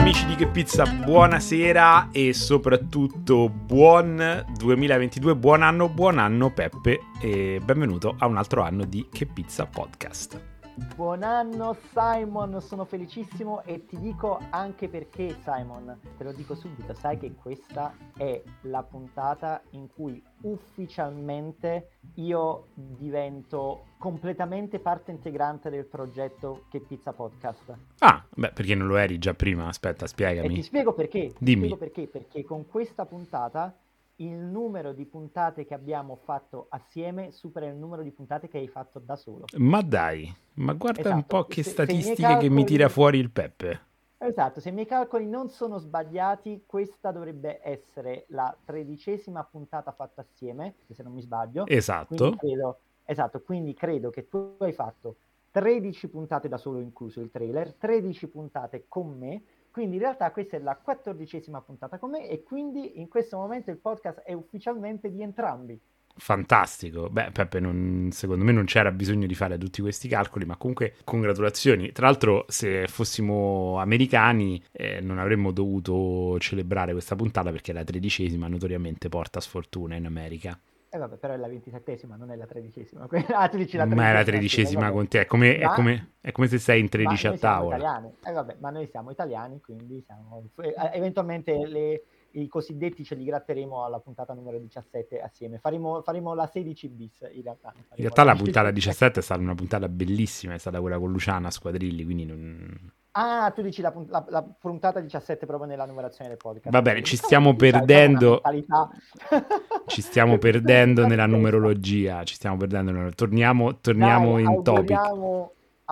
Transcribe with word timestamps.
Amici 0.00 0.24
di 0.24 0.34
Che 0.34 0.46
Pizza, 0.46 0.86
buonasera 0.86 2.08
e 2.10 2.32
soprattutto 2.32 3.50
buon 3.50 4.46
2022, 4.56 5.36
buon 5.36 5.62
anno, 5.62 5.90
buon 5.90 6.16
anno 6.18 6.50
Peppe 6.50 7.00
e 7.20 7.60
benvenuto 7.62 8.14
a 8.18 8.26
un 8.26 8.38
altro 8.38 8.62
anno 8.62 8.86
di 8.86 9.06
Che 9.12 9.26
Pizza 9.26 9.66
Podcast. 9.66 10.59
Buon 10.74 11.22
anno 11.24 11.76
Simon, 11.92 12.60
sono 12.60 12.84
felicissimo 12.84 13.62
e 13.64 13.84
ti 13.86 13.98
dico 13.98 14.38
anche 14.50 14.88
perché 14.88 15.36
Simon, 15.42 15.98
te 16.16 16.24
lo 16.24 16.32
dico 16.32 16.54
subito, 16.54 16.94
sai 16.94 17.18
che 17.18 17.34
questa 17.34 17.92
è 18.16 18.40
la 18.62 18.82
puntata 18.82 19.62
in 19.70 19.88
cui 19.88 20.22
ufficialmente 20.42 21.90
io 22.14 22.68
divento 22.74 23.86
completamente 23.98 24.78
parte 24.78 25.10
integrante 25.10 25.70
del 25.70 25.86
progetto 25.86 26.64
Che 26.70 26.80
Pizza 26.80 27.12
Podcast. 27.12 27.74
Ah, 27.98 28.24
beh, 28.34 28.52
perché 28.52 28.74
non 28.74 28.86
lo 28.86 28.96
eri 28.96 29.18
già 29.18 29.34
prima? 29.34 29.66
Aspetta, 29.66 30.06
spiegami. 30.06 30.46
E 30.46 30.54
ti 30.54 30.62
spiego 30.62 30.94
perché. 30.94 31.32
Dimmi. 31.38 31.68
Ti 31.68 31.74
spiego 31.74 31.76
perché, 31.76 32.06
perché 32.06 32.44
con 32.44 32.66
questa 32.66 33.04
puntata 33.04 33.76
il 34.20 34.32
numero 34.36 34.92
di 34.92 35.04
puntate 35.06 35.64
che 35.64 35.74
abbiamo 35.74 36.16
fatto 36.24 36.66
assieme 36.70 37.32
supera 37.32 37.66
il 37.66 37.74
numero 37.76 38.02
di 38.02 38.10
puntate 38.10 38.48
che 38.48 38.58
hai 38.58 38.68
fatto 38.68 38.98
da 38.98 39.16
solo. 39.16 39.44
Ma 39.56 39.80
dai, 39.82 40.32
ma 40.54 40.72
guarda 40.74 41.00
Esatto, 41.00 41.14
un 41.16 41.24
po' 41.24 41.44
che 41.44 41.62
se- 41.62 41.70
se 41.70 41.70
statistiche 41.70 42.16
che 42.28 42.34
mi 42.34 42.38
calcoli- 42.38 42.64
tira 42.64 42.88
fuori 42.88 43.18
il 43.18 43.30
Peppe. 43.30 43.80
Esatto, 44.22 44.60
se 44.60 44.68
i 44.68 44.72
miei 44.72 44.84
calcoli 44.86 45.26
non 45.26 45.48
sono 45.48 45.78
sbagliati, 45.78 46.64
questa 46.66 47.10
dovrebbe 47.10 47.60
essere 47.62 48.26
la 48.28 48.54
tredicesima 48.62 49.42
puntata 49.44 49.92
fatta 49.92 50.20
assieme, 50.20 50.74
se 50.92 51.02
non 51.02 51.14
mi 51.14 51.22
sbaglio. 51.22 51.66
Esatto. 51.66 52.14
Quindi 52.16 52.36
credo, 52.36 52.78
esatto, 53.06 53.40
quindi 53.40 53.72
credo 53.72 54.10
che 54.10 54.28
tu 54.28 54.56
hai 54.58 54.72
fatto 54.74 55.16
13 55.50 56.08
puntate 56.08 56.48
da 56.48 56.58
solo, 56.58 56.80
incluso 56.80 57.20
il 57.20 57.30
trailer, 57.30 57.72
13 57.72 58.28
puntate 58.28 58.84
con 58.88 59.16
me. 59.16 59.42
Quindi 59.70 59.96
in 59.96 60.02
realtà 60.02 60.30
questa 60.32 60.56
è 60.56 60.60
la 60.60 60.76
quattordicesima 60.76 61.60
puntata 61.60 61.98
con 61.98 62.10
me 62.10 62.28
e 62.28 62.42
quindi 62.42 63.00
in 63.00 63.08
questo 63.08 63.36
momento 63.36 63.70
il 63.70 63.78
podcast 63.78 64.20
è 64.20 64.32
ufficialmente 64.32 65.10
di 65.10 65.22
entrambi. 65.22 65.80
Fantastico. 66.16 67.08
Beh, 67.08 67.30
Peppe, 67.30 67.60
non- 67.60 68.08
secondo 68.12 68.44
me 68.44 68.52
non 68.52 68.64
c'era 68.64 68.90
bisogno 68.90 69.26
di 69.26 69.34
fare 69.34 69.56
tutti 69.58 69.80
questi 69.80 70.08
calcoli, 70.08 70.44
ma 70.44 70.56
comunque 70.56 70.94
congratulazioni. 71.04 71.92
Tra 71.92 72.06
l'altro, 72.06 72.44
se 72.48 72.86
fossimo 72.88 73.78
americani, 73.78 74.62
eh, 74.72 75.00
non 75.00 75.18
avremmo 75.18 75.50
dovuto 75.52 76.38
celebrare 76.38 76.92
questa 76.92 77.16
puntata 77.16 77.50
perché 77.50 77.72
la 77.72 77.84
tredicesima 77.84 78.48
notoriamente 78.48 79.08
porta 79.08 79.40
sfortuna 79.40 79.94
in 79.94 80.06
America. 80.06 80.58
E 80.92 80.98
vabbè, 80.98 81.18
però 81.18 81.34
è 81.34 81.36
la 81.36 81.46
ventisettesima, 81.46 82.16
non 82.16 82.32
è 82.32 82.36
la 82.36 82.46
tredicesima. 82.46 83.06
Ah, 83.32 83.48
tu 83.48 83.56
dici 83.56 83.76
la 83.76 83.86
ma 83.86 84.10
è 84.10 84.12
la 84.12 84.24
tredicesima 84.24 84.90
con 84.90 85.06
te. 85.06 85.20
È 85.20 85.26
come, 85.26 85.56
è 85.56 85.64
Ma- 85.64 85.74
come- 85.74 86.10
è 86.20 86.32
come 86.32 86.48
se 86.48 86.58
sei 86.58 86.80
in 86.80 86.88
13 86.88 87.28
Ma 87.28 87.32
a 87.34 87.38
tavola. 87.38 88.12
Eh, 88.24 88.32
vabbè, 88.32 88.56
ma 88.58 88.70
noi 88.70 88.88
siamo 88.88 89.10
italiani, 89.10 89.60
quindi 89.60 90.02
siamo... 90.04 90.48
eh, 90.60 90.74
eventualmente 90.92 91.54
le- 91.66 92.02
i 92.32 92.48
cosiddetti 92.48 93.04
ce 93.04 93.14
li 93.14 93.24
gratteremo 93.24 93.84
alla 93.84 94.00
puntata 94.00 94.34
numero 94.34 94.58
17 94.58 95.20
assieme. 95.20 95.58
Faremo, 95.58 96.02
faremo 96.02 96.34
la 96.34 96.46
16 96.46 96.88
bis 96.88 97.20
in 97.32 97.42
realtà. 97.42 97.72
In 97.76 97.84
realtà 97.96 98.24
la 98.24 98.34
puntata 98.34 98.70
17 98.72 99.20
è 99.20 99.22
stata 99.22 99.40
una 99.40 99.54
puntata 99.54 99.88
bellissima, 99.88 100.54
è 100.54 100.58
stata 100.58 100.80
quella 100.80 100.98
con 100.98 101.10
Luciana 101.12 101.50
Squadrilli, 101.50 102.04
quindi 102.04 102.24
non... 102.24 102.92
Ah, 103.12 103.50
tu 103.54 103.62
dici 103.62 103.82
la, 103.82 103.92
la- 104.08 104.24
la 104.28 104.42
puntata 104.42 105.00
17 105.00 105.44
proprio 105.44 105.68
nella 105.68 105.84
numerazione 105.84 106.28
del 106.30 106.38
podcast. 106.38 106.70
Va 106.70 106.80
bene, 106.82 107.02
ci 107.02 107.12
Diciamo 107.16 107.26
stiamo 107.26 107.56
che, 107.56 107.70
sai, 107.70 107.78
perdendo- 107.80 108.40
Ci 109.86 110.02
stiamo 110.02 110.38
perdendo 110.38 111.06
nella 111.06 111.26
numerologia, 111.26 112.22
ci 112.24 112.34
stiamo 112.34 112.56
perdendo. 112.56 113.10
Torniamo, 113.14 113.80
torniamo 113.80 114.34
Dai, 114.34 114.44
in 114.44 114.62
topic. 114.62 114.96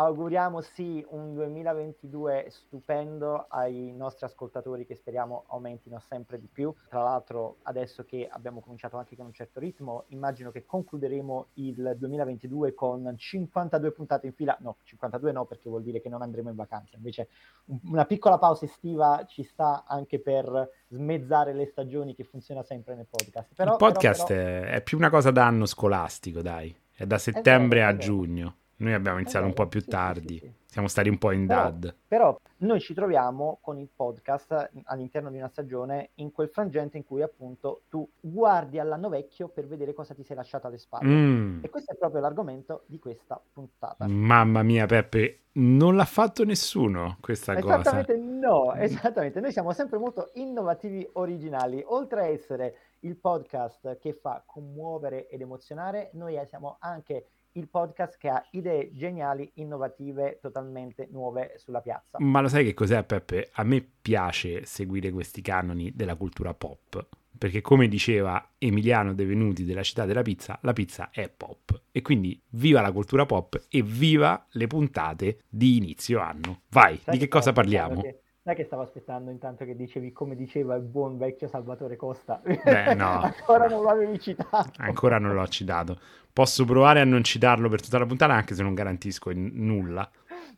Auguriamo, 0.04 0.60
sì 0.60 1.04
un 1.10 1.34
2022 1.34 2.46
stupendo 2.50 3.46
ai 3.48 3.92
nostri 3.96 4.26
ascoltatori 4.26 4.86
che 4.86 4.94
speriamo 4.94 5.44
aumentino 5.48 5.98
sempre 5.98 6.38
di 6.38 6.46
più. 6.46 6.72
Tra 6.88 7.02
l'altro 7.02 7.56
adesso 7.62 8.04
che 8.04 8.28
abbiamo 8.30 8.60
cominciato 8.60 8.96
anche 8.96 9.16
con 9.16 9.26
un 9.26 9.32
certo 9.32 9.58
ritmo, 9.58 10.04
immagino 10.08 10.50
che 10.50 10.64
concluderemo 10.64 11.48
il 11.54 11.96
2022 11.98 12.74
con 12.74 13.12
52 13.16 13.90
puntate 13.90 14.26
in 14.26 14.32
fila. 14.32 14.56
No, 14.60 14.76
52 14.84 15.32
no 15.32 15.44
perché 15.46 15.68
vuol 15.68 15.82
dire 15.82 16.00
che 16.00 16.08
non 16.08 16.22
andremo 16.22 16.48
in 16.50 16.56
vacanza. 16.56 16.96
Invece 16.96 17.28
un- 17.66 17.80
una 17.86 18.04
piccola 18.04 18.38
pausa 18.38 18.64
estiva 18.66 19.24
ci 19.26 19.42
sta 19.42 19.84
anche 19.86 20.20
per 20.20 20.70
smezzare 20.88 21.52
le 21.52 21.66
stagioni 21.66 22.14
che 22.14 22.22
funziona 22.24 22.62
sempre 22.62 22.94
nel 22.94 23.06
podcast. 23.10 23.52
Però, 23.54 23.72
Il 23.72 23.76
podcast 23.78 24.26
però- 24.28 24.40
È, 24.40 24.62
è 24.74 24.82
più 24.82 24.96
una 24.96 25.10
cosa 25.10 25.30
da 25.32 25.44
anno 25.46 25.66
scolastico, 25.66 26.40
dai. 26.40 26.74
È 26.92 27.04
da 27.04 27.18
settembre 27.18 27.80
vero, 27.80 27.90
a 27.90 27.96
giugno. 27.96 28.56
Noi 28.78 28.92
abbiamo 28.94 29.18
iniziato 29.18 29.44
È 29.44 29.48
un 29.48 29.54
po' 29.54 29.66
più 29.66 29.80
sì, 29.80 29.88
tardi. 29.88 30.34
sì, 30.34 30.46
sì. 30.46 30.52
Siamo 30.70 30.86
stati 30.88 31.08
un 31.08 31.18
po' 31.18 31.32
in 31.32 31.46
Però- 31.46 31.62
dad. 31.62 31.94
Però 32.06 32.38
noi 32.58 32.78
ci 32.80 32.94
troviamo 32.94 33.58
con 33.60 33.78
il 33.78 33.88
podcast 33.94 34.70
all'interno 34.84 35.30
di 35.30 35.38
una 35.38 35.48
stagione 35.48 36.10
in 36.16 36.30
quel 36.30 36.48
frangente 36.50 36.96
in 36.96 37.04
cui 37.04 37.22
appunto 37.22 37.82
tu 37.88 38.08
guardi 38.20 38.78
all'anno 38.78 39.08
vecchio 39.08 39.48
per 39.48 39.66
vedere 39.66 39.94
cosa 39.94 40.14
ti 40.14 40.22
sei 40.22 40.36
lasciato 40.36 40.66
alle 40.66 40.78
spalle. 40.78 41.08
Mm, 41.08 41.64
E 41.64 41.70
questo 41.70 41.92
è 41.92 41.96
proprio 41.96 42.20
l'argomento 42.20 42.82
di 42.86 42.98
questa 42.98 43.40
puntata. 43.52 44.06
mamma 44.06 44.62
mia, 44.62 44.86
Peppe, 44.86 45.40
non 45.52 45.96
l'ha 45.96 46.04
fatto 46.04 46.44
nessuno 46.44 47.16
questa 47.20 47.58
cosa. 47.58 47.78
Esattamente 47.80 48.16
no, 48.16 48.74
esattamente. 48.74 49.40
Noi 49.40 49.50
siamo 49.52 49.72
sempre 49.72 49.98
molto 49.98 50.30
innovativi, 50.34 51.08
originali. 51.14 51.82
Oltre 51.86 52.20
a 52.20 52.26
essere 52.26 52.76
il 53.00 53.16
podcast 53.16 53.98
che 53.98 54.12
fa 54.12 54.42
commuovere 54.46 55.28
ed 55.28 55.40
emozionare, 55.40 56.10
noi 56.12 56.38
siamo 56.46 56.76
anche 56.80 57.26
il 57.52 57.68
podcast 57.68 58.16
che 58.18 58.28
ha 58.28 58.44
idee 58.52 58.90
geniali, 58.92 59.50
innovative, 59.54 60.38
totalmente 60.40 61.08
nuove 61.10 61.54
sulla 61.56 61.80
piazza. 61.80 62.18
Ma 62.20 62.40
lo 62.40 62.48
sai 62.48 62.64
che 62.64 62.74
cos'è, 62.74 63.02
Peppe? 63.04 63.50
A 63.52 63.64
me 63.64 63.86
piace 64.00 64.64
seguire 64.64 65.10
questi 65.10 65.42
canoni 65.42 65.92
della 65.94 66.14
cultura 66.14 66.54
pop. 66.54 67.06
Perché, 67.38 67.60
come 67.60 67.86
diceva 67.86 68.54
Emiliano 68.58 69.14
De 69.14 69.24
Venuti 69.24 69.64
della 69.64 69.84
città 69.84 70.04
della 70.04 70.22
pizza, 70.22 70.58
la 70.62 70.72
pizza 70.72 71.10
è 71.10 71.28
pop. 71.28 71.82
E 71.92 72.02
quindi 72.02 72.40
viva 72.50 72.80
la 72.80 72.90
cultura 72.90 73.26
pop 73.26 73.66
e 73.68 73.82
viva 73.82 74.44
le 74.50 74.66
puntate 74.66 75.38
di 75.48 75.76
inizio 75.76 76.20
anno. 76.20 76.62
Vai, 76.70 76.96
Sai 76.96 77.14
di 77.14 77.20
che 77.20 77.28
cosa 77.28 77.52
parliamo? 77.52 78.02
Sai 78.48 78.56
che 78.56 78.64
stavo 78.64 78.80
aspettando 78.80 79.30
intanto 79.30 79.66
che 79.66 79.76
dicevi 79.76 80.10
come 80.10 80.34
diceva 80.34 80.74
il 80.74 80.80
buon 80.80 81.18
vecchio 81.18 81.48
Salvatore 81.48 81.96
Costa? 81.96 82.40
Beh, 82.42 82.94
no. 82.94 83.20
Ancora 83.20 83.66
non 83.68 83.84
l'avevi 83.84 84.18
citato. 84.18 84.70
Ancora 84.78 85.18
non 85.18 85.34
l'ho 85.34 85.46
citato. 85.48 85.98
Posso 86.32 86.64
provare 86.64 87.00
a 87.00 87.04
non 87.04 87.22
citarlo 87.22 87.68
per 87.68 87.82
tutta 87.82 87.98
la 87.98 88.06
puntata, 88.06 88.32
anche 88.32 88.54
se 88.54 88.62
non 88.62 88.72
garantisco 88.72 89.28
in- 89.28 89.50
nulla. 89.52 90.08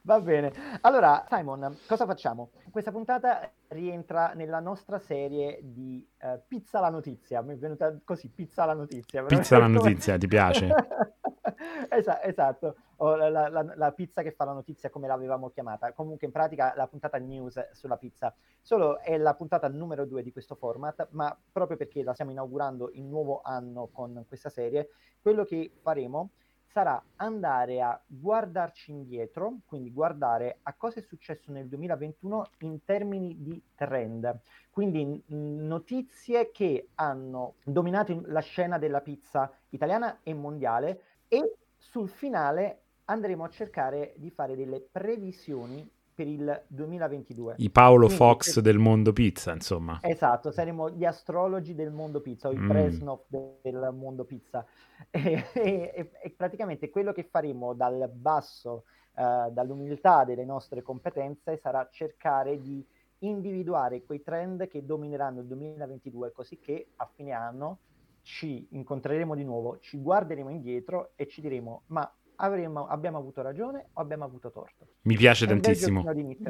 Va 0.04 0.20
bene. 0.20 0.52
Allora, 0.82 1.24
Simon, 1.28 1.76
cosa 1.88 2.06
facciamo? 2.06 2.50
Questa 2.70 2.92
puntata 2.92 3.50
rientra 3.68 4.34
nella 4.36 4.60
nostra 4.60 5.00
serie 5.00 5.58
di 5.60 6.06
eh, 6.18 6.40
Pizza 6.46 6.78
la 6.78 6.90
notizia. 6.90 7.42
Mi 7.42 7.54
è 7.54 7.56
venuta 7.56 7.98
così, 8.04 8.28
Pizza 8.28 8.64
la 8.66 8.74
notizia. 8.74 9.24
Pizza 9.24 9.58
la 9.58 9.66
notizia, 9.68 10.16
ti 10.16 10.28
piace? 10.28 10.68
Esa- 11.90 12.22
esatto, 12.22 12.76
o 13.02 13.14
la, 13.16 13.28
la- 13.30 13.48
la- 13.48 13.92
pizza 13.92 14.22
che 14.22 14.32
fa 14.32 14.44
la 14.44 14.52
notizia 14.52 14.90
come 14.90 15.06
l'avevamo 15.06 15.48
chiamata. 15.50 15.92
Comunque 15.92 16.26
in 16.26 16.32
pratica 16.32 16.72
la 16.76 16.86
puntata 16.86 17.18
news 17.18 17.70
sulla 17.72 17.96
pizza. 17.96 18.34
Solo 18.60 18.98
è 19.00 19.16
la 19.16 19.34
puntata 19.34 19.68
numero 19.68 20.04
due 20.06 20.22
di 20.22 20.32
questo 20.32 20.54
format, 20.54 21.08
ma 21.12 21.36
proprio 21.50 21.76
perché 21.76 22.02
la 22.02 22.12
stiamo 22.12 22.30
inaugurando 22.30 22.90
il 22.92 23.04
nuovo 23.04 23.40
anno 23.42 23.88
con 23.88 24.24
questa 24.28 24.50
serie, 24.50 24.90
quello 25.20 25.44
che 25.44 25.72
faremo 25.80 26.30
sarà 26.62 27.02
andare 27.16 27.80
a 27.82 28.00
guardarci 28.06 28.92
indietro, 28.92 29.58
quindi 29.66 29.92
guardare 29.92 30.60
a 30.62 30.74
cosa 30.74 31.00
è 31.00 31.02
successo 31.02 31.50
nel 31.50 31.66
2021 31.66 32.50
in 32.58 32.84
termini 32.84 33.42
di 33.42 33.60
trend. 33.74 34.40
Quindi 34.70 35.24
notizie 35.26 36.50
che 36.52 36.90
hanno 36.94 37.56
dominato 37.64 38.12
in- 38.12 38.22
la 38.26 38.40
scena 38.40 38.78
della 38.78 39.00
pizza 39.00 39.50
italiana 39.70 40.20
e 40.22 40.32
mondiale 40.34 41.02
e 41.26 41.56
sul 41.76 42.08
finale 42.08 42.82
andremo 43.10 43.44
a 43.44 43.48
cercare 43.48 44.14
di 44.16 44.30
fare 44.30 44.54
delle 44.56 44.80
previsioni 44.80 45.88
per 46.14 46.26
il 46.28 46.62
2022. 46.68 47.54
I 47.58 47.70
Paolo 47.70 48.06
Quindi, 48.06 48.14
Fox 48.16 48.54
per- 48.54 48.62
del 48.62 48.78
mondo 48.78 49.12
pizza, 49.12 49.52
insomma. 49.52 49.98
Esatto, 50.02 50.50
saremo 50.52 50.90
gli 50.90 51.04
astrologi 51.04 51.74
del 51.74 51.90
mondo 51.90 52.20
pizza 52.20 52.48
o 52.48 52.52
i 52.52 52.58
Mm. 52.58 52.68
Presnov 52.68 53.20
del 53.28 53.90
mondo 53.94 54.24
pizza. 54.24 54.64
E, 55.12 55.44
e- 55.54 56.10
e 56.22 56.30
praticamente 56.36 56.90
quello 56.90 57.12
che 57.12 57.24
faremo 57.24 57.72
dal 57.72 58.10
basso, 58.12 58.84
eh, 59.16 59.48
dall'umiltà 59.50 60.24
delle 60.24 60.44
nostre 60.44 60.82
competenze, 60.82 61.56
sarà 61.56 61.88
cercare 61.90 62.60
di 62.60 62.84
individuare 63.20 64.02
quei 64.04 64.22
trend 64.22 64.68
che 64.68 64.84
domineranno 64.84 65.40
il 65.40 65.46
2022, 65.46 66.32
così 66.32 66.58
che 66.58 66.88
a 66.96 67.08
fine 67.14 67.32
anno 67.32 67.78
ci 68.22 68.66
incontreremo 68.72 69.34
di 69.34 69.42
nuovo, 69.44 69.78
ci 69.78 69.98
guarderemo 69.98 70.50
indietro 70.50 71.12
e 71.16 71.26
ci 71.26 71.40
diremo: 71.40 71.84
ma 71.86 72.10
avremmo- 72.40 72.86
abbiamo 72.86 73.18
avuto 73.18 73.42
ragione 73.42 73.88
o 73.92 74.00
abbiamo 74.00 74.24
avuto 74.24 74.50
torto? 74.50 74.86
Mi 75.02 75.16
piace 75.16 75.46
tantissimo. 75.46 76.02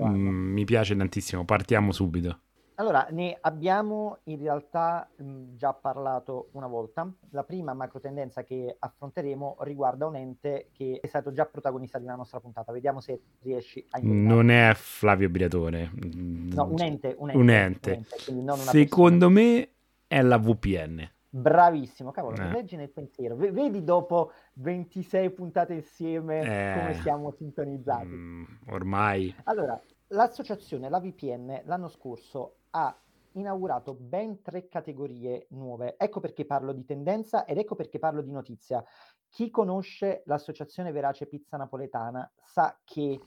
Mm, 0.09 0.53
mi 0.53 0.65
piace 0.65 0.97
tantissimo. 0.97 1.45
Partiamo 1.45 1.93
subito. 1.93 2.41
Allora, 2.77 3.07
ne 3.11 3.37
abbiamo 3.43 4.21
in 4.25 4.39
realtà 4.39 5.07
mh, 5.15 5.55
già 5.57 5.75
parlato 5.75 6.49
una 6.53 6.67
volta. 6.67 7.07
La 7.33 7.45
prima 7.45 7.75
macro 7.75 8.01
tendenza 8.01 8.43
che 8.43 8.75
affronteremo 8.79 9.59
riguarda 9.61 10.07
un 10.07 10.17
ente 10.17 10.71
che 10.73 10.99
è 11.03 11.07
stato 11.07 11.31
già 11.31 11.45
protagonista 11.45 11.99
di 11.99 12.05
una 12.05 12.15
nostra 12.15 12.41
puntata. 12.41 12.73
Vediamo 12.73 13.01
se 13.01 13.21
riesci 13.43 13.85
a 13.91 13.99
indovinare. 13.99 14.35
Non 14.35 14.51
è 14.51 14.73
Flavio 14.75 15.29
Briatore. 15.29 15.91
No, 15.93 16.65
un 16.71 16.81
ente. 16.81 17.15
Un 17.19 17.29
ente, 17.29 17.39
Un 17.39 17.51
ente. 17.51 17.91
un 17.91 18.49
ente, 18.49 18.69
Secondo 18.71 19.27
persona. 19.27 19.47
me 19.59 19.69
è 20.07 20.23
la 20.23 20.39
VPN. 20.39 21.11
Bravissimo, 21.33 22.11
cavolo, 22.11 22.37
Eh. 22.37 22.51
leggi 22.51 22.75
nel 22.75 22.91
pensiero. 22.91 23.37
V- 23.37 23.51
vedi 23.53 23.85
dopo 23.85 24.33
26 24.55 25.31
puntate 25.31 25.75
insieme 25.75 26.41
Eh. 26.41 26.79
come 26.79 26.95
siamo 27.03 27.31
sintonizzati. 27.31 28.07
Mm, 28.09 28.45
ormai 28.71 29.33
Allora, 29.45 29.81
l'associazione, 30.09 30.89
la 30.89 30.99
VPN, 30.99 31.63
l'anno 31.67 31.89
scorso 31.89 32.57
ha 32.71 32.95
inaugurato 33.35 33.95
ben 33.95 34.43
tre 34.43 34.67
categorie 34.67 35.47
nuove. 35.51 35.95
Ecco 35.97 36.19
perché 36.19 36.45
parlo 36.45 36.73
di 36.73 36.85
tendenza 36.85 37.45
ed 37.45 37.59
ecco 37.59 37.77
perché 37.77 38.01
parlo 38.01 38.23
di 38.23 38.33
notizia. 38.33 38.83
Chi 39.29 39.51
conosce 39.51 40.23
l'associazione 40.27 40.91
Verace 40.91 41.27
Pizza 41.27 41.57
Napoletana 41.57 42.29
sa 42.43 42.77
che 42.83 43.21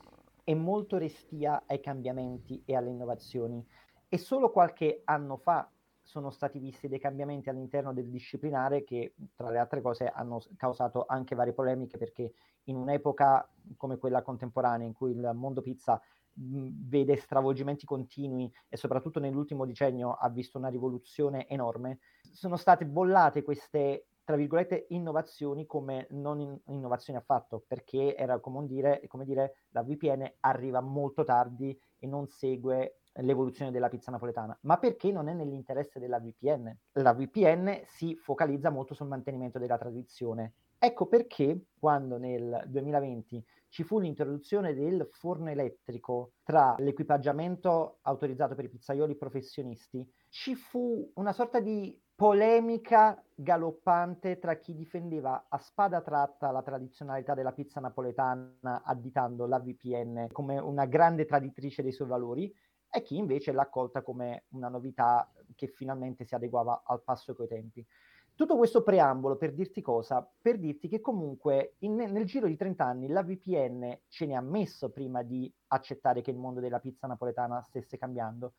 è 0.44 0.52
molto 0.52 0.98
restia 0.98 1.62
ai 1.66 1.80
cambiamenti 1.80 2.62
e 2.66 2.76
alle 2.76 2.90
innovazioni 2.90 3.66
e 4.10 4.18
solo 4.18 4.50
qualche 4.50 5.00
anno 5.04 5.38
fa 5.38 5.66
sono 6.04 6.30
stati 6.30 6.58
visti 6.58 6.86
dei 6.86 7.00
cambiamenti 7.00 7.48
all'interno 7.48 7.92
del 7.92 8.08
disciplinare 8.08 8.84
che, 8.84 9.14
tra 9.34 9.50
le 9.50 9.58
altre 9.58 9.80
cose, 9.80 10.06
hanno 10.06 10.40
causato 10.56 11.06
anche 11.08 11.34
varie 11.34 11.54
polemiche 11.54 11.96
perché 11.96 12.32
in 12.64 12.76
un'epoca 12.76 13.48
come 13.76 13.96
quella 13.96 14.22
contemporanea 14.22 14.86
in 14.86 14.92
cui 14.92 15.12
il 15.12 15.30
mondo 15.34 15.62
pizza 15.62 16.00
vede 16.36 17.16
stravolgimenti 17.16 17.86
continui 17.86 18.52
e 18.68 18.76
soprattutto 18.76 19.20
nell'ultimo 19.20 19.64
decennio 19.64 20.12
ha 20.12 20.28
visto 20.28 20.58
una 20.58 20.68
rivoluzione 20.68 21.48
enorme, 21.48 22.00
sono 22.32 22.56
state 22.56 22.84
bollate 22.84 23.42
queste 23.42 24.06
tra 24.24 24.36
virgolette 24.36 24.86
innovazioni 24.88 25.66
come 25.66 26.06
non 26.10 26.40
in- 26.40 26.58
innovazioni 26.68 27.18
affatto 27.18 27.62
perché 27.66 28.16
era 28.16 28.38
come 28.40 28.66
dire, 28.66 29.02
come 29.06 29.24
dire 29.24 29.56
la 29.70 29.82
VPN 29.82 30.36
arriva 30.40 30.80
molto 30.80 31.24
tardi 31.24 31.78
e 31.98 32.06
non 32.06 32.26
segue 32.26 33.00
l'evoluzione 33.20 33.70
della 33.70 33.88
pizza 33.88 34.10
napoletana, 34.10 34.56
ma 34.62 34.78
perché 34.78 35.12
non 35.12 35.28
è 35.28 35.32
nell'interesse 35.32 35.98
della 35.98 36.18
VPN. 36.18 36.76
La 36.92 37.12
VPN 37.12 37.82
si 37.86 38.16
focalizza 38.16 38.70
molto 38.70 38.94
sul 38.94 39.06
mantenimento 39.06 39.58
della 39.58 39.78
tradizione. 39.78 40.54
Ecco 40.78 41.06
perché 41.06 41.66
quando 41.78 42.18
nel 42.18 42.64
2020 42.66 43.42
ci 43.68 43.84
fu 43.84 43.98
l'introduzione 43.98 44.74
del 44.74 45.08
forno 45.10 45.48
elettrico 45.48 46.32
tra 46.42 46.74
l'equipaggiamento 46.78 47.98
autorizzato 48.02 48.54
per 48.54 48.66
i 48.66 48.68
pizzaioli 48.68 49.16
professionisti, 49.16 50.06
ci 50.28 50.54
fu 50.54 51.10
una 51.14 51.32
sorta 51.32 51.60
di 51.60 51.98
polemica 52.14 53.20
galoppante 53.34 54.38
tra 54.38 54.56
chi 54.58 54.74
difendeva 54.74 55.46
a 55.48 55.58
spada 55.58 56.00
tratta 56.00 56.52
la 56.52 56.62
tradizionalità 56.62 57.34
della 57.34 57.52
pizza 57.52 57.80
napoletana 57.80 58.82
additando 58.84 59.46
la 59.46 59.58
VPN 59.58 60.28
come 60.30 60.58
una 60.58 60.84
grande 60.84 61.24
traditrice 61.24 61.82
dei 61.82 61.90
suoi 61.90 62.06
valori 62.06 62.54
e 62.94 63.02
chi 63.02 63.16
invece 63.16 63.50
l'ha 63.50 63.62
accolta 63.62 64.02
come 64.02 64.44
una 64.50 64.68
novità 64.68 65.28
che 65.56 65.66
finalmente 65.66 66.24
si 66.24 66.36
adeguava 66.36 66.84
al 66.86 67.02
passo 67.02 67.34
coi 67.34 67.48
tempi. 67.48 67.84
Tutto 68.36 68.56
questo 68.56 68.84
preambolo 68.84 69.36
per 69.36 69.52
dirti 69.52 69.82
cosa? 69.82 70.28
Per 70.40 70.58
dirti 70.58 70.86
che 70.86 71.00
comunque 71.00 71.74
in- 71.80 71.96
nel 71.96 72.24
giro 72.24 72.46
di 72.46 72.56
30 72.56 72.84
anni 72.84 73.08
la 73.08 73.24
VPN 73.24 73.98
ce 74.06 74.26
ne 74.26 74.36
ha 74.36 74.40
messo 74.40 74.90
prima 74.90 75.22
di 75.22 75.52
accettare 75.68 76.20
che 76.20 76.30
il 76.30 76.36
mondo 76.36 76.60
della 76.60 76.78
pizza 76.78 77.08
napoletana 77.08 77.62
stesse 77.62 77.98
cambiando. 77.98 78.54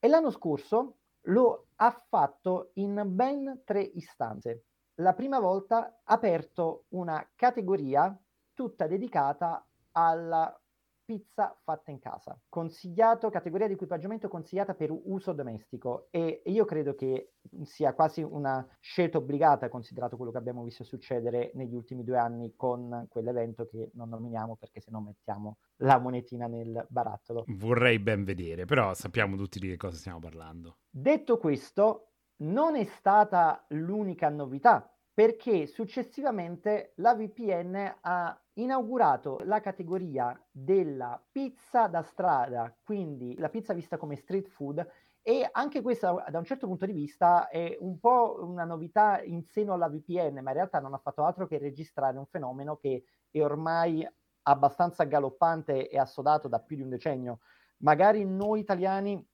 E 0.00 0.08
l'anno 0.08 0.30
scorso 0.30 0.96
lo 1.28 1.68
ha 1.76 2.04
fatto 2.08 2.70
in 2.74 3.00
ben 3.04 3.62
tre 3.64 3.82
istanze. 3.82 4.64
La 4.96 5.14
prima 5.14 5.38
volta 5.38 6.00
ha 6.02 6.14
aperto 6.14 6.86
una 6.88 7.24
categoria 7.36 8.16
tutta 8.52 8.88
dedicata 8.88 9.64
alla 9.92 10.60
pizza 11.06 11.56
fatta 11.62 11.92
in 11.92 12.00
casa, 12.00 12.38
consigliato, 12.48 13.30
categoria 13.30 13.68
di 13.68 13.74
equipaggiamento 13.74 14.28
consigliata 14.28 14.74
per 14.74 14.90
uso 14.90 15.32
domestico 15.32 16.08
e 16.10 16.42
io 16.46 16.64
credo 16.64 16.94
che 16.96 17.34
sia 17.62 17.94
quasi 17.94 18.22
una 18.22 18.66
scelta 18.80 19.18
obbligata 19.18 19.68
considerato 19.68 20.16
quello 20.16 20.32
che 20.32 20.38
abbiamo 20.38 20.64
visto 20.64 20.82
succedere 20.82 21.52
negli 21.54 21.74
ultimi 21.74 22.02
due 22.02 22.18
anni 22.18 22.54
con 22.56 23.06
quell'evento 23.08 23.66
che 23.68 23.90
non 23.94 24.08
nominiamo 24.08 24.56
perché 24.56 24.80
se 24.80 24.90
no 24.90 25.00
mettiamo 25.00 25.58
la 25.76 25.98
monetina 25.98 26.48
nel 26.48 26.84
barattolo. 26.88 27.44
vorrei 27.50 28.00
ben 28.00 28.24
vedere, 28.24 28.64
però 28.64 28.92
sappiamo 28.92 29.36
tutti 29.36 29.60
di 29.60 29.68
che 29.68 29.76
cosa 29.76 29.96
stiamo 29.96 30.18
parlando. 30.18 30.78
Detto 30.90 31.38
questo, 31.38 32.14
non 32.38 32.74
è 32.74 32.84
stata 32.84 33.64
l'unica 33.68 34.28
novità, 34.28 34.92
perché 35.14 35.66
successivamente 35.66 36.92
la 36.96 37.14
VPN 37.14 37.96
ha 38.00 38.38
inaugurato 38.58 39.38
la 39.44 39.60
categoria 39.60 40.38
della 40.50 41.22
pizza 41.30 41.86
da 41.88 42.02
strada, 42.02 42.76
quindi 42.82 43.36
la 43.38 43.48
pizza 43.50 43.74
vista 43.74 43.96
come 43.98 44.16
street 44.16 44.48
food, 44.48 44.86
e 45.22 45.48
anche 45.50 45.82
questa 45.82 46.12
da 46.30 46.38
un 46.38 46.44
certo 46.44 46.66
punto 46.66 46.86
di 46.86 46.92
vista 46.92 47.48
è 47.48 47.76
un 47.80 47.98
po' 47.98 48.38
una 48.42 48.64
novità 48.64 49.20
in 49.22 49.42
seno 49.42 49.72
alla 49.74 49.88
VPN, 49.88 50.34
ma 50.42 50.50
in 50.50 50.56
realtà 50.56 50.80
non 50.80 50.94
ha 50.94 50.98
fatto 50.98 51.24
altro 51.24 51.46
che 51.46 51.58
registrare 51.58 52.16
un 52.18 52.26
fenomeno 52.26 52.76
che 52.76 53.04
è 53.30 53.42
ormai 53.42 54.08
abbastanza 54.42 55.04
galoppante 55.04 55.88
e 55.88 55.98
assodato 55.98 56.46
da 56.48 56.60
più 56.60 56.76
di 56.76 56.82
un 56.82 56.88
decennio. 56.90 57.40
Magari 57.78 58.24
noi 58.24 58.60
italiani 58.60 59.26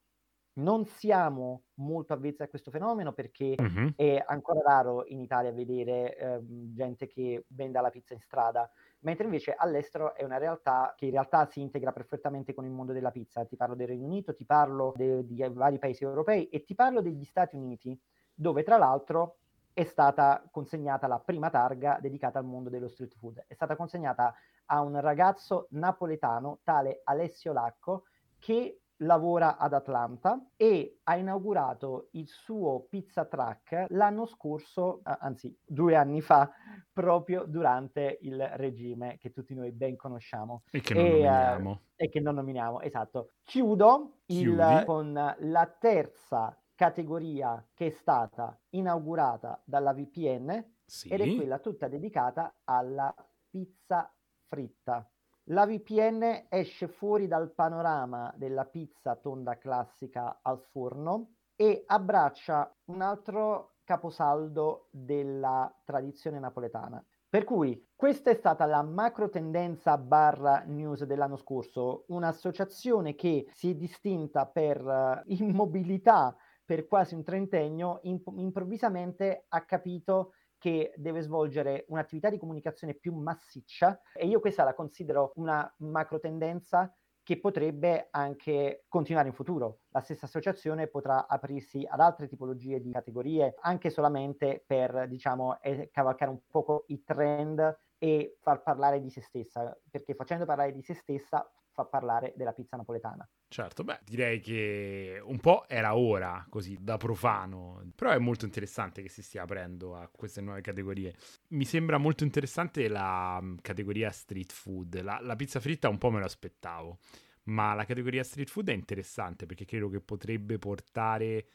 non 0.55 0.85
siamo 0.85 1.65
molto 1.75 2.13
avvezzi 2.13 2.43
a 2.43 2.49
questo 2.49 2.71
fenomeno 2.71 3.13
perché 3.13 3.61
Mhm. 3.61 3.95
è 3.95 4.23
ancora 4.27 4.61
raro 4.63 5.07
in 5.07 5.21
Italia 5.21 5.53
vedere 5.53 6.17
ehm, 6.17 6.75
gente 6.75 7.07
che 7.07 7.45
venda 7.49 7.81
la 7.81 7.91
pizza 7.91 8.15
in 8.15 8.21
strada, 8.21 8.71
mentre 9.03 9.25
invece 9.25 9.55
all'estero 9.55 10.15
è 10.15 10.25
una 10.25 10.39
realtà 10.39 10.95
che 10.97 11.07
in 11.07 11.13
realtà 11.13 11.47
si 11.47 11.61
integra 11.61 11.93
perfettamente 11.93 12.55
con 12.55 12.65
il 12.65 12.71
mondo 12.71 12.93
della 12.93 13.11
pizza. 13.11 13.45
Ti 13.45 13.57
parlo 13.57 13.75
del 13.75 13.89
Regno 13.89 14.07
Unito, 14.07 14.35
ti 14.35 14.45
parlo 14.45 14.93
di 14.97 15.45
vari 15.53 15.79
paesi 15.79 16.05
europei 16.05 16.49
e 16.49 16.65
ti 16.65 16.75
parlo 16.75 17.01
degli 17.01 17.25
Stati 17.25 17.57
Uniti, 17.57 17.99
dove 18.35 18.63
tra 18.63 18.77
l'altro 18.77 19.37
è 19.73 19.85
stata 19.85 20.47
consegnata 20.51 21.07
la 21.07 21.19
prima 21.19 21.49
targa 21.49 21.99
dedicata 22.01 22.39
al 22.39 22.45
mondo 22.45 22.69
dello 22.69 22.89
street 22.89 23.17
food. 23.17 23.45
È 23.47 23.55
stata 23.55 23.75
consegnata 23.75 24.35
a 24.67 24.81
un 24.83 25.01
ragazzo 25.01 25.67
napoletano, 25.71 26.59
tale 26.63 27.01
Alessio 27.05 27.53
Lacco, 27.53 28.05
che 28.39 28.82
lavora 29.03 29.57
ad 29.59 29.73
Atlanta 29.75 30.51
e 30.57 31.01
ha 31.05 31.17
inaugurato 31.17 32.09
il 32.13 32.29
suo 32.29 32.87
pizza 32.89 33.25
truck 33.27 33.87
l'anno 33.91 34.27
scorso, 34.27 35.01
anzi 35.05 35.57
due 35.65 35.95
anni 35.97 36.21
fa, 36.21 36.51
proprio 36.93 37.45
durante 37.45 38.19
il 38.23 38.41
regime 38.57 39.19
che 39.19 39.31
tutti 39.31 39.55
noi 39.55 39.73
ben 39.73 39.97
conosciamo 39.97 40.63
E 40.71 40.81
che 40.81 40.95
non 40.95 41.05
E, 41.05 41.21
eh, 41.23 41.29
nominiamo. 41.29 41.83
e 41.97 42.09
che 42.09 42.21
non 42.21 42.35
nominiamo. 42.35 42.81
Esatto. 42.81 43.31
Chiudo 43.43 44.21
il- 44.27 44.83
con 44.85 45.13
la 45.13 45.77
terza 45.79 46.57
categoria 46.75 47.69
che 47.75 47.87
è 47.87 47.91
stata 47.91 48.59
inaugurata 48.71 49.63
dalla 49.65 49.93
VPN 49.93 50.75
Sì. 50.89 51.09
ed 51.09 51.21
è 51.21 51.31
quella 51.31 51.59
tutta 51.59 51.89
dedicata 51.89 52.57
alla 52.65 53.15
pizza 53.51 54.13
fritta. 54.49 55.12
La 55.47 55.67
VPN 55.67 56.47
esce 56.49 56.87
fuori 56.87 57.27
dal 57.27 57.53
panorama 57.53 58.33
della 58.37 58.65
pizza 58.65 59.17
tonda 59.17 59.59
classica 59.59 60.39
al 60.41 60.61
forno 60.71 61.35
e 61.57 61.83
abbraccia 61.85 62.73
un 62.87 63.03
altro 63.03 63.75
caposaldo 63.83 64.89
della 64.93 65.75
tradizione 65.85 66.39
napoletana. 66.39 67.05
Per 67.29 67.43
cui 67.43 67.89
questa 67.97 68.31
è 68.31 68.35
stata 68.35 68.67
la 68.67 68.83
macro 68.83 69.31
tendenza 69.31 69.99
barra 69.99 70.63
news 70.65 71.03
dell'anno 71.05 71.37
scorso, 71.37 72.05
un'associazione 72.09 73.17
che 73.17 73.49
si 73.53 73.71
è 73.71 73.75
distinta 73.75 74.47
per 74.47 74.77
eh, 74.87 75.23
immobilità 75.35 76.37
per 76.65 76.87
quasi 76.87 77.15
un 77.15 77.25
trentennio, 77.25 77.99
imp- 78.03 78.33
improvvisamente 78.37 79.47
ha 79.49 79.65
capito 79.65 80.35
che 80.63 80.93
deve 80.95 81.23
svolgere 81.23 81.87
un'attività 81.89 82.31
di 82.31 82.39
comunicazione 82.39 82.95
più 82.95 83.13
massiccia 83.17 84.01
e 84.15 84.29
io 84.29 84.39
questa 84.39 84.63
la 84.63 84.75
considero 84.75 85.33
una 85.35 85.69
macro 85.79 86.21
tendenza 86.21 86.95
che 87.25 87.41
potrebbe 87.41 88.07
anche 88.13 88.85
continuare 88.87 89.27
in 89.27 89.35
futuro. 89.35 89.81
La 89.89 89.99
stessa 90.03 90.27
associazione 90.27 90.87
potrà 90.87 91.27
aprirsi 91.27 91.85
ad 91.89 91.99
altre 91.99 92.29
tipologie 92.29 92.81
di 92.81 92.93
categorie 92.93 93.57
anche 93.61 93.91
solamente 93.91 94.63
per, 94.65 95.09
diciamo, 95.09 95.59
cavalcare 95.91 96.31
un 96.31 96.39
poco 96.49 96.85
i 96.89 97.03
trend 97.03 97.77
e 98.03 98.37
far 98.41 98.65
parlare 98.65 99.01
di 99.01 99.11
se 99.11 99.21
stessa, 99.21 99.79
perché 99.89 100.17
facendo 100.17 100.45
parlare 100.45 100.73
di 100.73 100.83
se 100.83 100.93
stessa 100.93 101.49
fa 101.71 101.85
parlare 101.85 102.33
della 102.37 102.53
pizza 102.53 102.77
napoletana. 102.77 103.27
Certo, 103.47 103.85
beh, 103.85 104.01
direi 104.03 104.41
che 104.41 105.21
un 105.23 105.39
po' 105.39 105.69
era 105.69 105.97
ora, 105.97 106.45
così, 106.51 106.77
da 106.81 106.97
profano, 106.97 107.81
però 107.95 108.11
è 108.11 108.19
molto 108.19 108.45
interessante 108.45 109.03
che 109.03 109.09
si 109.09 109.23
stia 109.23 109.45
aprendo 109.45 109.95
a 109.95 110.09
queste 110.09 110.41
nuove 110.41 110.63
categorie. 110.63 111.15
Mi 111.51 111.65
sembra 111.65 111.97
molto 111.97 112.25
interessante 112.25 112.89
la 112.89 113.39
mm, 113.41 113.59
categoria 113.63 114.11
street 114.11 114.51
food, 114.51 115.01
la, 115.01 115.21
la 115.23 115.37
pizza 115.37 115.61
fritta 115.61 115.89
un 115.89 115.99
po' 115.99 116.11
me 116.11 116.19
lo 116.19 116.25
aspettavo, 116.25 116.99
ma 117.45 117.73
la 117.73 117.85
categoria 117.85 118.25
street 118.25 118.51
food 118.51 118.71
è 118.71 118.75
interessante 118.75 119.47
perché 119.47 119.65
credo 119.65 119.89
che 119.89 120.01
potrebbe 120.01 120.59
portare 120.59 121.47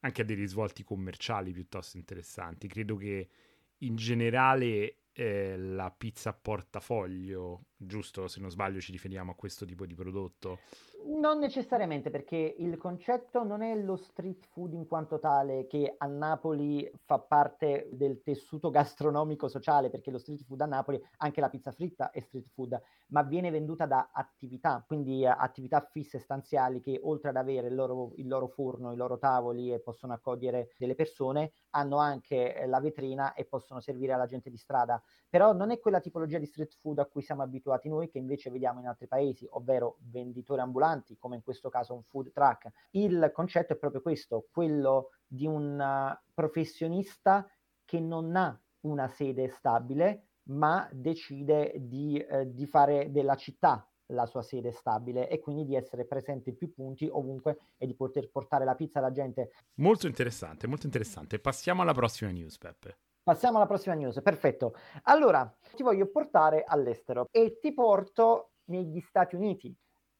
anche 0.00 0.22
a 0.22 0.24
dei 0.24 0.34
risvolti 0.34 0.82
commerciali 0.82 1.52
piuttosto 1.52 1.96
interessanti. 1.96 2.66
Credo 2.66 2.96
che 2.96 3.28
in 3.78 3.94
generale 3.94 5.01
eh, 5.12 5.56
la 5.56 5.90
pizza 5.90 6.32
portafoglio, 6.32 7.66
giusto? 7.76 8.28
Se 8.28 8.40
non 8.40 8.50
sbaglio 8.50 8.80
ci 8.80 8.92
riferiamo 8.92 9.32
a 9.32 9.34
questo 9.34 9.64
tipo 9.64 9.86
di 9.86 9.94
prodotto. 9.94 10.60
Non 11.04 11.38
necessariamente, 11.38 12.10
perché 12.10 12.54
il 12.58 12.76
concetto 12.76 13.42
non 13.42 13.60
è 13.60 13.74
lo 13.74 13.96
street 13.96 14.46
food 14.52 14.72
in 14.74 14.86
quanto 14.86 15.18
tale 15.18 15.66
che 15.66 15.94
a 15.98 16.06
Napoli 16.06 16.88
fa 17.04 17.18
parte 17.18 17.88
del 17.92 18.22
tessuto 18.22 18.70
gastronomico 18.70 19.48
sociale, 19.48 19.90
perché 19.90 20.12
lo 20.12 20.18
street 20.18 20.44
food 20.44 20.60
a 20.60 20.66
Napoli, 20.66 21.02
anche 21.18 21.40
la 21.40 21.48
pizza 21.48 21.72
fritta 21.72 22.10
è 22.10 22.20
street 22.20 22.48
food, 22.54 22.80
ma 23.08 23.22
viene 23.22 23.50
venduta 23.50 23.84
da 23.86 24.10
attività, 24.12 24.84
quindi 24.86 25.24
uh, 25.24 25.34
attività 25.36 25.80
fisse 25.80 26.20
stanziali 26.20 26.80
che 26.80 27.00
oltre 27.02 27.30
ad 27.30 27.36
avere 27.36 27.66
il 27.66 27.74
loro, 27.74 28.12
il 28.16 28.28
loro, 28.28 28.46
forno, 28.46 28.92
i 28.92 28.96
loro 28.96 29.18
tavoli 29.18 29.72
e 29.72 29.80
possono 29.80 30.12
accogliere 30.12 30.70
delle 30.76 30.94
persone, 30.94 31.52
hanno 31.70 31.96
anche 31.96 32.54
eh, 32.54 32.66
la 32.66 32.78
vetrina 32.78 33.34
e 33.34 33.44
possono 33.44 33.80
servire 33.80 34.12
alla 34.12 34.26
gente 34.26 34.50
di 34.50 34.56
strada. 34.56 35.02
Però 35.28 35.52
non 35.52 35.72
è 35.72 35.80
quella 35.80 36.00
tipologia 36.00 36.38
di 36.38 36.46
street 36.46 36.76
food 36.80 37.00
a 37.00 37.06
cui 37.06 37.22
siamo 37.22 37.42
abituati 37.42 37.88
noi, 37.88 38.08
che 38.08 38.18
invece 38.18 38.50
vediamo 38.50 38.78
in 38.78 38.86
altri 38.86 39.08
paesi, 39.08 39.46
ovvero 39.50 39.96
venditori 39.98 40.60
ambulanti 40.60 40.90
avanti, 40.92 41.16
come 41.18 41.36
in 41.36 41.42
questo 41.42 41.68
caso 41.68 41.94
un 41.94 42.02
food 42.02 42.30
truck. 42.32 42.70
Il 42.90 43.30
concetto 43.32 43.72
è 43.72 43.76
proprio 43.76 44.02
questo, 44.02 44.46
quello 44.50 45.10
di 45.26 45.46
un 45.46 45.78
uh, 45.78 46.32
professionista 46.34 47.48
che 47.84 48.00
non 48.00 48.36
ha 48.36 48.58
una 48.80 49.08
sede 49.08 49.48
stabile, 49.48 50.26
ma 50.44 50.88
decide 50.92 51.74
di, 51.78 52.18
eh, 52.18 52.52
di 52.52 52.66
fare 52.66 53.10
della 53.10 53.36
città 53.36 53.86
la 54.06 54.26
sua 54.26 54.42
sede 54.42 54.72
stabile 54.72 55.28
e 55.28 55.38
quindi 55.38 55.64
di 55.64 55.76
essere 55.76 56.04
presente 56.04 56.50
in 56.50 56.56
più 56.56 56.72
punti 56.72 57.08
ovunque 57.10 57.58
e 57.78 57.86
di 57.86 57.94
poter 57.94 58.28
portare 58.30 58.64
la 58.64 58.74
pizza 58.74 58.98
alla 58.98 59.12
gente. 59.12 59.52
Molto 59.74 60.06
interessante, 60.06 60.66
molto 60.66 60.86
interessante. 60.86 61.38
Passiamo 61.38 61.82
alla 61.82 61.94
prossima 61.94 62.30
news, 62.30 62.58
Peppe. 62.58 62.98
Passiamo 63.22 63.58
alla 63.58 63.66
prossima 63.66 63.94
news, 63.94 64.20
perfetto. 64.20 64.74
Allora, 65.04 65.50
ti 65.76 65.84
voglio 65.84 66.10
portare 66.10 66.64
all'estero 66.66 67.28
e 67.30 67.58
ti 67.60 67.72
porto 67.72 68.50
negli 68.64 69.00
Stati 69.00 69.36
Uniti. 69.36 69.74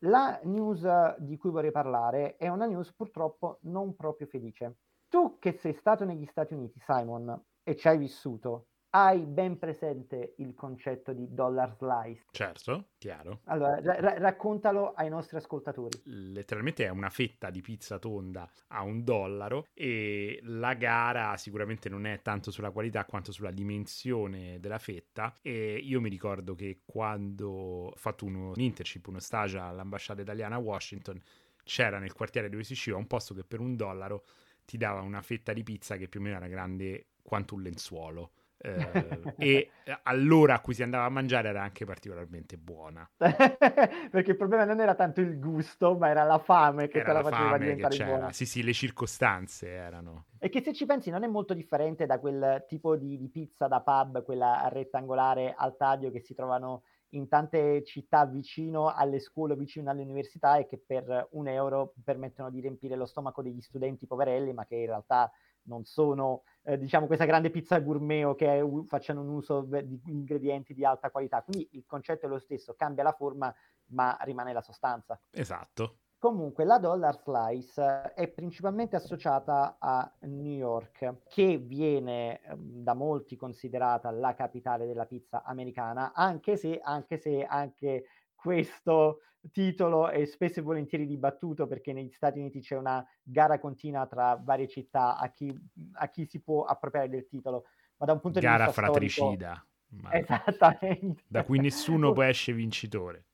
La 0.05 0.41
news 0.45 1.17
di 1.19 1.37
cui 1.37 1.51
vorrei 1.51 1.71
parlare 1.71 2.37
è 2.37 2.49
una 2.49 2.67
news 2.67 2.93
purtroppo 2.93 3.59
non 3.63 3.95
proprio 3.95 4.27
felice. 4.27 4.79
Tu 5.09 5.39
che 5.39 5.53
sei 5.53 5.75
stato 5.75 6.05
negli 6.05 6.27
Stati 6.27 6.55
Uniti, 6.55 6.81
Simon, 6.81 7.41
e 7.63 7.77
ci 7.77 7.87
hai 7.87 7.99
vissuto, 7.99 8.71
hai 8.95 9.25
ben 9.25 9.59
presente 9.59 10.35
il 10.39 10.55
concetto 10.55 11.15
di 11.15 11.33
dollar 11.33 11.75
slice? 11.77 12.25
Certo, 12.31 12.91
chiaro. 12.99 13.41
Allora, 13.45 13.81
ra- 13.81 14.19
raccontalo 14.19 14.93
ai 14.93 15.09
nostri 15.09 15.39
ascoltatori. 15.39 16.03
Letteralmente 16.05 16.85
è 16.85 16.91
una 16.91 17.09
fetta 17.09 17.49
di 17.49 17.63
pizza 17.63 17.99
tonda 17.99 18.51
a 18.69 18.83
un 18.83 19.03
dollaro 19.03 19.67
e 19.73 20.41
la 20.43 20.75
gara 20.75 21.37
sicuramente 21.39 21.89
non 21.89 22.05
è 22.05 22.21
tanto 22.21 22.51
sulla 22.51 22.71
qualità 22.71 23.07
quanto 23.07 23.33
sulla 23.33 23.51
dimensione 23.51 24.61
della 24.61 24.79
fetta 24.79 25.35
e 25.41 25.77
io 25.77 26.01
mi 26.03 26.11
ricordo 26.11 26.55
che 26.55 26.83
quando 26.85 27.49
ho 27.49 27.93
fatto 27.97 28.27
uno, 28.27 28.51
un 28.51 28.61
internship, 28.61 29.07
uno 29.07 29.21
stage 29.21 29.57
all'ambasciata 29.57 30.21
italiana 30.21 30.57
a 30.57 30.59
Washington, 30.59 31.19
c'era 31.65 31.99
nel 31.99 32.13
quartiere 32.13 32.51
dove 32.51 32.65
si 32.65 32.73
usciva 32.73 32.99
un 32.99 33.07
posto 33.07 33.33
che 33.33 33.45
per 33.45 33.61
un 33.61 33.75
dollaro 33.75 34.25
ti 34.67 34.77
dava 34.77 35.01
una 35.01 35.23
fetta 35.23 35.55
di 35.55 35.63
pizza 35.63 35.97
che 35.97 36.09
più 36.09 36.21
o 36.21 36.23
meno 36.23 36.37
era 36.37 36.49
grande 36.49 37.07
quanto 37.23 37.55
un 37.55 37.63
lenzuolo 37.63 38.33
eh, 39.37 39.37
e 39.37 39.71
all'ora 40.05 40.55
a 40.55 40.61
cui 40.61 40.75
si 40.75 40.83
andava 40.83 41.05
a 41.05 41.09
mangiare 41.09 41.49
era 41.49 41.63
anche 41.63 41.85
particolarmente 41.85 42.57
buona. 42.57 43.09
Perché 43.17 44.31
il 44.31 44.37
problema 44.37 44.65
non 44.65 44.81
era 44.81 44.95
tanto 44.95 45.21
il 45.21 45.39
gusto, 45.41 45.97
ma 45.97 46.09
era 46.09 46.23
la 46.23 46.39
fame 46.39 46.89
che 46.89 46.99
era 47.01 47.07
te 47.09 47.13
la, 47.13 47.23
la 47.23 47.31
faceva 47.31 47.59
diventare 47.59 48.05
buona. 48.05 48.33
Sì, 48.33 48.47
sì, 48.47 48.63
le 48.63 48.73
circostanze 48.73 49.69
erano. 49.69 50.27
E 50.39 50.49
che 50.49 50.63
se 50.63 50.73
ci 50.73 50.87
pensi 50.87 51.11
non 51.11 51.25
è 51.25 51.27
molto 51.27 51.55
differente 51.55 52.07
da 52.07 52.19
quel 52.21 52.65
tipo 52.69 52.97
di, 52.97 53.19
di 53.19 53.29
pizza 53.29 53.67
da 53.67 53.81
pub, 53.81 54.23
quella 54.23 54.69
rettangolare 54.71 55.55
al 55.57 55.77
taglio 55.77 56.11
che 56.11 56.21
si 56.21 56.35
trovano 56.35 56.83
in 57.15 57.29
tante 57.29 57.85
città 57.85 58.25
vicino 58.27 58.89
alle 58.89 59.19
scuole, 59.19 59.57
vicino 59.57 59.91
alle 59.91 60.03
università 60.03 60.57
e 60.57 60.67
che 60.67 60.79
per 60.79 61.29
un 61.33 61.47
euro 61.49 61.95
permettono 62.03 62.51
di 62.51 62.61
riempire 62.61 62.97
lo 62.97 63.07
stomaco 63.07 63.43
degli 63.43 63.61
studenti 63.61 64.07
poverelli, 64.07 64.53
ma 64.53 64.65
che 64.65 64.77
in 64.77 64.87
realtà 64.87 65.31
non 65.65 65.85
sono 65.85 66.43
eh, 66.65 66.79
diciamo 66.79 67.07
questa 67.07 67.25
grande 67.25 67.51
pizza 67.51 67.79
gourmet 67.81 68.25
o 68.25 68.35
che 68.35 68.61
uh, 68.61 68.85
facciano 68.85 69.21
un 69.23 69.29
uso 69.29 69.63
di 69.63 70.01
ingredienti 70.07 70.75
di 70.75 70.85
alta 70.85 71.11
qualità. 71.11 71.43
Quindi 71.43 71.69
il 71.73 71.85
concetto 71.87 72.27
è 72.27 72.29
lo 72.29 72.39
stesso, 72.39 72.75
cambia 72.75 73.03
la 73.03 73.13
forma, 73.13 73.55
ma 73.87 74.17
rimane 74.23 74.53
la 74.53 74.63
sostanza. 74.63 75.21
Esatto. 75.31 75.99
Comunque 76.23 76.65
la 76.65 76.79
Dollar 76.79 77.21
Slice 77.21 78.13
è 78.15 78.29
principalmente 78.29 78.95
associata 78.95 79.79
a 79.81 80.09
New 80.21 80.53
York, 80.53 81.23
che 81.27 81.59
viene 81.59 82.41
ehm, 82.43 82.85
da 82.85 82.95
molti 82.95 83.35
considerata 83.35 84.13
la 84.13 84.33
capitale 84.33 84.87
della 84.87 85.07
pizza 85.07 85.43
americana, 85.43 86.13
anche 86.15 86.57
se 86.57 86.79
anche, 86.81 87.17
se, 87.17 87.45
anche 87.45 88.05
questo 88.43 89.21
titolo 89.51 90.09
è 90.09 90.25
spesso 90.25 90.61
e 90.61 90.63
volentieri 90.63 91.07
dibattuto 91.07 91.67
perché 91.67 91.93
negli 91.93 92.11
Stati 92.11 92.39
Uniti 92.39 92.61
c'è 92.61 92.77
una 92.77 93.05
gara 93.23 93.59
continua 93.59 94.07
tra 94.07 94.41
varie 94.43 94.69
città 94.69 95.17
a 95.17 95.31
chi, 95.31 95.57
a 95.93 96.09
chi 96.09 96.27
si 96.27 96.41
può 96.41 96.65
appropriare 96.65 97.09
del 97.09 97.27
titolo. 97.27 97.65
Ma 97.97 98.07
da 98.07 98.13
un 98.13 98.21
punto 98.21 98.41
gara 98.41 98.65
di 98.65 98.65
vista 98.67 98.83
fratricida. 98.83 99.67
Storico, 99.87 100.11
esattamente. 100.13 101.23
Da 101.29 101.45
cui 101.45 101.61
nessuno 101.61 102.11
poi 102.13 102.29
esce 102.29 102.53
vincitore. 102.53 103.27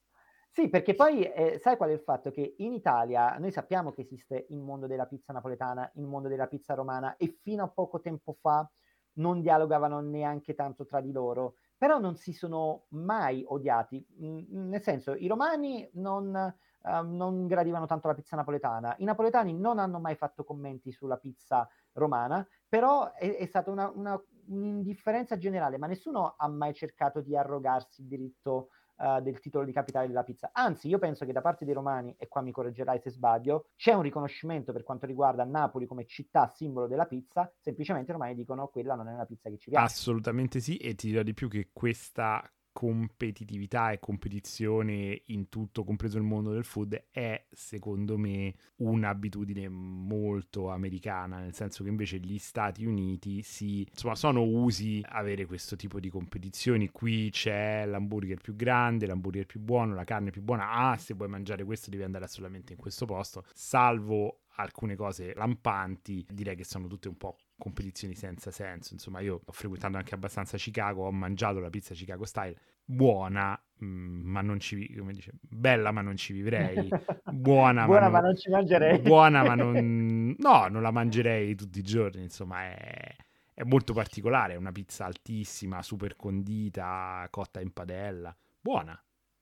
Sì, 0.51 0.69
perché 0.69 0.95
poi 0.95 1.23
eh, 1.23 1.59
sai 1.63 1.77
qual 1.77 1.91
è 1.91 1.93
il 1.93 2.01
fatto? 2.01 2.31
Che 2.31 2.57
in 2.59 2.73
Italia 2.73 3.37
noi 3.39 3.53
sappiamo 3.53 3.93
che 3.93 4.01
esiste 4.03 4.47
il 4.49 4.61
mondo 4.61 4.87
della 4.87 5.07
pizza 5.07 5.33
napoletana, 5.33 5.91
il 5.95 6.07
mondo 6.07 6.29
della 6.29 6.49
pizza 6.49 6.75
romana 6.75 7.17
e 7.17 7.39
fino 7.43 7.63
a 7.63 7.69
poco 7.69 8.01
tempo 8.01 8.37
fa 8.41 8.69
non 9.15 9.41
dialogavano 9.41 10.01
neanche 10.01 10.55
tanto 10.55 10.85
tra 10.85 11.01
di 11.01 11.13
loro 11.13 11.55
però 11.79 11.99
non 11.99 12.17
si 12.17 12.33
sono 12.33 12.87
mai 12.89 13.45
odiati, 13.47 14.05
mm, 14.21 14.69
nel 14.69 14.83
senso 14.83 15.15
i 15.15 15.29
romani 15.29 15.89
non, 15.95 16.55
uh, 16.83 17.07
non, 17.07 17.47
gradivano 17.47 17.87
tanto 17.87 18.09
la 18.09 18.15
pizza 18.15 18.35
napoletana, 18.35 18.97
i 18.99 19.05
napoletani 19.05 19.55
non 19.55 19.79
hanno 19.79 20.01
mai 20.01 20.17
fatto 20.17 20.43
commenti 20.43 20.91
sulla 20.91 21.17
pizza 21.17 21.69
romana, 21.93 22.47
però 22.69 23.13
è, 23.13 23.37
è 23.37 23.47
stata 23.47 23.71
una, 23.71 23.89
una, 23.95 24.21
un'indifferenza 24.49 25.39
generale, 25.39 25.79
ma 25.79 25.87
nessuno 25.87 26.35
ha 26.37 26.49
mai 26.49 26.75
cercato 26.75 27.21
di 27.21 27.37
arrogarsi 27.37 28.03
il 28.03 28.09
diritto 28.09 28.71
uh, 28.99 29.21
del 29.21 29.41
titolo 29.41 29.65
di 29.65 29.73
capitale 29.73 30.07
della 30.07 30.23
pizza. 30.23 30.51
Anzi, 30.53 30.89
io 30.89 30.99
penso 30.99 31.25
che 31.25 31.33
da 31.33 31.41
parte 31.41 31.65
dei 31.65 31.75
romani, 31.75 32.15
e 32.19 32.29
qua 32.29 32.43
mi 32.43 32.53
correggerai 32.53 33.01
se 33.01 33.11
sbaglio, 33.11 33.69
c'è 33.77 33.93
un 33.93 34.03
riconoscimento 34.03 34.73
per 34.73 34.83
quanto 34.83 35.07
riguarda 35.07 35.45
Napoli 35.45 35.87
come 35.87 36.07
città 36.07 36.47
simbolo 36.55 36.87
della 36.87 37.07
pizza, 37.07 37.53
semplicemente 37.59 38.11
i 38.11 38.15
romani 38.15 38.35
dicono 38.35 38.69
quella 38.69 38.95
non 38.95 39.09
è 39.09 39.13
una 39.13 39.27
pizza 39.27 39.49
che 39.49 39.59
ci 39.59 39.71
piace. 39.71 39.85
Assolutamente 39.85 40.61
sì, 40.61 40.77
e 40.77 40.95
ti 40.95 41.09
dirò 41.09 41.23
di 41.23 41.35
più 41.35 41.49
che 41.49 41.71
questa 41.73 42.43
competitività 42.79 43.91
e 43.91 43.99
competizione 43.99 45.23
in 45.27 45.49
tutto, 45.49 45.83
compreso 45.83 46.17
il 46.17 46.23
mondo 46.23 46.53
del 46.53 46.63
food, 46.63 47.07
è 47.11 47.45
secondo 47.51 48.17
me 48.17 48.55
un'abitudine 48.77 49.69
molto 49.69 50.71
americana, 50.71 51.41
nel 51.41 51.55
senso 51.55 51.83
che 51.83 51.89
invece 51.89 52.21
gli 52.21 52.39
Stati 52.39 52.85
Uniti 52.85 53.43
si, 53.43 53.81
insomma, 53.81 54.15
sono 54.15 54.45
usi 54.45 55.05
avere 55.09 55.45
questo 55.45 55.75
tipo 55.75 55.99
di 55.99 56.09
competizioni. 56.09 56.89
Qui 56.91 57.31
c'è 57.33 57.85
l'hamburger 57.85 58.41
più 58.41 58.55
grande, 58.55 59.07
l'hamburger 59.07 59.47
più 59.47 59.59
buono, 59.59 59.95
la 59.95 60.05
carne 60.05 60.31
più 60.31 60.43
buona. 60.43 60.71
Ah, 60.71 60.97
se 60.99 61.15
vuoi 61.15 61.29
mangiare 61.29 61.65
questo 61.65 61.91
devi 61.91 62.05
andare 62.05 62.27
assolutamente 62.27 62.75
in 62.75 62.79
questo 62.79 63.07
posto, 63.07 63.45
salvo 63.55 64.43
alcune 64.55 64.95
cose 64.95 65.35
lampanti, 65.35 66.25
direi 66.31 66.55
che 66.55 66.63
sono 66.63 66.87
tutte 66.87 67.09
un 67.09 67.17
po' 67.17 67.39
competizioni 67.59 68.15
senza 68.15 68.51
senso. 68.51 68.95
Insomma, 68.95 69.21
io 69.21 69.43
ho 69.45 69.53
frequentato 69.53 69.97
anche 69.97 70.15
abbastanza 70.15 70.57
Chicago, 70.57 71.05
ho 71.05 71.13
mangiato 71.13 71.59
la 71.59 71.71
pizza 71.71 71.95
Chicago 71.95 72.25
style, 72.25 72.57
buona, 72.85 73.61
mh, 73.79 73.87
mm, 73.87 74.21
ma 74.25 74.41
non 74.41 74.61
ci 74.61 74.95
come 74.97 75.13
dice, 75.13 75.33
bella 75.41 75.91
ma 75.91 76.01
non 76.01 76.17
ci 76.17 76.33
vivrei, 76.33 76.89
buona, 77.33 77.85
buona 77.87 78.09
ma, 78.09 78.11
non, 78.11 78.11
ma 78.11 78.21
non 78.21 78.37
ci 78.37 78.51
mangerei. 78.51 78.99
Buona 79.01 79.43
ma 79.43 79.55
non 79.55 80.35
no, 80.39 80.69
non 80.69 80.83
la 80.83 80.91
mangerei 80.91 81.55
tutti 81.55 81.81
i 81.81 81.83
giorni, 81.83 82.23
insomma, 82.23 82.63
è 82.63 83.17
è 83.59 83.65
molto 83.65 83.93
particolare, 83.93 84.53
è 84.53 84.57
una 84.57 84.71
pizza 84.71 85.05
altissima, 85.05 85.83
super 85.83 86.15
condita, 86.15 87.27
cotta 87.29 87.61
in 87.61 87.73
padella. 87.73 88.33
Buona, 88.61 88.97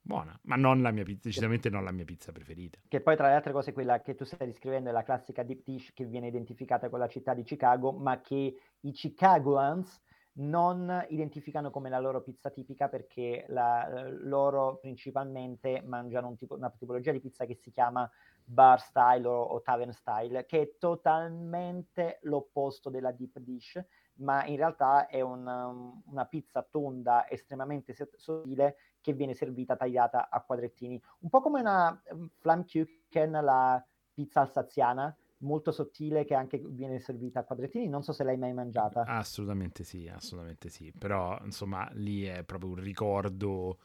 buona, 0.07 0.37
ma 0.43 0.55
non 0.55 0.81
la 0.81 0.91
mia 0.91 1.03
pizza, 1.03 1.27
decisamente 1.27 1.69
non 1.69 1.83
la 1.83 1.91
mia 1.91 2.05
pizza 2.05 2.31
preferita. 2.31 2.79
Che 2.87 3.01
poi 3.01 3.15
tra 3.15 3.27
le 3.27 3.35
altre 3.35 3.51
cose 3.51 3.73
quella 3.73 4.01
che 4.01 4.15
tu 4.15 4.23
stai 4.23 4.47
descrivendo 4.47 4.89
è 4.89 4.93
la 4.93 5.03
classica 5.03 5.43
deep 5.43 5.63
dish 5.63 5.93
che 5.93 6.05
viene 6.05 6.27
identificata 6.27 6.89
con 6.89 6.99
la 6.99 7.07
città 7.07 7.33
di 7.33 7.43
Chicago, 7.43 7.91
ma 7.91 8.21
che 8.21 8.55
i 8.79 8.91
Chicagoans 8.91 10.01
non 10.39 11.05
identificano 11.09 11.69
come 11.71 11.89
la 11.89 11.99
loro 11.99 12.21
pizza 12.21 12.49
tipica 12.49 12.89
perché 12.89 13.45
la, 13.49 14.07
loro 14.21 14.77
principalmente 14.77 15.81
mangiano 15.83 16.27
un 16.27 16.37
tipo, 16.37 16.55
una 16.55 16.69
tipologia 16.69 17.11
di 17.11 17.19
pizza 17.19 17.45
che 17.45 17.55
si 17.55 17.71
chiama 17.71 18.09
bar 18.43 18.79
style 18.79 19.27
o, 19.27 19.41
o 19.41 19.61
tavern 19.61 19.91
style, 19.91 20.45
che 20.45 20.61
è 20.61 20.71
totalmente 20.77 22.19
l'opposto 22.23 22.89
della 22.89 23.11
deep 23.11 23.39
dish, 23.39 23.83
ma 24.19 24.45
in 24.45 24.57
realtà 24.57 25.07
è 25.07 25.21
un, 25.21 26.01
una 26.05 26.25
pizza 26.25 26.61
tonda 26.63 27.27
estremamente 27.29 27.93
sottile 28.15 28.77
che 29.07 29.13
viene 29.13 29.33
servita 29.33 29.77
tagliata 29.77 30.27
a 30.29 30.41
quadrettini. 30.41 31.01
Un 31.19 31.29
po' 31.29 31.39
come 31.39 31.61
una 31.61 32.01
um, 32.11 32.29
Flammkuchen, 32.39 33.31
la 33.31 33.81
pizza 34.13 34.41
alsaziana, 34.41 35.15
molto 35.37 35.71
sottile 35.71 36.25
che 36.25 36.33
anche 36.33 36.61
viene 36.61 36.99
servita 36.99 37.39
a 37.39 37.43
quadrettini. 37.45 37.87
Non 37.87 38.03
so 38.03 38.11
se 38.11 38.25
l'hai 38.25 38.37
mai 38.37 38.51
mangiata. 38.53 39.03
Assolutamente 39.03 39.85
sì, 39.85 40.09
assolutamente 40.09 40.67
sì. 40.67 40.91
Però 40.91 41.39
insomma 41.41 41.87
lì 41.93 42.25
è 42.25 42.43
proprio 42.43 42.71
un 42.71 42.81
ricordo 42.81 43.77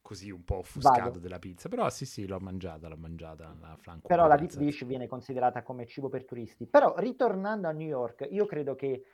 così 0.00 0.30
un 0.30 0.42
po' 0.42 0.56
offuscato 0.60 1.00
Vago. 1.00 1.18
della 1.18 1.38
pizza. 1.38 1.68
Però 1.68 1.90
sì, 1.90 2.06
sì, 2.06 2.26
l'ho 2.26 2.40
mangiata, 2.40 2.88
l'ho 2.88 2.96
mangiata 2.96 3.54
la 3.60 3.76
flanco. 3.76 4.08
Però 4.08 4.26
la 4.26 4.36
deep 4.36 4.54
dish 4.54 4.86
viene 4.86 5.06
considerata 5.06 5.62
come 5.62 5.84
cibo 5.84 6.08
per 6.08 6.24
turisti. 6.24 6.66
Però 6.66 6.94
ritornando 6.96 7.68
a 7.68 7.72
New 7.72 7.86
York, 7.86 8.26
io 8.30 8.46
credo 8.46 8.74
che 8.74 9.04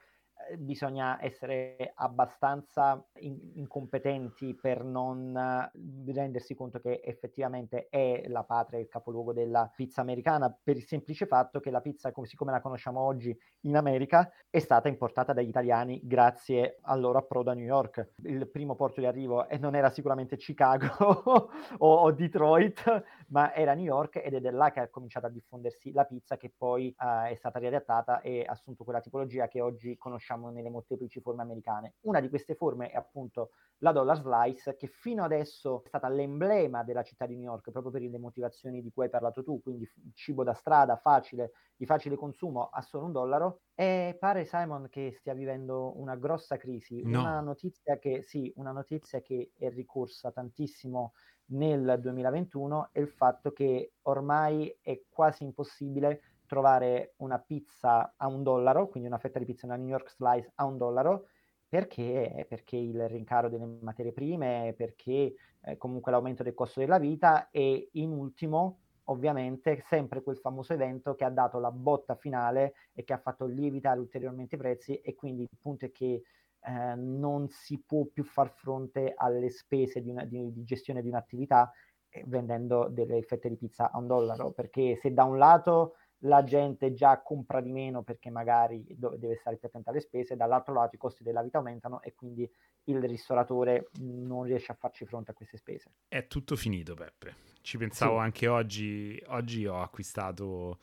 bisogna 0.56 1.22
essere 1.22 1.92
abbastanza 1.94 3.04
in- 3.20 3.52
incompetenti 3.54 4.54
per 4.54 4.84
non 4.84 5.34
uh, 5.34 6.12
rendersi 6.12 6.54
conto 6.54 6.80
che 6.80 7.00
effettivamente 7.04 7.88
è 7.90 8.24
la 8.28 8.44
patria, 8.44 8.78
il 8.78 8.88
capoluogo 8.88 9.32
della 9.32 9.70
pizza 9.74 10.00
americana, 10.00 10.54
per 10.62 10.76
il 10.76 10.84
semplice 10.84 11.26
fatto 11.26 11.60
che 11.60 11.70
la 11.70 11.80
pizza, 11.80 12.12
come, 12.12 12.26
siccome 12.26 12.52
la 12.52 12.60
conosciamo 12.60 13.00
oggi 13.00 13.36
in 13.62 13.76
America, 13.76 14.30
è 14.48 14.58
stata 14.58 14.88
importata 14.88 15.32
dagli 15.32 15.48
italiani 15.48 16.00
grazie 16.02 16.78
al 16.82 17.00
loro 17.00 17.18
approdo 17.18 17.50
a 17.50 17.54
New 17.54 17.64
York. 17.64 18.14
Il 18.22 18.48
primo 18.48 18.74
porto 18.74 19.00
di 19.00 19.06
arrivo 19.06 19.48
e 19.48 19.58
non 19.58 19.74
era 19.74 19.90
sicuramente 19.90 20.36
Chicago 20.36 20.88
o, 21.78 21.94
o, 21.94 22.12
Detroit, 22.12 23.02
ma 23.30 23.54
era 23.54 23.74
New 23.74 23.84
York 23.84 24.16
ed 24.24 24.34
è 24.34 24.40
da 24.40 24.50
là 24.50 24.70
che 24.70 24.80
ha 24.80 24.88
cominciato 24.88 25.26
a 25.26 25.30
diffondersi 25.30 25.92
la 25.92 26.04
pizza 26.04 26.36
che 26.36 26.52
poi 26.56 26.94
uh, 26.98 27.26
è 27.28 27.34
stata 27.36 27.58
riadattata 27.58 28.20
e 28.20 28.44
ha 28.46 28.52
assunto 28.52 28.84
quella 28.84 29.00
tipologia 29.00 29.48
che 29.48 29.60
oggi 29.60 29.96
conosciamo 29.96 30.16
conosciamo 30.18 30.50
nelle 30.50 30.70
molteplici 30.70 31.20
forme 31.20 31.42
americane. 31.42 31.94
Una 32.00 32.20
di 32.20 32.28
queste 32.28 32.54
forme 32.54 32.90
è 32.90 32.96
appunto 32.96 33.50
la 33.78 33.92
dollar 33.92 34.16
slice, 34.16 34.76
che 34.76 34.86
fino 34.88 35.22
adesso 35.22 35.82
è 35.84 35.88
stata 35.88 36.08
l'emblema 36.08 36.82
della 36.82 37.02
città 37.02 37.26
di 37.26 37.36
New 37.36 37.44
York, 37.44 37.70
proprio 37.70 37.92
per 37.92 38.02
le 38.02 38.18
motivazioni 38.18 38.82
di 38.82 38.90
cui 38.90 39.04
hai 39.04 39.10
parlato 39.10 39.42
tu, 39.42 39.60
quindi 39.62 39.88
cibo 40.14 40.42
da 40.42 40.54
strada, 40.54 40.96
facile, 40.96 41.52
di 41.76 41.86
facile 41.86 42.16
consumo 42.16 42.68
a 42.68 42.80
solo 42.82 43.04
un 43.06 43.12
dollaro. 43.12 43.60
E 43.74 44.16
pare 44.18 44.44
Simon 44.44 44.88
che 44.88 45.12
stia 45.12 45.34
vivendo 45.34 45.98
una 45.98 46.16
grossa 46.16 46.56
crisi, 46.56 47.02
no. 47.02 47.20
una 47.20 47.40
notizia 47.40 47.98
che 47.98 48.22
sì, 48.22 48.52
una 48.56 48.72
notizia 48.72 49.20
che 49.20 49.52
è 49.56 49.70
ricorsa 49.70 50.32
tantissimo 50.32 51.12
nel 51.50 51.98
2021 52.00 52.90
è 52.92 53.00
il 53.00 53.08
fatto 53.08 53.52
che 53.52 53.92
ormai 54.02 54.76
è 54.82 55.02
quasi 55.08 55.44
impossibile 55.44 56.22
trovare 56.46 57.14
una 57.16 57.38
pizza 57.38 58.14
a 58.16 58.26
un 58.26 58.42
dollaro, 58.42 58.88
quindi 58.88 59.08
una 59.08 59.18
fetta 59.18 59.38
di 59.38 59.44
pizza, 59.44 59.66
una 59.66 59.76
New 59.76 59.88
York 59.88 60.10
Slice 60.10 60.52
a 60.56 60.64
un 60.64 60.78
dollaro, 60.78 61.26
perché? 61.68 62.46
Perché 62.48 62.76
il 62.76 63.06
rincaro 63.08 63.48
delle 63.48 63.66
materie 63.80 64.12
prime, 64.12 64.74
perché 64.76 65.34
eh, 65.60 65.76
comunque 65.76 66.10
l'aumento 66.10 66.42
del 66.42 66.54
costo 66.54 66.80
della 66.80 66.98
vita 66.98 67.50
e 67.50 67.90
in 67.92 68.12
ultimo 68.12 68.78
ovviamente 69.10 69.82
sempre 69.86 70.22
quel 70.22 70.36
famoso 70.36 70.72
evento 70.72 71.14
che 71.14 71.24
ha 71.24 71.30
dato 71.30 71.58
la 71.58 71.70
botta 71.70 72.14
finale 72.14 72.74
e 72.92 73.04
che 73.04 73.12
ha 73.12 73.18
fatto 73.18 73.46
lievitare 73.46 74.00
ulteriormente 74.00 74.54
i 74.54 74.58
prezzi 74.58 74.96
e 74.96 75.14
quindi 75.14 75.42
il 75.42 75.58
punto 75.60 75.86
è 75.86 75.90
che 75.90 76.22
eh, 76.60 76.94
non 76.96 77.48
si 77.48 77.82
può 77.84 78.04
più 78.04 78.24
far 78.24 78.50
fronte 78.50 79.12
alle 79.16 79.50
spese 79.50 80.00
di, 80.00 80.10
una, 80.10 80.24
di, 80.24 80.52
di 80.52 80.64
gestione 80.64 81.02
di 81.02 81.08
un'attività 81.08 81.72
eh, 82.10 82.24
vendendo 82.26 82.88
delle 82.88 83.22
fette 83.22 83.48
di 83.48 83.56
pizza 83.56 83.90
a 83.90 83.98
un 83.98 84.06
dollaro 84.06 84.52
perché 84.52 84.96
se 84.96 85.12
da 85.12 85.24
un 85.24 85.38
lato 85.38 85.94
la 86.22 86.42
gente 86.42 86.92
già 86.92 87.20
compra 87.22 87.60
di 87.60 87.70
meno 87.70 88.02
perché 88.02 88.30
magari 88.30 88.84
deve 88.88 89.36
stare 89.36 89.56
più 89.56 89.68
attenta 89.68 89.90
alle 89.90 90.00
spese, 90.00 90.36
dall'altro 90.36 90.74
lato 90.74 90.96
i 90.96 90.98
costi 90.98 91.22
della 91.22 91.42
vita 91.42 91.58
aumentano 91.58 92.02
e 92.02 92.14
quindi 92.14 92.50
il 92.84 93.00
ristoratore 93.02 93.90
non 94.00 94.42
riesce 94.44 94.72
a 94.72 94.74
farci 94.74 95.04
fronte 95.04 95.30
a 95.30 95.34
queste 95.34 95.58
spese. 95.58 95.92
È 96.08 96.26
tutto 96.26 96.56
finito, 96.56 96.94
Peppe. 96.94 97.34
Ci 97.60 97.76
pensavo 97.76 98.16
sì. 98.16 98.24
anche 98.24 98.48
oggi. 98.48 99.22
Oggi 99.28 99.66
ho 99.66 99.80
acquistato, 99.80 100.78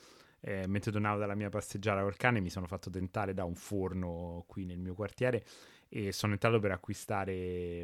eh, 0.47 0.67
mentre 0.67 0.91
tornavo 0.91 1.17
dalla 1.17 1.33
mia 1.33 1.49
passeggiata 1.49 2.03
col 2.03 2.17
cane, 2.17 2.39
mi 2.39 2.51
sono 2.51 2.67
fatto 2.67 2.91
tentare 2.91 3.33
da 3.33 3.45
un 3.45 3.55
forno 3.55 4.43
qui 4.45 4.65
nel 4.65 4.77
mio 4.77 4.93
quartiere 4.93 5.43
e 5.89 6.11
sono 6.11 6.33
entrato 6.33 6.59
per 6.59 6.69
acquistare 6.69 7.83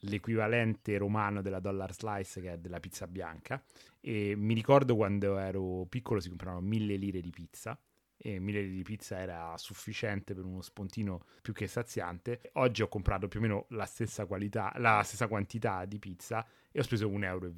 l'equivalente 0.00 0.98
romano 0.98 1.40
della 1.40 1.58
dollar 1.58 1.94
slice 1.94 2.42
che 2.42 2.52
è 2.52 2.58
della 2.58 2.80
pizza 2.80 3.06
bianca. 3.06 3.62
E 3.98 4.34
mi 4.36 4.52
ricordo 4.52 4.94
quando 4.94 5.38
ero 5.38 5.86
piccolo 5.88 6.20
si 6.20 6.28
compravano 6.28 6.60
mille 6.60 6.96
lire 6.96 7.22
di 7.22 7.30
pizza 7.30 7.78
e 8.18 8.38
mille 8.38 8.60
lire 8.60 8.74
di 8.74 8.82
pizza 8.82 9.18
era 9.18 9.54
sufficiente 9.56 10.34
per 10.34 10.44
uno 10.44 10.60
spontino 10.60 11.24
più 11.40 11.54
che 11.54 11.66
saziante. 11.66 12.50
Oggi 12.54 12.82
ho 12.82 12.88
comprato 12.88 13.26
più 13.26 13.38
o 13.38 13.42
meno 13.42 13.66
la 13.70 13.86
stessa 13.86 14.26
qualità 14.26 14.70
la 14.76 15.02
stessa 15.02 15.28
quantità 15.28 15.86
di 15.86 15.98
pizza 15.98 16.46
e 16.70 16.78
ho 16.78 16.82
speso 16.82 17.08
1,25 17.08 17.22
euro 17.24 17.52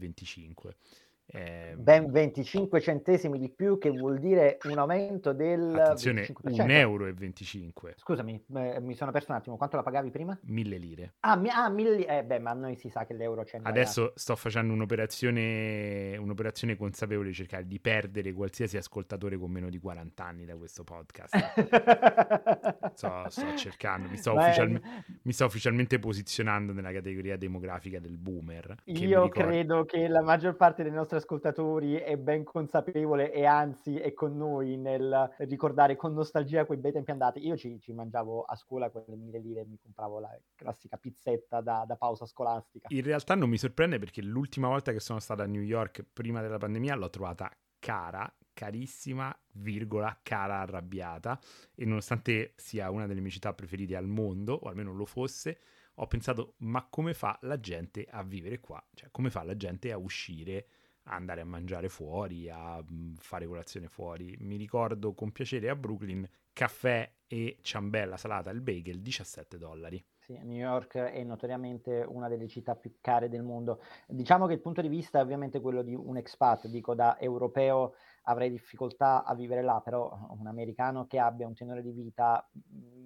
eh, 1.27 1.75
ben 1.77 2.11
25 2.11 2.81
centesimi 2.81 3.39
di 3.39 3.49
più, 3.49 3.79
che 3.79 3.91
vuol 3.91 4.19
dire 4.19 4.59
un 4.65 4.79
aumento 4.79 5.33
del 5.33 5.75
attenzione, 5.75 6.27
1,25 6.27 6.71
euro. 6.71 7.07
E 7.07 7.13
25. 7.15 7.95
Scusami, 7.97 8.45
eh, 8.55 8.81
mi 8.81 8.95
sono 8.95 9.11
perso 9.11 9.31
un 9.31 9.39
attimo. 9.39 9.57
Quanto 9.57 9.77
la 9.77 9.83
pagavi 9.83 10.11
prima? 10.11 10.39
Mille 10.45 10.77
lire. 10.77 11.15
Ah, 11.21 11.37
mi, 11.37 11.49
ah 11.49 11.69
mille 11.71 12.07
eh, 12.07 12.25
beh, 12.25 12.39
ma 12.39 12.51
a 12.51 12.55
noi 12.55 12.77
si 12.77 12.91
sa 12.91 13.05
che 13.07 13.15
l'euro 13.15 13.43
c'è. 13.43 13.59
Adesso 13.63 14.13
sto 14.15 14.37
facendo 14.37 14.73
un'operazione, 14.75 16.17
un'operazione 16.17 16.77
consapevole 16.77 17.29
di 17.29 17.35
cercare 17.35 17.67
di 17.67 17.81
perdere 17.81 18.33
qualsiasi 18.33 18.77
ascoltatore 18.77 19.39
con 19.39 19.51
meno 19.51 19.71
di 19.71 19.79
40 19.79 20.25
anni 20.25 20.45
da 20.45 20.57
questo 20.57 20.85
podcast. 20.85 21.35
sto, 22.95 23.25
sto, 23.29 23.57
cercando, 23.57 24.09
mi 24.09 24.19
sto, 24.19 24.35
ufficial, 24.35 24.81
mi 25.23 25.33
sto, 25.33 25.47
ufficialmente 25.47 25.99
posizionando 25.99 26.73
nella 26.73 26.93
categoria 26.93 27.37
demografica 27.37 27.99
del 27.99 28.19
boomer. 28.19 28.77
Io 28.85 29.29
credo 29.29 29.85
che 29.85 30.07
la 30.07 30.23
maggior 30.23 30.55
parte 30.57 30.83
dei 30.83 30.93
nostri 30.93 31.14
ascoltatori 31.17 31.95
è 31.95 32.17
ben 32.17 32.45
consapevole 32.45 33.33
e 33.33 33.45
anzi 33.45 33.99
è 33.99 34.13
con 34.13 34.37
noi 34.37 34.77
nel 34.77 35.35
ricordare 35.39 35.97
con 35.97 36.13
nostalgia 36.13 36.65
quei 36.65 36.79
bei 36.79 36.93
tempi 36.93 37.11
andati. 37.11 37.47
Io 37.47 37.57
ci, 37.57 37.79
ci 37.81 37.93
mangiavo 37.93 38.43
a 38.43 38.57
scuola 38.57 38.91
quelle 38.91 39.17
mille 39.17 39.39
lire 39.39 39.61
e 39.61 39.67
mi 39.67 39.79
compravo 39.79 40.21
la 40.21 40.31
classica 40.55 40.97
pizzetta 40.97 41.61
da, 41.61 41.85
da 41.87 41.97
pausa 41.97 42.27
scolastica. 42.27 42.89
In 42.91 43.03
realtà 43.03 43.35
non 43.35 43.49
mi 43.49 43.59
sorprende 43.59 43.99
perché 43.99 44.23
l'ultima 44.23 44.69
volta 44.69 44.93
che 44.93 45.01
sono 45.01 45.21
stata 45.21 45.43
a 45.43 45.47
New 45.47 45.63
York 45.63 46.05
prima 46.13 46.41
della 46.41 46.59
pandemia 46.59 46.95
l'ho 46.95 47.11
trovata 47.11 47.51
cara, 47.79 48.33
carissima, 48.55 49.37
virgola, 49.53 50.19
cara 50.23 50.61
arrabbiata 50.61 51.39
e 51.75 51.85
nonostante 51.85 52.55
sia 52.57 52.91
una 52.91 53.07
delle 53.07 53.21
mie 53.21 53.31
città 53.31 53.53
preferite 53.53 53.97
al 53.97 54.07
mondo, 54.07 54.55
o 54.55 54.69
almeno 54.69 54.95
lo 54.95 55.05
fosse, 55.05 55.59
ho 55.97 56.07
pensato 56.07 56.55
ma 56.59 56.87
come 56.89 57.15
fa 57.15 57.39
la 57.43 57.61
gente 57.61 58.07
a 58.11 58.23
vivere 58.23 58.61
qua? 58.61 58.83
Cioè 58.95 59.11
come 59.11 59.31
fa 59.31 59.43
la 59.43 59.57
gente 59.57 59.93
a 59.93 59.99
uscire 59.99 60.67
andare 61.05 61.41
a 61.41 61.45
mangiare 61.45 61.89
fuori, 61.89 62.49
a 62.49 62.83
mm, 62.83 63.15
fare 63.17 63.47
colazione 63.47 63.89
fuori. 63.89 64.37
Mi 64.41 64.57
ricordo 64.57 65.15
con 65.15 65.33
piacere 65.33 65.69
a 65.69 65.77
Brooklyn 65.77 66.29
caffè 66.53 67.11
e 67.27 67.59
ciambella 67.63 68.17
salata 68.17 68.51
al 68.51 68.61
bagel 68.61 69.01
17 69.01 69.59
dollari. 69.59 70.05
Sì, 70.19 70.39
New 70.43 70.57
York 70.57 70.97
è 70.97 71.23
notoriamente 71.23 72.03
una 72.09 72.29
delle 72.29 72.49
città 72.49 72.75
più 72.77 72.97
care 73.01 73.29
del 73.29 73.43
mondo. 73.43 73.83
Diciamo 74.07 74.47
che 74.47 74.55
il 74.55 74.61
punto 74.61 74.81
di 74.81 74.89
vista 74.89 75.19
è 75.19 75.23
ovviamente 75.23 75.61
quello 75.61 75.83
di 75.83 75.95
un 75.95 76.17
expat, 76.17 76.67
dico 76.69 76.95
da 76.95 77.19
europeo 77.19 77.95
avrei 78.25 78.51
difficoltà 78.51 79.25
a 79.25 79.35
vivere 79.35 79.63
là, 79.63 79.81
però 79.83 80.17
un 80.31 80.47
americano 80.47 81.07
che 81.07 81.19
abbia 81.19 81.47
un 81.47 81.55
tenore 81.55 81.83
di 81.83 81.93
vita 81.93 82.49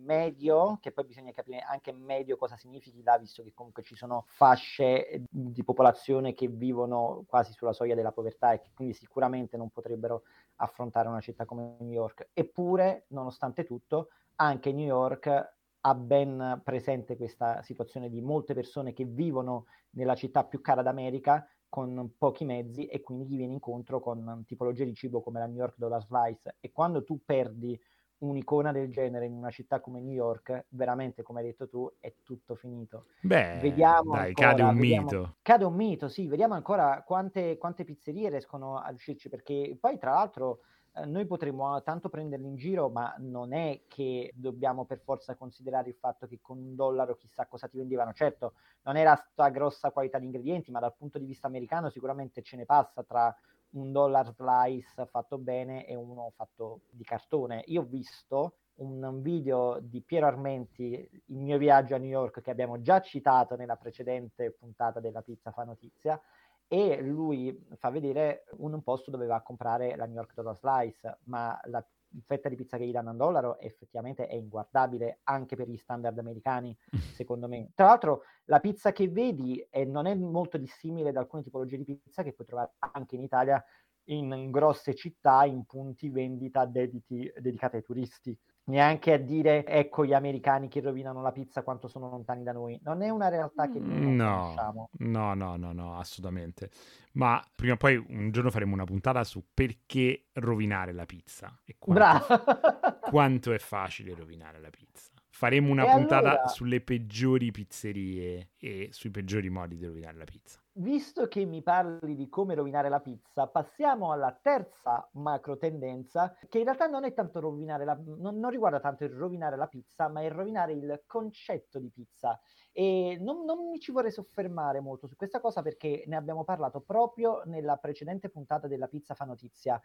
medio, 0.04 0.78
che 0.81 0.92
poi 0.92 1.04
bisogna 1.04 1.33
capire 1.33 1.61
anche 1.61 1.92
medio 1.92 2.37
cosa 2.37 2.57
significhi 2.57 3.02
là, 3.02 3.18
visto 3.18 3.42
che 3.42 3.52
comunque 3.52 3.83
ci 3.83 3.94
sono 3.94 4.24
fasce 4.28 5.24
di 5.28 5.64
popolazione 5.64 6.35
che 6.35 6.48
vivono 6.48 7.24
quasi 7.26 7.52
sulla 7.52 7.72
soglia 7.72 7.94
della 7.94 8.12
povertà 8.12 8.52
e 8.52 8.61
che 8.61 8.70
quindi 8.74 8.94
sicuramente 8.94 9.57
non 9.57 9.70
potrebbero 9.70 10.22
affrontare 10.57 11.09
una 11.09 11.20
città 11.20 11.44
come 11.44 11.76
New 11.81 11.90
York. 11.90 12.31
Eppure, 12.33 13.04
nonostante 13.09 13.64
tutto, 13.64 14.11
anche 14.37 14.72
New 14.72 14.87
York 14.87 15.57
ha 15.81 15.94
ben 15.94 16.61
presente 16.64 17.16
questa 17.16 17.62
situazione 17.62 18.09
di 18.09 18.20
molte 18.20 18.54
persone 18.54 18.92
che 18.92 19.04
vivono 19.04 19.66
nella 19.90 20.14
città 20.14 20.44
più 20.44 20.61
cara 20.61 20.83
d'America 20.83 21.46
con 21.68 22.14
pochi 22.18 22.44
mezzi 22.44 22.87
e 22.87 23.00
quindi 23.00 23.26
gli 23.26 23.37
viene 23.37 23.52
incontro 23.52 24.00
con 24.00 24.44
tipologie 24.46 24.85
di 24.85 24.94
cibo 24.94 25.20
come 25.22 25.40
la 25.40 25.46
New 25.46 25.57
York 25.57 25.76
Dollar 25.76 26.02
Slice 26.02 26.57
e 26.61 26.72
quando 26.72 27.04
tu 27.04 27.20
perdi 27.24 27.78
un'icona 28.18 28.72
del 28.72 28.90
genere 28.90 29.26
in 29.26 29.33
una 29.35 29.50
città 29.50 29.81
come 29.81 30.00
New 30.00 30.12
York, 30.12 30.66
veramente 30.70 31.22
come 31.22 31.40
hai 31.40 31.46
detto 31.46 31.68
tu, 31.68 31.88
è 32.00 32.16
tutto 32.22 32.54
finito. 32.57 33.07
Beh, 33.22 33.44
vediamo 33.50 34.12
dai, 34.12 34.35
ancora, 34.35 34.35
cade 34.35 34.62
un 34.62 34.74
vediamo, 34.74 34.76
mito. 34.76 35.37
Cade 35.40 35.64
un 35.64 35.74
mito, 35.74 36.09
sì, 36.09 36.26
vediamo 36.26 36.54
ancora 36.54 37.02
quante, 37.04 37.57
quante 37.59 37.85
pizzerie 37.85 38.28
riescono 38.28 38.76
a 38.78 38.90
uscirci, 38.92 39.28
perché 39.28 39.76
poi 39.81 39.98
tra 39.98 40.12
l'altro 40.12 40.61
noi 41.06 41.26
potremmo 41.26 41.82
tanto 41.82 42.08
prenderli 42.08 42.46
in 42.46 42.56
giro, 42.56 42.88
ma 42.88 43.14
non 43.18 43.52
è 43.52 43.82
che 43.88 44.32
dobbiamo 44.34 44.84
per 44.84 45.00
forza 45.00 45.34
considerare 45.34 45.88
il 45.88 45.94
fatto 45.94 46.26
che 46.26 46.38
con 46.40 46.58
un 46.58 46.74
dollaro 46.74 47.16
chissà 47.16 47.46
cosa 47.46 47.68
ti 47.68 47.78
vendevano. 47.78 48.12
Certo, 48.12 48.54
non 48.82 48.96
era 48.96 49.14
sta 49.14 49.48
grossa 49.48 49.90
qualità 49.90 50.18
di 50.18 50.26
ingredienti, 50.26 50.70
ma 50.70 50.80
dal 50.80 50.94
punto 50.96 51.18
di 51.18 51.24
vista 51.24 51.46
americano 51.46 51.90
sicuramente 51.90 52.42
ce 52.42 52.56
ne 52.56 52.64
passa 52.64 53.02
tra 53.02 53.34
un 53.70 53.92
dollar 53.92 54.32
slice 54.32 55.06
fatto 55.06 55.38
bene 55.38 55.87
e 55.87 55.94
uno 55.94 56.32
fatto 56.34 56.80
di 56.90 57.04
cartone. 57.04 57.64
Io 57.66 57.82
ho 57.82 57.84
visto 57.84 58.54
un 58.78 59.20
video 59.22 59.78
di 59.80 60.00
Piero 60.00 60.26
Armenti, 60.26 61.08
il 61.26 61.37
mio 61.37 61.58
viaggio 61.58 61.94
a 61.94 61.98
New 61.98 62.08
York, 62.08 62.40
che 62.40 62.50
abbiamo 62.50 62.80
già 62.80 63.00
citato 63.00 63.56
nella 63.56 63.76
precedente 63.76 64.52
puntata 64.52 65.00
della 65.00 65.22
Pizza 65.22 65.50
Fa 65.50 65.64
Notizia, 65.64 66.20
e 66.68 67.00
lui 67.00 67.66
fa 67.78 67.90
vedere 67.90 68.44
un 68.59 68.83
posto 68.83 69.11
dove 69.11 69.26
va 69.26 69.37
a 69.37 69.42
comprare 69.42 69.96
la 69.96 70.04
New 70.04 70.16
York 70.16 70.35
Total 70.35 70.57
Slice, 70.57 71.18
ma 71.24 71.59
la 71.64 71.85
fetta 72.24 72.48
di 72.48 72.57
pizza 72.57 72.76
che 72.76 72.87
gli 72.87 72.92
danno 72.92 73.09
a 73.09 73.12
un 73.12 73.18
dollaro 73.18 73.59
effettivamente 73.59 74.26
è 74.26 74.35
inguardabile 74.35 75.20
anche 75.24 75.57
per 75.57 75.68
gli 75.68 75.76
standard 75.76 76.18
americani, 76.18 76.76
secondo 77.14 77.48
me. 77.48 77.70
Tra 77.74 77.87
l'altro 77.87 78.22
la 78.44 78.61
pizza 78.61 78.92
che 78.92 79.09
vedi 79.09 79.66
è, 79.70 79.85
non 79.85 80.07
è 80.07 80.14
molto 80.14 80.59
dissimile 80.59 81.11
da 81.11 81.20
alcune 81.20 81.42
tipologie 81.42 81.78
di 81.78 81.85
pizza 81.85 82.22
che 82.22 82.33
puoi 82.35 82.46
trovare 82.46 82.72
anche 82.78 83.16
in 83.16 83.22
Italia 83.22 83.62
in 84.11 84.50
grosse 84.50 84.94
città, 84.94 85.44
in 85.44 85.64
punti 85.64 86.09
vendita 86.09 86.64
dediti, 86.64 87.31
dedicati 87.38 87.76
ai 87.76 87.83
turisti 87.83 88.38
neanche 88.68 89.12
a 89.12 89.18
dire 89.18 89.64
ecco 89.66 90.04
gli 90.04 90.12
americani 90.12 90.68
che 90.68 90.81
rovinano 90.81 91.20
la 91.20 91.33
pizza 91.33 91.62
quanto 91.62 91.88
sono 91.88 92.09
lontani 92.09 92.42
da 92.42 92.52
noi. 92.52 92.78
Non 92.83 93.02
è 93.02 93.11
una 93.11 93.28
realtà 93.28 93.70
che 93.70 93.78
noi 93.78 94.14
no, 94.14 94.38
conosciamo. 94.38 94.90
No, 94.98 95.35
no, 95.35 95.57
no, 95.57 95.72
no, 95.72 95.98
assolutamente. 95.98 96.70
Ma 97.12 97.42
prima 97.54 97.74
o 97.74 97.76
poi 97.76 97.96
un 97.96 98.31
giorno 98.31 98.50
faremo 98.50 98.74
una 98.74 98.85
puntata 98.85 99.24
su 99.24 99.44
perché 99.52 100.26
rovinare 100.35 100.92
la 100.92 101.07
pizza 101.07 101.61
e 101.64 101.76
quanto, 101.78 102.44
quanto 103.11 103.52
è 103.52 103.59
facile 103.59 104.14
rovinare 104.14 104.61
la 104.61 104.70
pizza. 104.70 105.12
Faremo 105.31 105.70
una 105.70 105.87
e 105.87 105.92
puntata 105.92 106.31
allora... 106.31 106.46
sulle 106.48 106.81
peggiori 106.81 107.50
pizzerie 107.50 108.50
e 108.57 108.88
sui 108.90 109.11
peggiori 109.11 109.48
modi 109.50 109.76
di 109.76 109.87
rovinare 109.87 110.16
la 110.16 110.24
pizza 110.24 110.61
visto 110.79 111.27
che 111.29 111.45
mi 111.45 111.62
parli 111.62 112.14
di 112.14 112.29
come 112.29 112.55
rovinare 112.55 112.88
la 112.88 113.01
pizza, 113.01 113.47
passiamo 113.47 114.12
alla 114.12 114.37
terza 114.41 115.09
macro 115.12 115.57
tendenza, 115.57 116.37
che 116.49 116.59
in 116.59 116.64
realtà 116.64 116.87
non 116.87 117.05
è 117.05 117.12
tanto 117.12 117.41
rovinare 117.41 117.85
la, 117.85 117.99
non, 118.01 118.38
non 118.38 118.51
riguarda 118.51 118.81
tanto 118.81 119.05
il 119.05 119.11
rovinare 119.11 119.57
la 119.57 119.67
pizza, 119.67 120.09
ma 120.09 120.23
il 120.23 120.31
rovinare 120.31 120.73
il 120.73 121.03
concetto 121.07 121.79
di 121.79 121.91
pizza. 121.91 122.38
E 122.73 123.19
non, 123.21 123.45
non, 123.45 123.69
mi 123.69 123.81
ci 123.81 123.93
vorrei 123.93 124.12
soffermare 124.12 124.81
molto 124.81 125.07
su 125.07 125.17
questa 125.17 125.41
cosa 125.41 125.62
perché 125.62 126.05
ne 126.07 126.17
abbiamo 126.17 126.45
parlato 126.45 126.81
proprio 126.81 127.43
nella 127.47 127.77
precedente 127.77 128.29
puntata 128.29 128.69
della 128.69 128.87
Pizza 128.87 129.14
Fa 129.14 129.25
Notizia. 129.25 129.81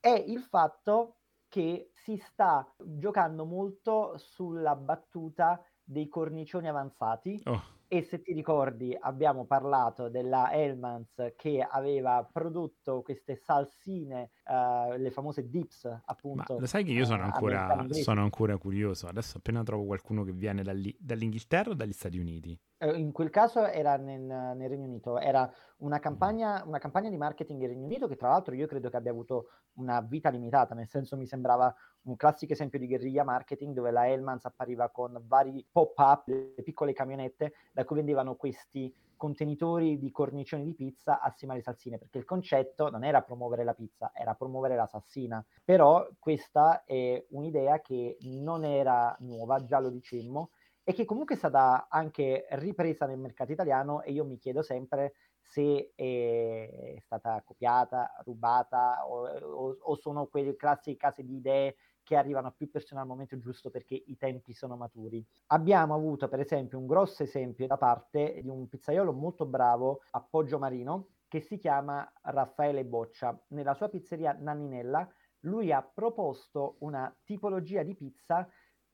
È 0.00 0.08
il 0.08 0.40
fatto 0.40 1.16
che 1.48 1.90
si 1.92 2.16
sta 2.16 2.66
giocando 2.76 3.44
molto 3.44 4.14
sulla 4.16 4.74
battuta 4.74 5.62
dei 5.84 6.08
cornicioni 6.08 6.68
avanzati. 6.68 7.40
Oh 7.44 7.80
e 7.92 8.00
se 8.00 8.22
ti 8.22 8.32
ricordi 8.32 8.96
abbiamo 8.98 9.44
parlato 9.44 10.08
della 10.08 10.50
Hellmans 10.50 11.34
che 11.36 11.60
aveva 11.60 12.26
prodotto 12.32 13.02
queste 13.02 13.36
salsine, 13.36 14.30
uh, 14.46 14.96
le 14.96 15.10
famose 15.10 15.46
dips 15.46 15.84
appunto. 16.06 16.54
Ma 16.54 16.60
lo 16.60 16.66
sai 16.66 16.84
che 16.84 16.92
io 16.92 17.04
sono, 17.04 17.20
uh, 17.20 17.26
ancora, 17.26 17.86
sono 17.90 18.22
ancora 18.22 18.56
curioso, 18.56 19.08
adesso 19.08 19.36
appena 19.36 19.62
trovo 19.62 19.84
qualcuno 19.84 20.24
che 20.24 20.32
viene 20.32 20.62
dall'Inghilterra 20.62 21.72
o 21.72 21.74
dagli 21.74 21.92
Stati 21.92 22.16
Uniti? 22.16 22.58
Eh, 22.82 22.98
in 22.98 23.12
quel 23.12 23.30
caso 23.30 23.64
era 23.64 23.96
nel, 23.96 24.20
nel, 24.20 24.68
Regno 24.68 24.86
Unito, 24.86 25.16
era 25.16 25.48
una 25.78 26.00
campagna, 26.00 26.64
una 26.66 26.78
campagna, 26.78 27.10
di 27.10 27.16
marketing 27.16 27.62
in 27.62 27.68
Regno 27.68 27.84
Unito 27.84 28.08
che 28.08 28.16
tra 28.16 28.30
l'altro 28.30 28.56
io 28.56 28.66
credo 28.66 28.90
che 28.90 28.96
abbia 28.96 29.12
avuto 29.12 29.50
una 29.74 30.00
vita 30.00 30.30
limitata, 30.30 30.74
nel 30.74 30.88
senso 30.88 31.16
mi 31.16 31.26
sembrava 31.26 31.72
un 32.02 32.16
classico 32.16 32.54
esempio 32.54 32.80
di 32.80 32.88
guerriglia 32.88 33.22
marketing 33.22 33.72
dove 33.72 33.92
la 33.92 34.08
Hellmans 34.08 34.46
appariva 34.46 34.88
con 34.90 35.22
vari 35.28 35.64
pop-up, 35.70 36.26
le 36.26 36.62
piccole 36.64 36.92
camionette 36.92 37.52
da 37.70 37.84
cui 37.84 37.96
vendevano 37.96 38.34
questi 38.34 38.92
contenitori 39.16 40.00
di 40.00 40.10
cornicioni 40.10 40.64
di 40.64 40.74
pizza 40.74 41.20
assieme 41.20 41.54
alle 41.54 41.62
salsine, 41.62 41.98
perché 41.98 42.18
il 42.18 42.24
concetto 42.24 42.90
non 42.90 43.04
era 43.04 43.22
promuovere 43.22 43.62
la 43.62 43.74
pizza, 43.74 44.10
era 44.12 44.34
promuovere 44.34 44.74
la 44.74 44.88
salsina. 44.88 45.44
Però 45.64 46.08
questa 46.18 46.82
è 46.82 47.24
un'idea 47.28 47.80
che 47.80 48.16
non 48.22 48.64
era 48.64 49.14
nuova, 49.20 49.64
già 49.64 49.78
lo 49.78 49.90
dicemmo, 49.90 50.50
e 50.84 50.92
che 50.92 51.04
comunque 51.04 51.34
è 51.34 51.38
stata 51.38 51.86
anche 51.88 52.46
ripresa 52.50 53.06
nel 53.06 53.18
mercato 53.18 53.52
italiano 53.52 54.02
e 54.02 54.12
io 54.12 54.24
mi 54.24 54.38
chiedo 54.38 54.62
sempre 54.62 55.14
se 55.40 55.92
è 55.94 56.96
stata 57.00 57.42
copiata, 57.44 58.14
rubata 58.24 59.06
o, 59.06 59.28
o, 59.28 59.76
o 59.80 59.94
sono 59.96 60.26
quelle 60.26 60.56
classiche 60.56 60.96
case 60.96 61.24
di 61.24 61.36
idee 61.36 61.76
che 62.02 62.16
arrivano 62.16 62.48
a 62.48 62.52
più 62.52 62.70
persone 62.70 63.00
al 63.00 63.06
momento 63.06 63.38
giusto 63.38 63.70
perché 63.70 63.94
i 63.94 64.16
tempi 64.16 64.54
sono 64.54 64.76
maturi. 64.76 65.24
Abbiamo 65.48 65.94
avuto 65.94 66.28
per 66.28 66.40
esempio 66.40 66.78
un 66.78 66.86
grosso 66.86 67.22
esempio 67.22 67.66
da 67.66 67.76
parte 67.76 68.40
di 68.42 68.48
un 68.48 68.68
pizzaiolo 68.68 69.12
molto 69.12 69.46
bravo 69.46 70.00
a 70.10 70.20
Poggio 70.20 70.58
Marino 70.58 71.08
che 71.28 71.40
si 71.40 71.58
chiama 71.58 72.10
Raffaele 72.22 72.84
Boccia. 72.84 73.40
Nella 73.48 73.74
sua 73.74 73.88
pizzeria 73.88 74.36
Nanninella 74.38 75.08
lui 75.40 75.72
ha 75.72 75.82
proposto 75.82 76.76
una 76.80 77.14
tipologia 77.24 77.82
di 77.82 77.94
pizza 77.94 78.48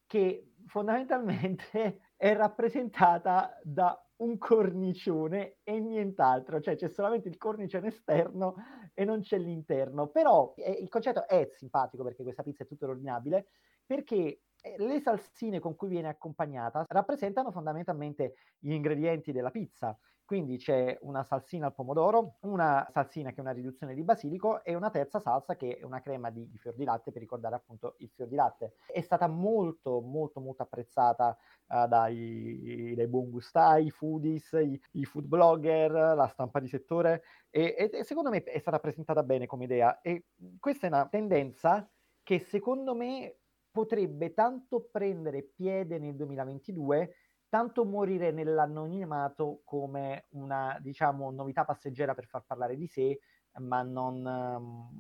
che 0.09 0.55
fondamentalmente 0.66 2.01
è 2.16 2.35
rappresentata 2.35 3.61
da 3.62 3.97
un 4.16 4.37
cornicione 4.38 5.59
e 5.62 5.79
nient'altro, 5.79 6.61
cioè 6.61 6.75
c'è 6.75 6.88
solamente 6.88 7.29
il 7.29 7.37
cornicione 7.37 7.88
esterno 7.88 8.57
e 8.92 9.05
non 9.05 9.21
c'è 9.21 9.38
l'interno. 9.38 10.09
Però 10.09 10.55
eh, 10.57 10.73
il 10.73 10.88
concetto 10.88 11.29
è 11.29 11.47
simpatico 11.53 12.03
perché 12.03 12.25
questa 12.25 12.42
pizza 12.42 12.64
è 12.64 12.66
tutto 12.66 12.87
ordinabile, 12.87 13.47
perché 13.87 14.40
le 14.77 15.01
salsine 15.01 15.61
con 15.61 15.77
cui 15.77 15.88
viene 15.88 16.09
accompagnata 16.09 16.85
rappresentano 16.88 17.51
fondamentalmente 17.51 18.35
gli 18.59 18.73
ingredienti 18.73 19.33
della 19.33 19.51
pizza. 19.51 19.99
Quindi 20.29 20.59
c'è 20.59 20.99
una 21.01 21.25
salsina 21.25 21.64
al 21.64 21.75
pomodoro, 21.75 22.37
una 22.40 22.87
salsina 22.92 23.31
che 23.31 23.37
è 23.37 23.40
una 23.40 23.53
riduzione 23.53 23.94
di 23.94 24.03
basilico 24.03 24.62
e 24.62 24.75
una 24.75 24.90
terza 24.90 25.21
salsa 25.21 25.57
che 25.57 25.79
è 25.79 25.85
una 25.85 26.03
crema 26.03 26.29
di, 26.29 26.47
di 26.51 26.59
fior 26.59 26.75
di 26.75 26.85
latte 26.85 27.12
per 27.12 27.23
ricordare 27.23 27.55
appunto 27.55 27.94
il 28.01 28.11
fior 28.11 28.29
di 28.29 28.35
latte. 28.35 28.75
È 28.87 29.01
stata 29.01 29.27
molto 29.27 30.03
molto 30.03 30.40
molto 30.40 30.64
apprezzata 30.64 31.35
uh, 31.68 31.87
dai, 31.87 32.92
dai 32.94 33.07
buon 33.07 33.31
gustai, 33.31 33.87
i 33.87 33.90
foodies, 33.90 34.53
i, 34.53 34.79
i, 34.90 35.05
food 35.07 35.25
blogger, 35.25 35.90
la 35.92 36.29
stampa 36.29 36.61
di 36.61 36.68
settore 36.68 37.23
e, 37.49 37.88
e 37.90 38.05
secondo 38.05 38.29
me 38.29 38.42
è 38.42 38.59
stata 38.59 38.79
presentata 38.81 39.23
bene 39.23 39.47
come 39.47 39.64
idea 39.64 40.03
e 40.03 40.25
questa 40.61 40.88
è 40.88 40.90
una 40.90 41.09
tendenza 41.09 41.88
che 42.23 42.38
secondo 42.38 42.94
me 42.94 43.35
potrebbe 43.79 44.35
tanto 44.35 44.88
prendere 44.91 45.45
piede 45.45 46.01
nel 46.01 46.17
2022 46.17 47.14
tanto 47.49 47.85
morire 47.85 48.33
nell'anonimato 48.33 49.62
come 49.64 50.27
una, 50.31 50.77
diciamo, 50.81 51.31
novità 51.31 51.64
passeggera 51.64 52.12
per 52.12 52.27
far 52.27 52.45
parlare 52.45 52.77
di 52.77 52.88
sé, 52.88 53.21
ma 53.61 53.83
non, 53.83 54.21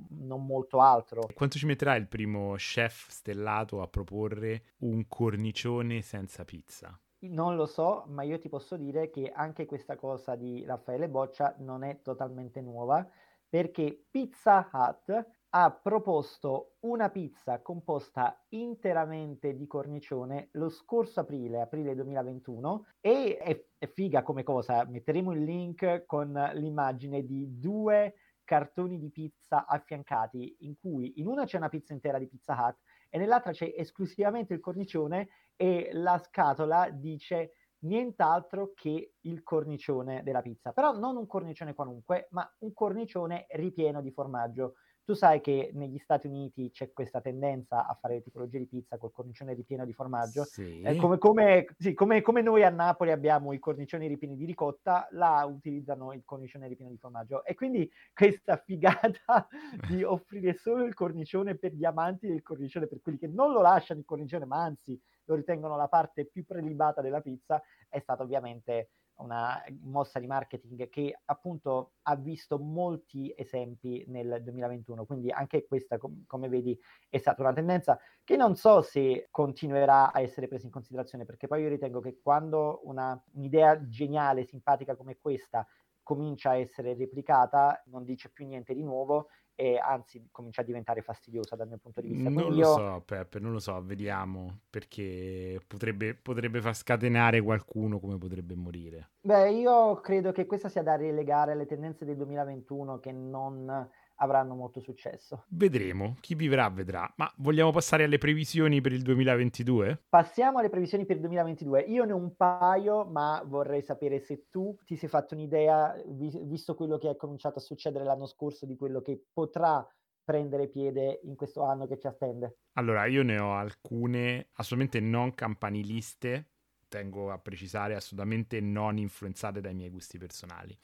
non, 0.08 0.46
molto 0.46 0.80
altro. 0.80 1.28
Quanto 1.34 1.58
ci 1.58 1.66
metterà 1.66 1.96
il 1.96 2.06
primo 2.06 2.54
chef 2.54 3.08
stellato 3.10 3.82
a 3.82 3.88
proporre 3.88 4.62
un 4.78 5.06
cornicione 5.08 6.00
senza 6.00 6.44
pizza? 6.44 6.98
Non 7.22 7.56
lo 7.56 7.66
so, 7.66 8.04
ma 8.06 8.22
io 8.22 8.38
ti 8.38 8.48
posso 8.48 8.76
dire 8.76 9.10
che 9.10 9.30
anche 9.34 9.66
questa 9.66 9.96
cosa 9.96 10.36
di 10.36 10.64
Raffaele 10.64 11.08
Boccia 11.08 11.54
non 11.58 11.82
è 11.82 12.00
totalmente 12.00 12.62
nuova, 12.62 13.06
perché 13.48 14.06
Pizza 14.08 14.70
Hut 14.72 15.36
ha 15.50 15.70
proposto 15.72 16.76
una 16.80 17.08
pizza 17.10 17.62
composta 17.62 18.44
interamente 18.48 19.54
di 19.56 19.66
cornicione 19.66 20.48
lo 20.52 20.68
scorso 20.68 21.20
aprile, 21.20 21.62
aprile 21.62 21.94
2021, 21.94 22.86
e 23.00 23.36
è, 23.38 23.64
è 23.78 23.86
figa 23.88 24.22
come 24.22 24.42
cosa. 24.42 24.86
Metteremo 24.86 25.32
il 25.32 25.44
link 25.44 26.04
con 26.04 26.32
l'immagine 26.54 27.24
di 27.24 27.58
due 27.58 28.14
cartoni 28.44 28.98
di 28.98 29.10
pizza 29.10 29.66
affiancati, 29.66 30.56
in 30.60 30.76
cui 30.78 31.20
in 31.20 31.26
una 31.26 31.44
c'è 31.44 31.58
una 31.58 31.68
pizza 31.68 31.92
intera 31.92 32.18
di 32.18 32.28
Pizza 32.28 32.54
Hut 32.54 32.78
e 33.10 33.18
nell'altra 33.18 33.52
c'è 33.52 33.74
esclusivamente 33.76 34.54
il 34.54 34.60
cornicione 34.60 35.28
e 35.54 35.90
la 35.92 36.18
scatola 36.18 36.88
dice 36.90 37.52
nient'altro 37.80 38.72
che 38.74 39.14
il 39.20 39.42
cornicione 39.42 40.22
della 40.22 40.40
pizza, 40.40 40.72
però 40.72 40.92
non 40.92 41.16
un 41.16 41.26
cornicione 41.26 41.74
qualunque, 41.74 42.28
ma 42.30 42.50
un 42.60 42.72
cornicione 42.72 43.46
ripieno 43.50 44.00
di 44.00 44.10
formaggio. 44.10 44.74
Tu 45.08 45.14
sai 45.14 45.40
che 45.40 45.70
negli 45.72 45.96
Stati 45.96 46.26
Uniti 46.26 46.70
c'è 46.70 46.92
questa 46.92 47.22
tendenza 47.22 47.86
a 47.86 47.96
fare 47.98 48.20
tipologie 48.20 48.58
di 48.58 48.66
pizza 48.66 48.98
col 48.98 49.10
cornicione 49.10 49.54
ripieno 49.54 49.86
di 49.86 49.94
formaggio. 49.94 50.44
Sì. 50.44 50.82
Eh, 50.82 50.96
come, 50.96 51.16
come, 51.16 51.64
sì, 51.78 51.94
come, 51.94 52.20
come, 52.20 52.42
noi 52.42 52.62
a 52.62 52.68
Napoli 52.68 53.10
abbiamo 53.10 53.54
i 53.54 53.58
cornicioni 53.58 54.06
ripieni 54.06 54.36
di 54.36 54.44
ricotta, 54.44 55.08
là 55.12 55.42
utilizzano 55.50 56.12
il 56.12 56.20
cornicione 56.26 56.68
ripieno 56.68 56.90
di 56.90 56.98
formaggio. 56.98 57.42
E 57.46 57.54
quindi 57.54 57.90
questa 58.12 58.58
figata 58.58 59.48
di 59.88 60.02
offrire 60.02 60.52
solo 60.58 60.84
il 60.84 60.92
cornicione 60.92 61.56
per 61.56 61.72
gli 61.72 61.86
amanti 61.86 62.26
del 62.26 62.42
cornicione, 62.42 62.86
per 62.86 63.00
quelli 63.00 63.16
che 63.16 63.28
non 63.28 63.52
lo 63.52 63.62
lasciano 63.62 64.00
il 64.00 64.04
cornicione, 64.04 64.44
ma 64.44 64.62
anzi 64.62 65.00
lo 65.24 65.36
ritengono 65.36 65.78
la 65.78 65.88
parte 65.88 66.26
più 66.26 66.44
prelibata 66.44 67.00
della 67.00 67.22
pizza, 67.22 67.62
è 67.88 67.98
stata 67.98 68.22
ovviamente 68.24 68.90
una 69.18 69.62
mossa 69.82 70.18
di 70.18 70.26
marketing 70.26 70.88
che 70.88 71.20
appunto 71.24 71.92
ha 72.02 72.16
visto 72.16 72.58
molti 72.58 73.32
esempi 73.36 74.04
nel 74.08 74.40
2021, 74.42 75.04
quindi 75.06 75.30
anche 75.30 75.66
questa, 75.66 75.98
com- 75.98 76.24
come 76.26 76.48
vedi, 76.48 76.78
è 77.08 77.18
stata 77.18 77.42
una 77.42 77.52
tendenza 77.52 77.98
che 78.24 78.36
non 78.36 78.56
so 78.56 78.82
se 78.82 79.28
continuerà 79.30 80.12
a 80.12 80.20
essere 80.20 80.48
presa 80.48 80.66
in 80.66 80.72
considerazione, 80.72 81.24
perché 81.24 81.46
poi 81.46 81.62
io 81.62 81.68
ritengo 81.68 82.00
che 82.00 82.18
quando 82.22 82.80
una, 82.84 83.20
un'idea 83.32 83.86
geniale, 83.88 84.44
simpatica 84.44 84.96
come 84.96 85.18
questa 85.18 85.66
comincia 86.02 86.50
a 86.50 86.56
essere 86.56 86.94
replicata, 86.94 87.82
non 87.86 88.04
dice 88.04 88.30
più 88.30 88.46
niente 88.46 88.72
di 88.72 88.82
nuovo 88.82 89.28
e 89.60 89.76
anzi 89.76 90.28
comincia 90.30 90.60
a 90.60 90.64
diventare 90.64 91.02
fastidiosa 91.02 91.56
dal 91.56 91.66
mio 91.66 91.78
punto 91.78 92.00
di 92.00 92.06
vista. 92.06 92.30
Non 92.30 92.34
Quindi 92.34 92.60
lo 92.60 92.66
io... 92.68 92.74
so, 92.74 93.02
Peppe, 93.04 93.40
non 93.40 93.50
lo 93.50 93.58
so, 93.58 93.82
vediamo, 93.82 94.60
perché 94.70 95.60
potrebbe, 95.66 96.14
potrebbe 96.14 96.60
far 96.60 96.76
scatenare 96.76 97.40
qualcuno 97.40 97.98
come 97.98 98.18
potrebbe 98.18 98.54
morire. 98.54 99.08
Beh, 99.20 99.50
io 99.50 99.96
credo 99.96 100.30
che 100.30 100.46
questa 100.46 100.68
sia 100.68 100.84
da 100.84 100.94
relegare 100.94 101.50
alle 101.50 101.66
tendenze 101.66 102.04
del 102.04 102.14
2021 102.14 103.00
che 103.00 103.10
non 103.10 103.88
avranno 104.18 104.54
molto 104.54 104.80
successo. 104.80 105.44
Vedremo, 105.48 106.16
chi 106.20 106.34
vivrà 106.34 106.68
vedrà. 106.70 107.10
Ma 107.16 107.30
vogliamo 107.36 107.72
passare 107.72 108.04
alle 108.04 108.18
previsioni 108.18 108.80
per 108.80 108.92
il 108.92 109.02
2022? 109.02 110.04
Passiamo 110.08 110.58
alle 110.58 110.70
previsioni 110.70 111.04
per 111.04 111.16
il 111.16 111.22
2022. 111.22 111.80
Io 111.82 112.04
ne 112.04 112.12
ho 112.12 112.16
un 112.16 112.34
paio, 112.36 113.04
ma 113.04 113.42
vorrei 113.46 113.82
sapere 113.82 114.20
se 114.20 114.46
tu 114.50 114.76
ti 114.84 114.96
sei 114.96 115.08
fatto 115.08 115.34
un'idea, 115.34 115.94
visto 116.06 116.74
quello 116.74 116.98
che 116.98 117.10
è 117.10 117.16
cominciato 117.16 117.58
a 117.58 117.62
succedere 117.62 118.04
l'anno 118.04 118.26
scorso, 118.26 118.66
di 118.66 118.76
quello 118.76 119.00
che 119.00 119.20
potrà 119.32 119.86
prendere 120.24 120.68
piede 120.68 121.20
in 121.24 121.36
questo 121.36 121.64
anno 121.64 121.86
che 121.86 121.98
ci 121.98 122.06
attende. 122.06 122.58
Allora, 122.74 123.06
io 123.06 123.22
ne 123.22 123.38
ho 123.38 123.54
alcune 123.54 124.48
assolutamente 124.54 125.00
non 125.00 125.34
campaniliste, 125.34 126.50
tengo 126.88 127.30
a 127.30 127.38
precisare 127.38 127.94
assolutamente 127.94 128.60
non 128.60 128.98
influenzate 128.98 129.60
dai 129.60 129.74
miei 129.74 129.88
gusti 129.88 130.18
personali. 130.18 130.76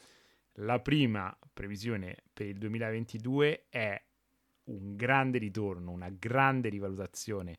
La 0.59 0.79
prima 0.81 1.37
previsione 1.53 2.17
per 2.33 2.47
il 2.47 2.59
2022 2.59 3.67
è 3.69 4.01
un 4.65 4.95
grande 4.95 5.39
ritorno, 5.39 5.91
una 5.91 6.11
grande 6.11 6.69
rivalutazione 6.69 7.59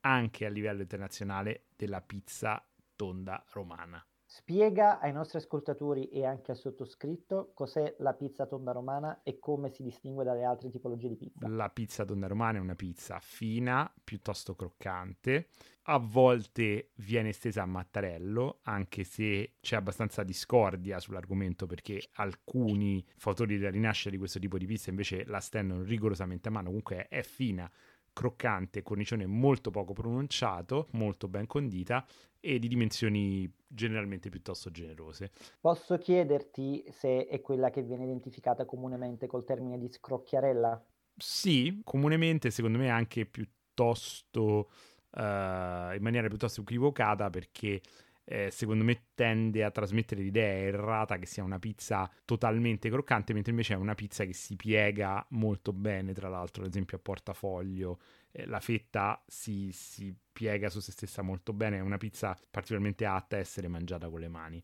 anche 0.00 0.44
a 0.44 0.50
livello 0.50 0.82
internazionale 0.82 1.64
della 1.74 2.02
pizza 2.02 2.62
tonda 2.96 3.42
romana. 3.52 4.04
Spiega 4.36 4.98
ai 4.98 5.12
nostri 5.12 5.38
ascoltatori 5.38 6.08
e 6.08 6.24
anche 6.26 6.50
al 6.50 6.56
sottoscritto 6.56 7.52
cos'è 7.54 7.94
la 7.98 8.14
pizza 8.14 8.46
tonda 8.46 8.72
romana 8.72 9.20
e 9.22 9.38
come 9.38 9.70
si 9.70 9.84
distingue 9.84 10.24
dalle 10.24 10.42
altre 10.42 10.70
tipologie 10.70 11.06
di 11.06 11.14
pizza. 11.14 11.46
La 11.46 11.68
pizza 11.68 12.04
tonda 12.04 12.26
romana 12.26 12.58
è 12.58 12.60
una 12.60 12.74
pizza 12.74 13.20
fina, 13.20 13.88
piuttosto 14.02 14.56
croccante, 14.56 15.50
a 15.82 15.98
volte 15.98 16.90
viene 16.96 17.28
estesa 17.28 17.62
a 17.62 17.66
mattarello, 17.66 18.58
anche 18.62 19.04
se 19.04 19.54
c'è 19.60 19.76
abbastanza 19.76 20.24
discordia 20.24 20.98
sull'argomento 20.98 21.66
perché 21.66 22.02
alcuni 22.14 23.06
fautori 23.16 23.56
della 23.56 23.70
rinascita 23.70 24.10
di 24.10 24.18
questo 24.18 24.40
tipo 24.40 24.58
di 24.58 24.66
pizza 24.66 24.90
invece 24.90 25.24
la 25.26 25.38
stendono 25.38 25.84
rigorosamente 25.84 26.48
a 26.48 26.50
mano, 26.50 26.66
comunque 26.66 27.06
è 27.06 27.22
fina, 27.22 27.70
croccante, 28.14 28.82
cornicione 28.82 29.26
molto 29.26 29.70
poco 29.70 29.92
pronunciato, 29.92 30.88
molto 30.92 31.28
ben 31.28 31.46
condita 31.46 32.06
e 32.40 32.58
di 32.58 32.68
dimensioni 32.68 33.52
generalmente 33.66 34.30
piuttosto 34.30 34.70
generose. 34.70 35.30
Posso 35.60 35.98
chiederti 35.98 36.84
se 36.88 37.26
è 37.26 37.40
quella 37.42 37.68
che 37.68 37.82
viene 37.82 38.04
identificata 38.04 38.64
comunemente 38.64 39.26
col 39.26 39.44
termine 39.44 39.76
di 39.78 39.88
scrocchiarella? 39.88 40.82
Sì, 41.16 41.82
comunemente 41.84 42.50
secondo 42.50 42.78
me 42.78 42.88
anche 42.88 43.26
piuttosto 43.26 44.70
uh, 45.10 45.20
in 45.20 45.98
maniera 46.00 46.28
piuttosto 46.28 46.62
equivocata 46.62 47.30
perché 47.30 47.80
eh, 48.24 48.50
secondo 48.50 48.84
me 48.84 49.08
tende 49.14 49.62
a 49.64 49.70
trasmettere 49.70 50.22
l'idea 50.22 50.66
errata 50.66 51.18
che 51.18 51.26
sia 51.26 51.44
una 51.44 51.58
pizza 51.58 52.10
totalmente 52.24 52.88
croccante, 52.88 53.32
mentre 53.32 53.50
invece 53.50 53.74
è 53.74 53.76
una 53.76 53.94
pizza 53.94 54.24
che 54.24 54.32
si 54.32 54.56
piega 54.56 55.24
molto 55.30 55.72
bene, 55.72 56.12
tra 56.12 56.28
l'altro, 56.28 56.62
ad 56.62 56.70
esempio 56.70 56.96
a 56.96 57.00
portafoglio, 57.00 58.00
eh, 58.32 58.46
la 58.46 58.60
fetta 58.60 59.22
si, 59.26 59.70
si 59.72 60.14
piega 60.32 60.70
su 60.70 60.80
se 60.80 60.92
stessa 60.92 61.22
molto 61.22 61.52
bene, 61.52 61.78
è 61.78 61.80
una 61.80 61.98
pizza 61.98 62.36
particolarmente 62.50 63.04
atta 63.04 63.36
a 63.36 63.40
essere 63.40 63.68
mangiata 63.68 64.08
con 64.08 64.20
le 64.20 64.28
mani. 64.28 64.62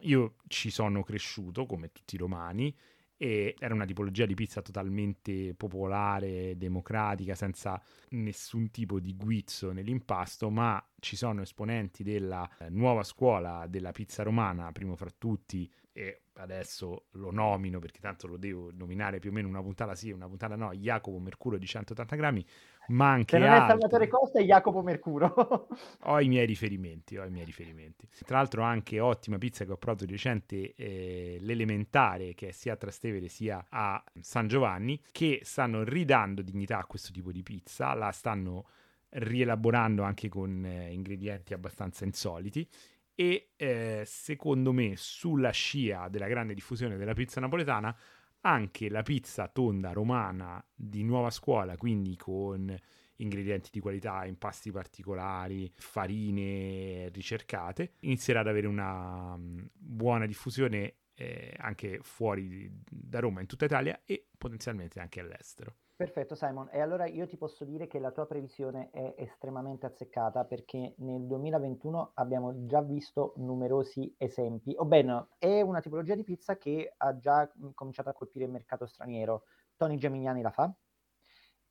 Io 0.00 0.36
ci 0.48 0.70
sono 0.70 1.02
cresciuto, 1.02 1.66
come 1.66 1.92
tutti 1.92 2.16
i 2.16 2.18
romani, 2.18 2.74
e 3.22 3.54
era 3.60 3.72
una 3.72 3.84
tipologia 3.84 4.26
di 4.26 4.34
pizza 4.34 4.62
totalmente 4.62 5.54
popolare, 5.54 6.56
democratica, 6.56 7.36
senza 7.36 7.80
nessun 8.08 8.72
tipo 8.72 8.98
di 8.98 9.14
guizzo 9.14 9.70
nell'impasto, 9.70 10.50
ma 10.50 10.84
ci 10.98 11.14
sono 11.14 11.42
esponenti 11.42 12.02
della 12.02 12.50
eh, 12.58 12.68
nuova 12.68 13.04
scuola 13.04 13.68
della 13.68 13.92
pizza 13.92 14.24
romana, 14.24 14.72
primo 14.72 14.96
fra 14.96 15.10
tutti, 15.16 15.70
e 15.92 16.22
adesso 16.34 17.04
lo 17.12 17.30
nomino 17.30 17.78
perché 17.78 18.00
tanto 18.00 18.26
lo 18.26 18.36
devo 18.36 18.72
nominare 18.72 19.20
più 19.20 19.30
o 19.30 19.32
meno 19.32 19.46
una 19.46 19.62
puntata 19.62 19.94
sì, 19.94 20.10
una 20.10 20.26
puntata 20.26 20.56
no, 20.56 20.72
Jacopo 20.72 21.20
Mercuro 21.20 21.58
di 21.58 21.66
180 21.66 22.16
grammi, 22.16 22.44
ma 22.88 23.10
anche 23.10 23.36
Se 23.36 23.38
non 23.38 23.48
altri. 23.48 23.64
è 23.64 23.70
Salvatore 23.70 24.08
Costa 24.08 24.40
è 24.40 24.44
Jacopo 24.44 24.82
Mercuro. 24.82 25.68
ho 26.04 26.20
i 26.20 26.28
miei 26.28 26.46
riferimenti, 26.46 27.16
ho 27.16 27.24
i 27.24 27.30
miei 27.30 27.44
riferimenti. 27.44 28.08
Tra 28.24 28.38
l'altro 28.38 28.62
anche 28.62 29.00
ottima 29.00 29.38
pizza 29.38 29.64
che 29.64 29.72
ho 29.72 29.76
provato 29.76 30.04
di 30.04 30.12
recente, 30.12 30.74
eh, 30.74 31.38
l'elementare, 31.40 32.34
che 32.34 32.48
è 32.48 32.52
sia 32.52 32.74
a 32.74 32.76
Trastevere 32.76 33.28
sia 33.28 33.64
a 33.68 34.02
San 34.20 34.48
Giovanni, 34.48 35.00
che 35.12 35.40
stanno 35.44 35.84
ridando 35.84 36.42
dignità 36.42 36.78
a 36.78 36.86
questo 36.86 37.12
tipo 37.12 37.32
di 37.32 37.42
pizza, 37.42 37.94
la 37.94 38.10
stanno 38.10 38.66
rielaborando 39.10 40.02
anche 40.02 40.28
con 40.28 40.64
eh, 40.64 40.92
ingredienti 40.92 41.52
abbastanza 41.52 42.04
insoliti 42.04 42.66
e 43.14 43.50
eh, 43.56 44.02
secondo 44.06 44.72
me 44.72 44.94
sulla 44.96 45.50
scia 45.50 46.08
della 46.08 46.28
grande 46.28 46.54
diffusione 46.54 46.96
della 46.96 47.12
pizza 47.12 47.40
napoletana 47.40 47.94
anche 48.42 48.88
la 48.88 49.02
pizza 49.02 49.48
tonda 49.48 49.92
romana 49.92 50.64
di 50.74 51.02
nuova 51.02 51.30
scuola, 51.30 51.76
quindi 51.76 52.16
con 52.16 52.74
ingredienti 53.16 53.70
di 53.72 53.80
qualità, 53.80 54.24
impasti 54.24 54.70
particolari, 54.70 55.72
farine 55.76 57.08
ricercate, 57.10 57.94
inizierà 58.00 58.40
ad 58.40 58.48
avere 58.48 58.66
una 58.66 59.36
mm, 59.36 59.58
buona 59.72 60.26
diffusione 60.26 60.96
eh, 61.14 61.54
anche 61.58 62.00
fuori 62.02 62.70
da 62.88 63.20
Roma, 63.20 63.40
in 63.40 63.46
tutta 63.46 63.64
Italia 63.64 64.02
e 64.04 64.26
potenzialmente 64.36 65.00
anche 65.00 65.20
all'estero. 65.20 65.76
Perfetto 66.02 66.34
Simon, 66.34 66.68
e 66.72 66.80
allora 66.80 67.06
io 67.06 67.28
ti 67.28 67.36
posso 67.36 67.64
dire 67.64 67.86
che 67.86 68.00
la 68.00 68.10
tua 68.10 68.26
previsione 68.26 68.90
è 68.90 69.14
estremamente 69.18 69.86
azzeccata 69.86 70.44
perché 70.44 70.94
nel 70.98 71.28
2021 71.28 72.10
abbiamo 72.14 72.66
già 72.66 72.82
visto 72.82 73.34
numerosi 73.36 74.12
esempi, 74.18 74.74
o 74.76 74.84
bene 74.84 75.28
è 75.38 75.60
una 75.60 75.80
tipologia 75.80 76.16
di 76.16 76.24
pizza 76.24 76.56
che 76.56 76.92
ha 76.96 77.16
già 77.18 77.48
cominciato 77.74 78.08
a 78.08 78.14
colpire 78.14 78.46
il 78.46 78.50
mercato 78.50 78.84
straniero. 78.84 79.44
Tony 79.76 79.96
Gemignani 79.96 80.42
la 80.42 80.50
fa, 80.50 80.74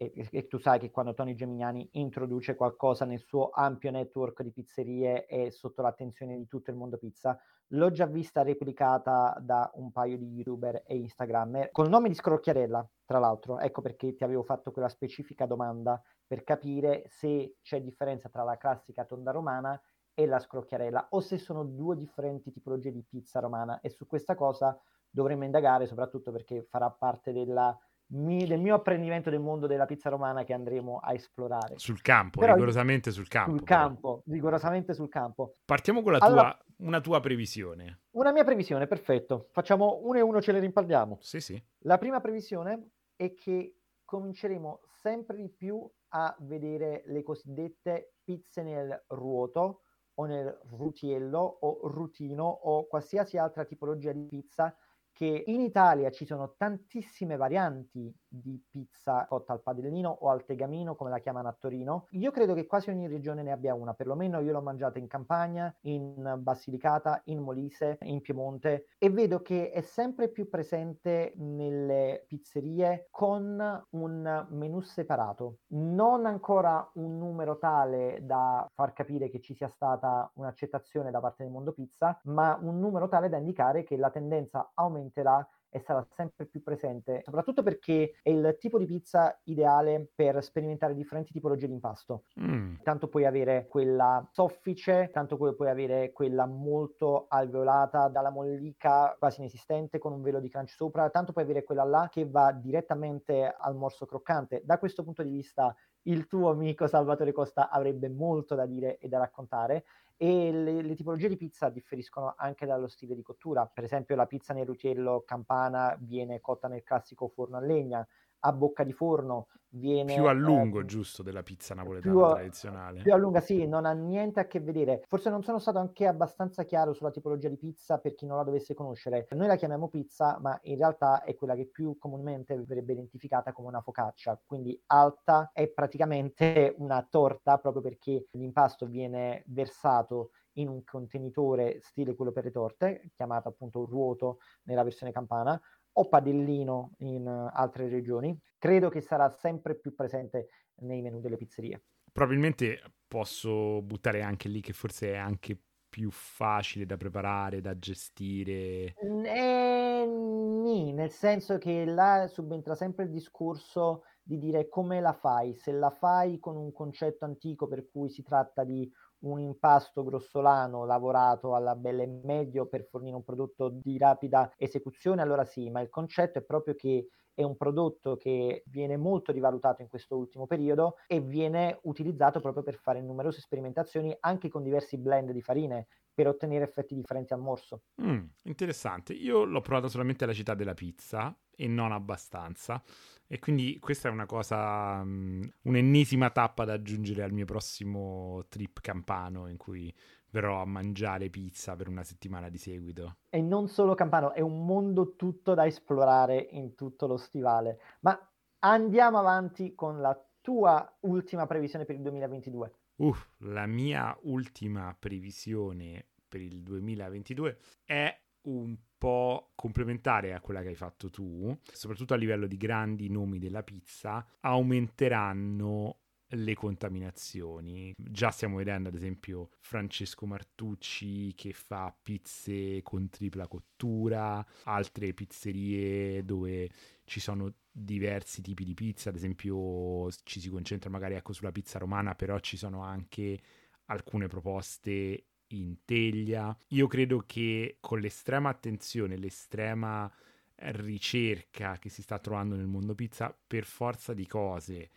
e, 0.02 0.28
e, 0.32 0.48
tu 0.48 0.58
sai 0.58 0.80
che 0.80 0.90
quando 0.90 1.14
Tony 1.14 1.36
Gemignani 1.36 1.88
introduce 1.94 2.56
qualcosa 2.56 3.06
nel 3.06 3.20
suo 3.20 3.52
ampio 3.54 3.92
network 3.92 4.42
di 4.42 4.52
pizzerie 4.52 5.28
e 5.28 5.52
sotto 5.52 5.84
l'attenzione 5.84 6.38
di 6.38 6.48
tutto 6.48 6.72
il 6.72 6.78
mondo 6.78 6.98
pizza, 6.98 7.40
l'ho 7.68 7.92
già 7.92 8.08
vista 8.08 8.42
replicata 8.42 9.38
da 9.40 9.70
un 9.76 9.92
paio 9.92 10.18
di 10.18 10.26
youtuber 10.26 10.82
e 10.88 10.98
instagrammer 10.98 11.70
col 11.72 11.90
nome 11.90 12.10
di 12.10 12.16
Scrocchiarella, 12.16 12.90
tra 13.06 13.20
l'altro. 13.20 13.60
Ecco 13.60 13.82
perché 13.82 14.16
ti 14.16 14.24
avevo 14.24 14.42
fatto 14.42 14.72
quella 14.72 14.90
specifica 14.90 15.46
domanda 15.46 16.02
per 16.26 16.44
capire 16.44 17.04
se 17.08 17.58
c'è 17.62 17.80
differenza 17.82 18.28
tra 18.28 18.42
la 18.42 18.58
classica 18.58 19.06
tonda 19.06 19.30
romana 19.30 19.80
e 20.16 20.26
la 20.26 20.40
scrocchiarella 20.40 21.10
o 21.12 21.20
se 21.20 21.38
sono 21.38 21.64
due 21.64 21.96
differenti 21.96 22.52
tipologie 22.52 22.92
di 22.92 23.04
pizza 23.08 23.40
romana 23.40 23.80
e 23.82 23.90
su 23.90 24.08
questa 24.08 24.36
cosa 24.36 24.78
dovremmo 25.10 25.46
indagare 25.46 25.86
soprattutto 25.86 26.32
perché 26.32 26.64
farà 26.64 26.90
parte 26.90 27.32
della 27.32 27.78
mi, 28.12 28.46
del 28.46 28.60
mio 28.60 28.76
apprendimento 28.76 29.30
del 29.30 29.40
mondo 29.40 29.68
della 29.68 29.86
pizza 29.86 30.10
romana 30.10 30.44
che 30.44 30.54
andremo 30.54 30.98
a 30.98 31.14
esplorare. 31.14 31.78
Sul 31.78 32.02
campo, 32.02 32.40
però, 32.40 32.54
rigorosamente 32.54 33.12
sul 33.12 33.28
campo. 33.28 33.52
Sul 33.52 33.64
però. 33.64 33.80
campo, 33.80 34.24
rigorosamente 34.28 34.94
sul 34.94 35.10
campo. 35.10 35.54
Partiamo 35.66 36.02
con 36.02 36.14
la 36.14 36.18
allora, 36.20 36.52
tua, 36.52 36.86
una 36.88 37.02
tua 37.02 37.20
previsione. 37.20 38.02
Una 38.12 38.32
mia 38.32 38.44
previsione, 38.44 38.88
perfetto. 38.88 39.50
Facciamo 39.52 40.00
uno 40.04 40.18
e 40.18 40.22
uno, 40.22 40.42
ce 40.42 40.52
le 40.52 40.60
rimpalliamo. 40.60 41.18
Sì, 41.22 41.40
sì. 41.40 41.62
La 41.80 41.98
prima 41.98 42.20
previsione 42.20 42.92
è 43.16 43.34
che 43.34 43.76
cominceremo 44.04 44.82
sempre 45.02 45.38
di 45.38 45.50
più 45.50 45.90
a 46.10 46.36
vedere 46.40 47.04
le 47.06 47.24
cosiddette 47.24 48.16
pizze 48.24 48.62
nel 48.62 49.06
ruoto 49.08 49.84
o 50.16 50.26
nel 50.26 50.60
rutiello 50.72 51.40
o 51.40 51.88
rutino 51.88 52.44
o 52.46 52.88
qualsiasi 52.88 53.38
altra 53.38 53.64
tipologia 53.64 54.12
di 54.12 54.26
pizza 54.26 54.76
che 55.22 55.44
in 55.46 55.62
Italia 55.62 56.10
ci 56.10 56.26
sono 56.26 56.56
tantissime 56.58 57.36
varianti 57.36 58.12
di 58.32 58.62
pizza 58.70 59.26
cotta 59.28 59.52
al 59.54 59.62
padellino 59.62 60.10
o 60.10 60.30
al 60.30 60.46
tegamino, 60.46 60.96
come 60.96 61.10
la 61.10 61.20
chiamano 61.20 61.50
a 61.50 61.56
Torino. 61.58 62.08
Io 62.12 62.32
credo 62.32 62.54
che 62.54 62.66
quasi 62.66 62.90
ogni 62.90 63.08
regione 63.08 63.44
ne 63.44 63.52
abbia 63.52 63.76
una, 63.76 63.94
perlomeno 63.94 64.40
io 64.40 64.54
l'ho 64.54 64.62
mangiata 64.62 65.00
in 65.00 65.08
Campania, 65.08 65.74
in 65.82 66.36
Basilicata, 66.40 67.22
in 67.26 67.40
Molise, 67.40 67.98
in 68.02 68.22
Piemonte 68.22 68.88
e 68.98 69.10
vedo 69.10 69.42
che 69.42 69.72
è 69.72 69.82
sempre 69.82 70.30
più 70.30 70.50
presente 70.50 71.34
nelle 71.36 72.24
pizzerie 72.28 73.08
con 73.10 73.86
un 73.90 74.48
menù 74.50 74.80
separato. 74.80 75.58
Non 75.74 76.26
ancora 76.26 76.90
un 76.96 77.18
numero 77.18 77.58
tale 77.58 78.20
da 78.24 78.66
far 78.74 78.94
capire 78.94 79.30
che 79.30 79.42
ci 79.42 79.54
sia 79.54 79.68
stata 79.68 80.32
un'accettazione 80.36 81.12
da 81.12 81.20
parte 81.20 81.44
del 81.44 81.52
mondo 81.52 81.74
pizza, 81.74 82.20
ma 82.24 82.58
un 82.62 82.80
numero 82.80 83.08
tale 83.08 83.30
da 83.30 83.38
indicare 83.38 83.84
che 83.84 83.98
la 83.98 84.10
tendenza 84.10 84.72
aumenterà 84.74 85.46
e 85.72 85.80
sarà 85.80 86.06
sempre 86.16 86.46
più 86.46 86.62
presente, 86.62 87.22
soprattutto 87.24 87.64
perché 87.64 88.16
è 88.22 88.30
il 88.30 88.58
tipo 88.60 88.78
di 88.78 88.86
pizza 88.86 89.40
ideale 89.46 90.12
per 90.14 90.44
sperimentare 90.44 90.94
differenti 90.94 91.32
tipologie 91.32 91.68
di 91.68 91.74
impasto. 91.74 92.26
Mm. 92.40 92.76
Tanto 92.84 93.08
puoi 93.08 93.26
avere 93.26 93.68
quella 93.68 94.28
soffice, 94.32 95.10
tanto 95.12 95.38
puoi 95.38 95.70
avere 95.70 96.12
quella 96.12 96.46
molto 96.46 97.26
alveolata, 97.30 98.10
dalla 98.10 98.30
mollica 98.30 99.16
quasi 99.18 99.40
inesistente 99.40 99.98
con 99.98 100.12
un 100.12 100.22
velo 100.22 100.40
di 100.40 100.50
crunch 100.50 100.72
sopra, 100.72 101.10
tanto 101.10 101.32
puoi 101.32 101.46
avere 101.46 101.64
quella 101.64 101.86
là 101.86 102.10
che 102.12 102.28
va 102.28 102.52
direttamente 102.52 103.56
al 103.58 103.76
morso 103.76 104.06
croccante. 104.06 104.62
Da 104.66 104.78
questo 104.78 105.04
punto 105.04 105.24
di 105.24 105.32
vista 105.32 105.74
il 106.04 106.28
tuo 106.28 106.50
amico 106.50 106.88
Salvatore 106.88 107.32
Costa 107.32 107.70
avrebbe 107.70 108.10
molto 108.10 108.56
da 108.56 108.66
dire 108.66 108.98
e 108.98 109.08
da 109.08 109.20
raccontare 109.20 109.86
e 110.18 110.52
le, 110.52 110.82
le, 110.82 110.96
tipologie 110.96 111.28
di 111.28 111.38
pizza 111.38 111.70
differiscono 111.70 112.34
anche 112.38 112.66
dallo 112.66 112.88
stile 112.88 113.16
di 113.16 113.24
cottura. 113.24 113.66
Per 113.66 113.84
esempio 113.84 114.16
la 114.16 114.28
pizza 114.28 114.54
nel 114.54 114.66
rutello 114.66 115.24
campana 115.26 115.98
viene 116.00 116.40
cotta 116.40 116.68
nel 116.68 116.84
classico 116.84 117.28
forno 117.28 117.58
a 117.58 117.62
legna, 117.62 118.08
a 118.42 118.52
bocca 118.52 118.84
di 118.84 118.94
forno 118.94 119.48
viene... 119.72 120.16
Più 120.16 120.26
a 120.26 120.34
lungo, 120.34 120.82
eh, 120.82 120.86
giusto, 120.86 121.24
della 121.24 121.44
pizza 121.44 121.74
napoletana 121.74 122.14
più 122.14 122.24
a, 122.24 122.34
tradizionale. 122.34 123.02
Più 123.02 123.14
a 123.14 123.18
lunga, 123.18 123.40
sì, 123.40 123.66
non 123.68 123.86
ha 123.86 123.92
niente 123.92 124.40
a 124.40 124.46
che 124.46 124.60
vedere. 124.60 125.04
Forse 125.08 125.30
non 125.30 125.44
sono 125.44 125.60
stato 125.60 125.78
anche 125.78 126.08
abbastanza 126.08 126.64
chiaro 126.64 126.94
sulla 126.94 127.12
tipologia 127.12 127.50
di 127.50 127.58
pizza 127.58 127.98
per 127.98 128.16
chi 128.16 128.26
non 128.26 128.38
la 128.38 128.44
dovesse 128.44 128.74
conoscere. 128.74 129.28
Noi 129.32 129.48
la 129.48 129.56
chiamiamo 129.56 129.88
pizza, 129.88 130.38
ma 130.42 130.58
in 130.64 130.78
realtà 130.78 131.24
è 131.24 131.36
quella 131.36 131.56
che 131.56 131.68
più 131.68 131.98
comunemente 131.98 132.60
verrebbe 132.64 132.94
identificata 132.94 133.54
come 133.54 133.70
una 133.70 133.82
focaccia, 133.82 134.40
quindi 134.46 134.80
alta, 134.88 135.52
è 135.54 135.68
praticamente 135.68 136.76
una 136.78 137.06
torta 137.10 137.58
proprio 137.58 137.82
perché 137.82 138.28
l'impasto 138.32 138.86
viene 138.86 139.44
versato 139.48 140.32
in 140.56 140.68
un 140.68 140.84
contenitore 140.84 141.80
stile 141.82 142.16
quello 142.16 142.32
per 142.32 142.44
le 142.44 142.52
torte, 142.52 143.12
chiamato 143.14 143.48
appunto 143.48 143.86
ruoto 143.86 144.40
nella 144.64 144.84
versione 144.84 145.14
campana, 145.14 145.60
o 145.94 146.08
padellino 146.08 146.94
in 147.00 147.28
altre 147.28 147.90
regioni, 147.90 148.38
credo 148.58 148.90
che 148.90 149.02
sarà 149.02 149.30
sempre 149.30 149.76
più 149.76 149.94
presente 149.94 150.50
nei 150.82 151.02
menu 151.02 151.20
delle 151.20 151.38
pizzerie. 151.38 151.84
Probabilmente 152.12 152.82
posso 153.08 153.82
buttare 153.82 154.22
anche 154.22 154.50
lì 154.50 154.62
che 154.62 154.74
forse 154.74 155.14
è 155.14 155.18
anche 155.18 155.58
più 155.92 156.10
facile 156.10 156.86
da 156.86 156.96
preparare, 156.96 157.60
da 157.60 157.78
gestire. 157.78 158.94
Eh, 158.96 160.06
nì, 160.06 160.94
nel 160.94 161.12
senso 161.12 161.58
che 161.58 161.84
là 161.84 162.28
subentra 162.28 162.76
sempre 162.76 163.04
il 163.04 163.12
discorso 163.12 164.04
di 164.24 164.38
dire 164.38 164.70
come 164.70 165.02
la 165.02 165.12
fai, 165.12 165.54
se 165.56 165.74
la 165.74 165.90
fai 165.90 166.40
con 166.40 166.56
un 166.56 166.72
concetto 166.72 167.26
antico 167.26 167.68
per 167.68 167.90
cui 167.92 168.10
si 168.10 168.24
tratta 168.24 168.64
di 168.64 168.90
un 169.22 169.40
impasto 169.40 170.04
grossolano 170.04 170.86
lavorato 170.86 171.56
alla 171.56 171.76
bella 171.76 172.04
e 172.04 172.08
medio 172.08 172.68
per 172.68 172.86
fornire 172.86 173.16
un 173.16 173.24
prodotto 173.24 173.70
di 173.70 173.98
rapida 173.98 174.52
esecuzione, 174.58 175.22
allora 175.22 175.46
sì, 175.46 175.70
ma 175.70 175.82
il 175.82 175.90
concetto 175.90 176.40
è 176.40 176.44
proprio 176.44 176.76
che 176.76 177.08
è 177.34 177.44
un 177.44 177.56
prodotto 177.56 178.18
che 178.18 178.64
viene 178.68 178.98
molto 178.98 179.32
rivalutato 179.32 179.82
in 179.82 179.88
questo 179.88 180.18
ultimo 180.18 180.48
periodo 180.48 180.96
e 181.08 181.22
viene 181.22 181.80
utilizzato 181.84 182.40
proprio 182.40 182.64
per 182.64 182.76
fare 182.76 183.02
numerose 183.02 183.40
sperimentazioni 183.42 184.16
anche 184.20 184.50
con 184.50 184.64
diversi 184.64 184.98
blend 184.98 185.32
di 185.32 185.42
farine 185.42 185.88
per 186.14 186.28
ottenere 186.28 186.66
effetti 186.66 186.96
differenti 186.96 187.34
al 187.34 187.40
morso. 187.40 187.84
Mm, 188.02 188.26
interessante. 188.44 189.14
Io 189.14 189.44
l'ho 189.44 189.62
provato 189.62 189.88
solamente 189.88 190.24
alla 190.24 190.34
città 190.34 190.54
della 190.54 190.74
pizza 190.74 191.36
e 191.56 191.68
non 191.68 191.92
abbastanza. 191.92 192.82
E 193.28 193.40
quindi 193.40 193.80
questa 193.80 194.10
è 194.10 194.12
una 194.12 194.26
cosa, 194.26 195.00
um, 195.02 195.50
un'ennesima 195.64 196.30
tappa 196.32 196.66
da 196.66 196.74
aggiungere 196.74 197.24
al 197.24 197.32
mio 197.32 197.46
prossimo 197.46 198.46
trip 198.50 198.82
campano 198.82 199.48
in 199.48 199.58
cui 199.58 199.94
verrò 200.32 200.62
a 200.62 200.66
mangiare 200.66 201.30
pizza 201.30 201.76
per 201.76 201.88
una 201.88 202.04
settimana 202.04 202.50
di 202.50 202.58
seguito. 202.58 203.18
E 203.30 203.42
non 203.42 203.68
solo 203.68 203.96
campano, 203.96 204.34
è 204.34 204.42
un 204.42 204.66
mondo 204.66 205.16
tutto 205.16 205.54
da 205.54 205.66
esplorare 205.66 206.38
in 206.52 206.76
tutto 206.76 207.08
lo 207.08 207.18
stivale. 207.18 207.80
Ma 208.02 208.18
andiamo 208.60 209.20
avanti 209.20 209.76
con 209.76 210.02
la 210.02 210.18
tua 210.42 210.98
ultima 211.02 211.46
previsione 211.46 211.86
per 211.86 211.96
il 211.96 212.02
2022. 212.02 212.74
Uh, 213.02 213.16
la 213.46 213.66
mia 213.66 214.16
ultima 214.26 214.96
previsione 214.98 216.06
per 216.28 216.40
il 216.40 216.62
2022 216.62 217.58
è 217.84 218.16
un 218.42 218.78
po' 218.96 219.54
complementare 219.56 220.36
a 220.36 220.40
quella 220.40 220.62
che 220.62 220.68
hai 220.68 220.76
fatto 220.76 221.10
tu, 221.10 221.58
soprattutto 221.64 222.14
a 222.14 222.18
livello 222.18 222.46
di 222.46 222.58
grandi 222.58 223.10
nomi 223.10 223.40
della 223.40 223.64
pizza, 223.64 224.24
aumenteranno 224.42 226.02
le 226.28 226.54
contaminazioni. 226.54 227.92
Già 227.98 228.30
stiamo 228.30 228.58
vedendo 228.58 228.90
ad 228.90 228.96
esempio 228.96 229.50
Francesco 229.62 230.28
Martucci 230.28 231.34
che 231.34 231.54
fa 231.54 231.96
pizze 232.04 232.84
con 232.84 233.10
tripla 233.10 233.48
cottura, 233.48 234.46
altre 234.66 235.16
pizzerie 235.16 236.24
dove 236.24 236.70
ci 237.06 237.20
sono 237.20 237.52
diversi 237.72 238.42
tipi 238.42 238.64
di 238.64 238.74
pizza, 238.74 239.10
ad 239.10 239.16
esempio 239.16 240.10
ci 240.24 240.40
si 240.40 240.50
concentra 240.50 240.90
magari 240.90 241.16
ecco 241.16 241.34
sulla 241.34 241.52
pizza 241.52 241.80
romana, 241.80 242.16
però 242.16 242.38
ci 242.40 242.58
sono 242.58 242.82
anche 242.82 243.40
alcune 243.86 244.28
proposte 244.28 245.26
in 245.48 245.78
teglia. 245.86 246.56
Io 246.70 246.88
credo 246.88 247.24
che 247.26 247.78
con 247.80 248.00
l'estrema 248.00 248.50
attenzione, 248.50 249.18
l'estrema 249.18 250.12
ricerca 250.56 251.78
che 251.80 251.90
si 251.90 252.02
sta 252.02 252.20
trovando 252.20 252.56
nel 252.56 252.68
mondo 252.68 252.94
pizza, 252.94 253.36
per 253.48 253.66
forza 253.66 254.14
di 254.14 254.28
cose, 254.28 254.90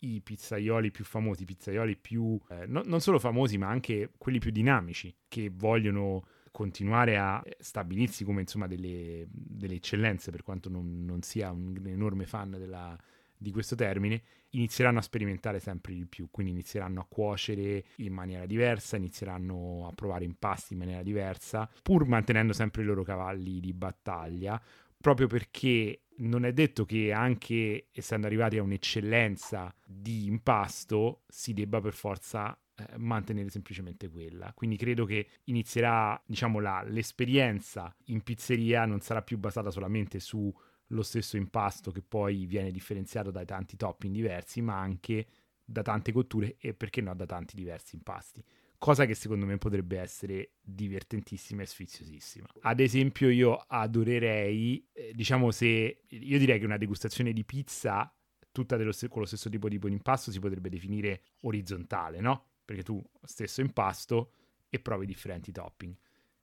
i 0.00 0.20
pizzaioli 0.20 0.90
più 0.90 1.04
famosi, 1.04 1.42
i 1.42 1.46
pizzaioli 1.46 1.96
più 1.96 2.38
eh, 2.50 2.66
no, 2.66 2.82
non 2.84 3.00
solo 3.00 3.18
famosi, 3.18 3.56
ma 3.56 3.68
anche 3.68 4.10
quelli 4.18 4.38
più 4.38 4.50
dinamici 4.50 5.14
che 5.28 5.50
vogliono 5.52 6.26
continuare 6.54 7.18
a 7.18 7.42
stabilirsi 7.58 8.22
come 8.22 8.42
insomma 8.42 8.68
delle, 8.68 9.26
delle 9.28 9.74
eccellenze, 9.74 10.30
per 10.30 10.44
quanto 10.44 10.68
non, 10.68 11.04
non 11.04 11.20
sia 11.22 11.50
un 11.50 11.82
enorme 11.84 12.26
fan 12.26 12.52
della, 12.52 12.96
di 13.36 13.50
questo 13.50 13.74
termine, 13.74 14.22
inizieranno 14.50 15.00
a 15.00 15.02
sperimentare 15.02 15.58
sempre 15.58 15.94
di 15.94 16.06
più, 16.06 16.28
quindi 16.30 16.52
inizieranno 16.52 17.00
a 17.00 17.06
cuocere 17.08 17.84
in 17.96 18.12
maniera 18.12 18.46
diversa, 18.46 18.94
inizieranno 18.94 19.88
a 19.88 19.92
provare 19.96 20.24
impasti 20.24 20.74
in 20.74 20.78
maniera 20.78 21.02
diversa, 21.02 21.68
pur 21.82 22.06
mantenendo 22.06 22.52
sempre 22.52 22.82
i 22.82 22.84
loro 22.84 23.02
cavalli 23.02 23.58
di 23.58 23.72
battaglia, 23.72 24.62
proprio 25.00 25.26
perché 25.26 26.02
non 26.18 26.44
è 26.44 26.52
detto 26.52 26.84
che 26.84 27.10
anche 27.10 27.88
essendo 27.90 28.28
arrivati 28.28 28.58
a 28.58 28.62
un'eccellenza 28.62 29.74
di 29.84 30.26
impasto 30.26 31.24
si 31.26 31.52
debba 31.52 31.80
per 31.80 31.94
forza 31.94 32.56
eh, 32.76 32.98
mantenere 32.98 33.50
semplicemente 33.50 34.08
quella. 34.08 34.52
Quindi 34.54 34.76
credo 34.76 35.04
che 35.04 35.28
inizierà, 35.44 36.20
diciamo, 36.26 36.60
la, 36.60 36.82
l'esperienza 36.86 37.94
in 38.06 38.22
pizzeria 38.22 38.84
non 38.84 39.00
sarà 39.00 39.22
più 39.22 39.38
basata 39.38 39.70
solamente 39.70 40.20
sullo 40.20 41.02
stesso 41.02 41.36
impasto 41.36 41.90
che 41.90 42.02
poi 42.02 42.46
viene 42.46 42.70
differenziato 42.70 43.30
dai 43.30 43.46
tanti 43.46 43.76
topping 43.76 44.14
diversi, 44.14 44.60
ma 44.60 44.78
anche 44.78 45.26
da 45.64 45.82
tante 45.82 46.12
cotture 46.12 46.56
e 46.58 46.74
perché 46.74 47.00
no 47.00 47.14
da 47.14 47.26
tanti 47.26 47.56
diversi 47.56 47.96
impasti 47.96 48.44
cosa 48.84 49.06
che 49.06 49.14
secondo 49.14 49.46
me 49.46 49.56
potrebbe 49.56 49.98
essere 49.98 50.56
divertentissima 50.60 51.62
e 51.62 51.66
sfiziosissima. 51.66 52.46
Ad 52.60 52.80
esempio, 52.80 53.30
io 53.30 53.56
adorerei, 53.56 54.86
eh, 54.92 55.12
diciamo, 55.14 55.50
se 55.52 56.02
io 56.06 56.38
direi 56.38 56.58
che 56.58 56.66
una 56.66 56.76
degustazione 56.76 57.32
di 57.32 57.44
pizza 57.44 58.14
tutta 58.52 58.76
dello, 58.76 58.92
con 59.08 59.22
lo 59.22 59.26
stesso 59.26 59.48
tipo 59.48 59.70
di 59.70 59.80
impasto 59.82 60.30
si 60.30 60.38
potrebbe 60.38 60.68
definire 60.68 61.22
orizzontale, 61.40 62.20
no? 62.20 62.48
Perché 62.64 62.82
tu 62.82 63.02
stesso 63.22 63.60
impasto 63.60 64.32
e 64.68 64.80
provi 64.80 65.06
differenti 65.06 65.52
topping. 65.52 65.94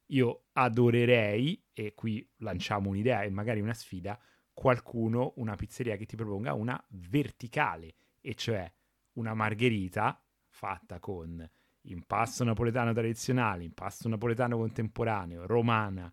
Io 0.08 0.46
adorerei, 0.54 1.62
e 1.74 1.94
qui 1.94 2.28
lanciamo 2.38 2.90
un'idea 2.90 3.24
e 3.24 3.30
magari 3.30 3.62
una 3.62 3.74
sfida, 3.74 4.20
qualcuno, 4.54 5.34
una 5.38 5.56
pizzeria 5.56 5.96
che 5.96 6.06
ti 6.06 6.16
proponga 6.16 6.54
una 6.54 6.82
verticale, 6.90 7.96
e 8.22 8.36
cioè 8.36 8.72
una 9.14 9.34
margherita 9.34 10.22
fatta 10.48 11.00
con 11.00 11.50
impasto 11.86 12.44
napoletano 12.44 12.94
tradizionale, 12.94 13.64
impasto 13.64 14.08
napoletano 14.08 14.58
contemporaneo, 14.58 15.48
romana, 15.48 16.12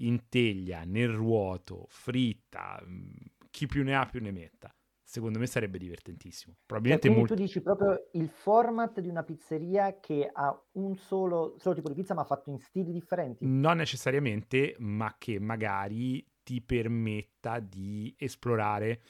in 0.00 0.28
teglia, 0.28 0.84
nel 0.84 1.08
ruoto, 1.08 1.86
fritta, 1.88 2.82
mm, 2.84 3.10
chi 3.50 3.66
più 3.66 3.82
ne 3.82 3.94
ha 3.94 4.04
più 4.04 4.20
ne 4.20 4.32
metta. 4.32 4.75
Secondo 5.08 5.38
me 5.38 5.46
sarebbe 5.46 5.78
divertentissimo. 5.78 6.56
Probabilmente 6.66 7.06
quindi 7.08 7.20
molto... 7.20 7.36
tu 7.36 7.40
dici 7.40 7.62
proprio 7.62 8.08
il 8.14 8.28
format 8.28 8.98
di 8.98 9.08
una 9.08 9.22
pizzeria 9.22 10.00
che 10.00 10.28
ha 10.32 10.60
un 10.72 10.96
solo, 10.96 11.54
solo 11.58 11.76
tipo 11.76 11.88
di 11.88 11.94
pizza 11.94 12.12
ma 12.12 12.24
fatto 12.24 12.50
in 12.50 12.58
stili 12.58 12.90
differenti? 12.90 13.46
Non 13.46 13.76
necessariamente, 13.76 14.74
ma 14.80 15.14
che 15.16 15.38
magari 15.38 16.26
ti 16.42 16.60
permetta 16.60 17.60
di 17.60 18.12
esplorare 18.18 19.00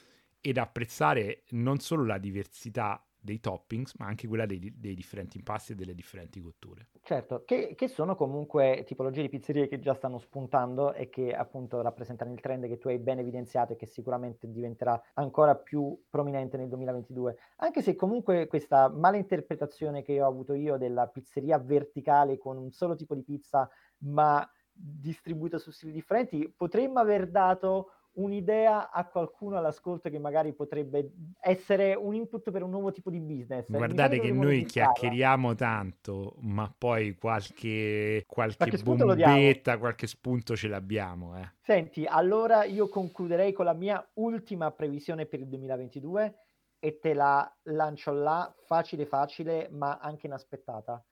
ed 0.43 0.59
apprezzare 0.59 1.45
non 1.53 1.79
solo 1.79 2.05
la 2.05 2.19
diversità 2.19 3.03
dei 3.27 3.41
toppings, 3.41 3.95
ma 3.99 4.07
anche 4.07 4.27
quella 4.29 4.47
dei, 4.47 4.73
dei 4.79 4.95
differenti 4.95 5.37
impasti 5.37 5.73
e 5.73 5.75
delle 5.75 5.95
differenti 5.95 6.41
cotture. 6.41 6.89
Certo, 7.03 7.43
che, 7.45 7.75
che, 7.75 7.89
sono 7.89 8.15
comunque 8.15 8.85
tipologie 8.87 9.21
di 9.21 9.29
pizzerie 9.29 9.69
che 9.69 9.81
già 9.81 9.95
stanno 9.95 10.19
spuntando 10.19 10.95
e 10.95 11.11
che 11.11 11.35
appunto 11.35 11.83
rappresentano 11.83 12.33
il 12.33 12.41
trend 12.41 12.67
che 12.69 12.79
tu 12.79 12.89
hai 12.89 12.99
ben 12.99 13.19
evidenziato 13.19 13.73
e 13.73 13.77
che 13.77 13.87
sicuramente 13.87 14.51
diventerà 14.51 15.01
ancora 15.15 15.57
più 15.57 16.01
prominente 16.09 16.57
nel 16.57 16.69
2022. 16.69 17.37
Anche 17.57 17.83
se 17.83 17.97
comunque 17.97 18.47
questa 18.47 18.89
mala 18.89 19.17
interpretazione 19.17 20.03
che 20.03 20.21
ho 20.23 20.27
avuto 20.27 20.55
io 20.55 20.77
della 20.79 21.09
pizzeria 21.09 21.59
verticale 21.59 22.39
con 22.39 22.57
un 22.57 22.71
solo 22.71 22.95
tipo 22.95 23.15
di 23.15 23.23
pizza, 23.23 23.69
ma 23.99 24.49
distribuita 24.73 25.59
su 25.59 25.71
stili 25.71 25.93
differenti, 25.93 26.53
potremmo 26.55 27.01
aver 27.01 27.29
dato 27.29 27.93
un'idea 28.17 28.91
a 28.91 29.07
qualcuno 29.07 29.57
all'ascolto 29.57 30.09
che 30.09 30.19
magari 30.19 30.53
potrebbe 30.53 31.13
essere 31.41 31.95
un 31.95 32.15
input 32.15 32.51
per 32.51 32.63
un 32.63 32.71
nuovo 32.71 32.93
tipo 32.93 33.11
di 33.11 33.21
business. 33.21 33.71
Guardate 33.71 34.21
che 34.21 34.33
noi 34.33 34.65
chiacchieriamo 34.65 35.55
tanto, 35.55 36.37
ma 36.41 36.73
poi 36.77 37.15
qualche, 37.15 38.25
qualche, 38.27 38.57
qualche 38.57 38.83
bombetta, 38.83 39.79
qualche 39.79 40.07
spunto 40.07 40.57
ce 40.57 40.69
l'abbiamo. 40.69 41.39
Eh. 41.39 41.53
Senti, 41.61 42.05
allora 42.07 42.65
io 42.65 42.89
concluderei 42.89 43.53
con 43.53 43.65
la 43.65 43.75
mia 43.75 44.07
ultima 44.15 44.71
previsione 44.71 45.27
per 45.27 45.41
il 45.41 45.49
2022 45.49 46.35
e 46.79 46.99
te 46.99 47.15
la 47.15 47.51
lancio 47.65 48.13
là, 48.13 48.55
facile 48.65 49.07
facile, 49.07 49.69
ma 49.71 49.99
anche 49.99 50.27
inaspettata. 50.27 51.05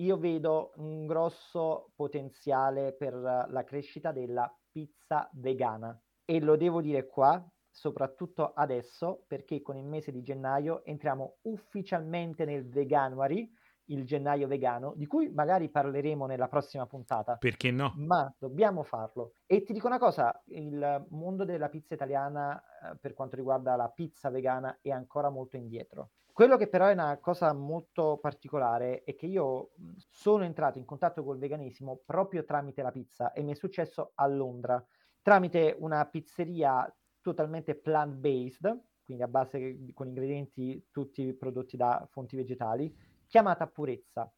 Io 0.00 0.16
vedo 0.18 0.72
un 0.76 1.06
grosso 1.06 1.92
potenziale 1.94 2.92
per 2.92 3.14
la 3.14 3.64
crescita 3.64 4.12
della 4.12 4.50
pizza 4.70 5.28
vegana 5.34 5.98
e 6.30 6.38
lo 6.38 6.54
devo 6.54 6.80
dire 6.80 7.08
qua, 7.08 7.44
soprattutto 7.68 8.52
adesso, 8.52 9.24
perché 9.26 9.60
con 9.62 9.76
il 9.76 9.84
mese 9.84 10.12
di 10.12 10.22
gennaio 10.22 10.84
entriamo 10.84 11.38
ufficialmente 11.42 12.44
nel 12.44 12.68
Veganuary, 12.68 13.52
il 13.86 14.04
gennaio 14.04 14.46
vegano, 14.46 14.92
di 14.94 15.06
cui 15.06 15.28
magari 15.28 15.70
parleremo 15.70 16.26
nella 16.26 16.46
prossima 16.46 16.86
puntata. 16.86 17.34
Perché 17.34 17.72
no? 17.72 17.94
Ma 17.96 18.32
dobbiamo 18.38 18.84
farlo. 18.84 19.32
E 19.44 19.64
ti 19.64 19.72
dico 19.72 19.88
una 19.88 19.98
cosa, 19.98 20.40
il 20.50 21.04
mondo 21.08 21.44
della 21.44 21.68
pizza 21.68 21.94
italiana 21.94 22.62
eh, 22.62 22.96
per 23.00 23.12
quanto 23.12 23.34
riguarda 23.34 23.74
la 23.74 23.88
pizza 23.88 24.30
vegana 24.30 24.78
è 24.80 24.90
ancora 24.90 25.30
molto 25.30 25.56
indietro. 25.56 26.10
Quello 26.32 26.56
che 26.56 26.68
però 26.68 26.86
è 26.86 26.92
una 26.92 27.18
cosa 27.18 27.52
molto 27.52 28.18
particolare 28.22 29.02
è 29.02 29.16
che 29.16 29.26
io 29.26 29.72
sono 30.08 30.44
entrato 30.44 30.78
in 30.78 30.84
contatto 30.84 31.24
col 31.24 31.38
veganesimo 31.38 32.02
proprio 32.06 32.44
tramite 32.44 32.82
la 32.82 32.92
pizza 32.92 33.32
e 33.32 33.42
mi 33.42 33.50
è 33.50 33.56
successo 33.56 34.12
a 34.14 34.28
Londra 34.28 34.82
tramite 35.22 35.76
una 35.78 36.04
pizzeria 36.06 36.92
totalmente 37.20 37.74
plant-based, 37.74 38.82
quindi 39.04 39.22
a 39.22 39.28
base 39.28 39.92
con 39.92 40.06
ingredienti 40.06 40.88
tutti 40.90 41.32
prodotti 41.34 41.76
da 41.76 42.06
fonti 42.10 42.36
vegetali, 42.36 42.94
chiamata 43.26 43.66
Purezza. 43.66 44.32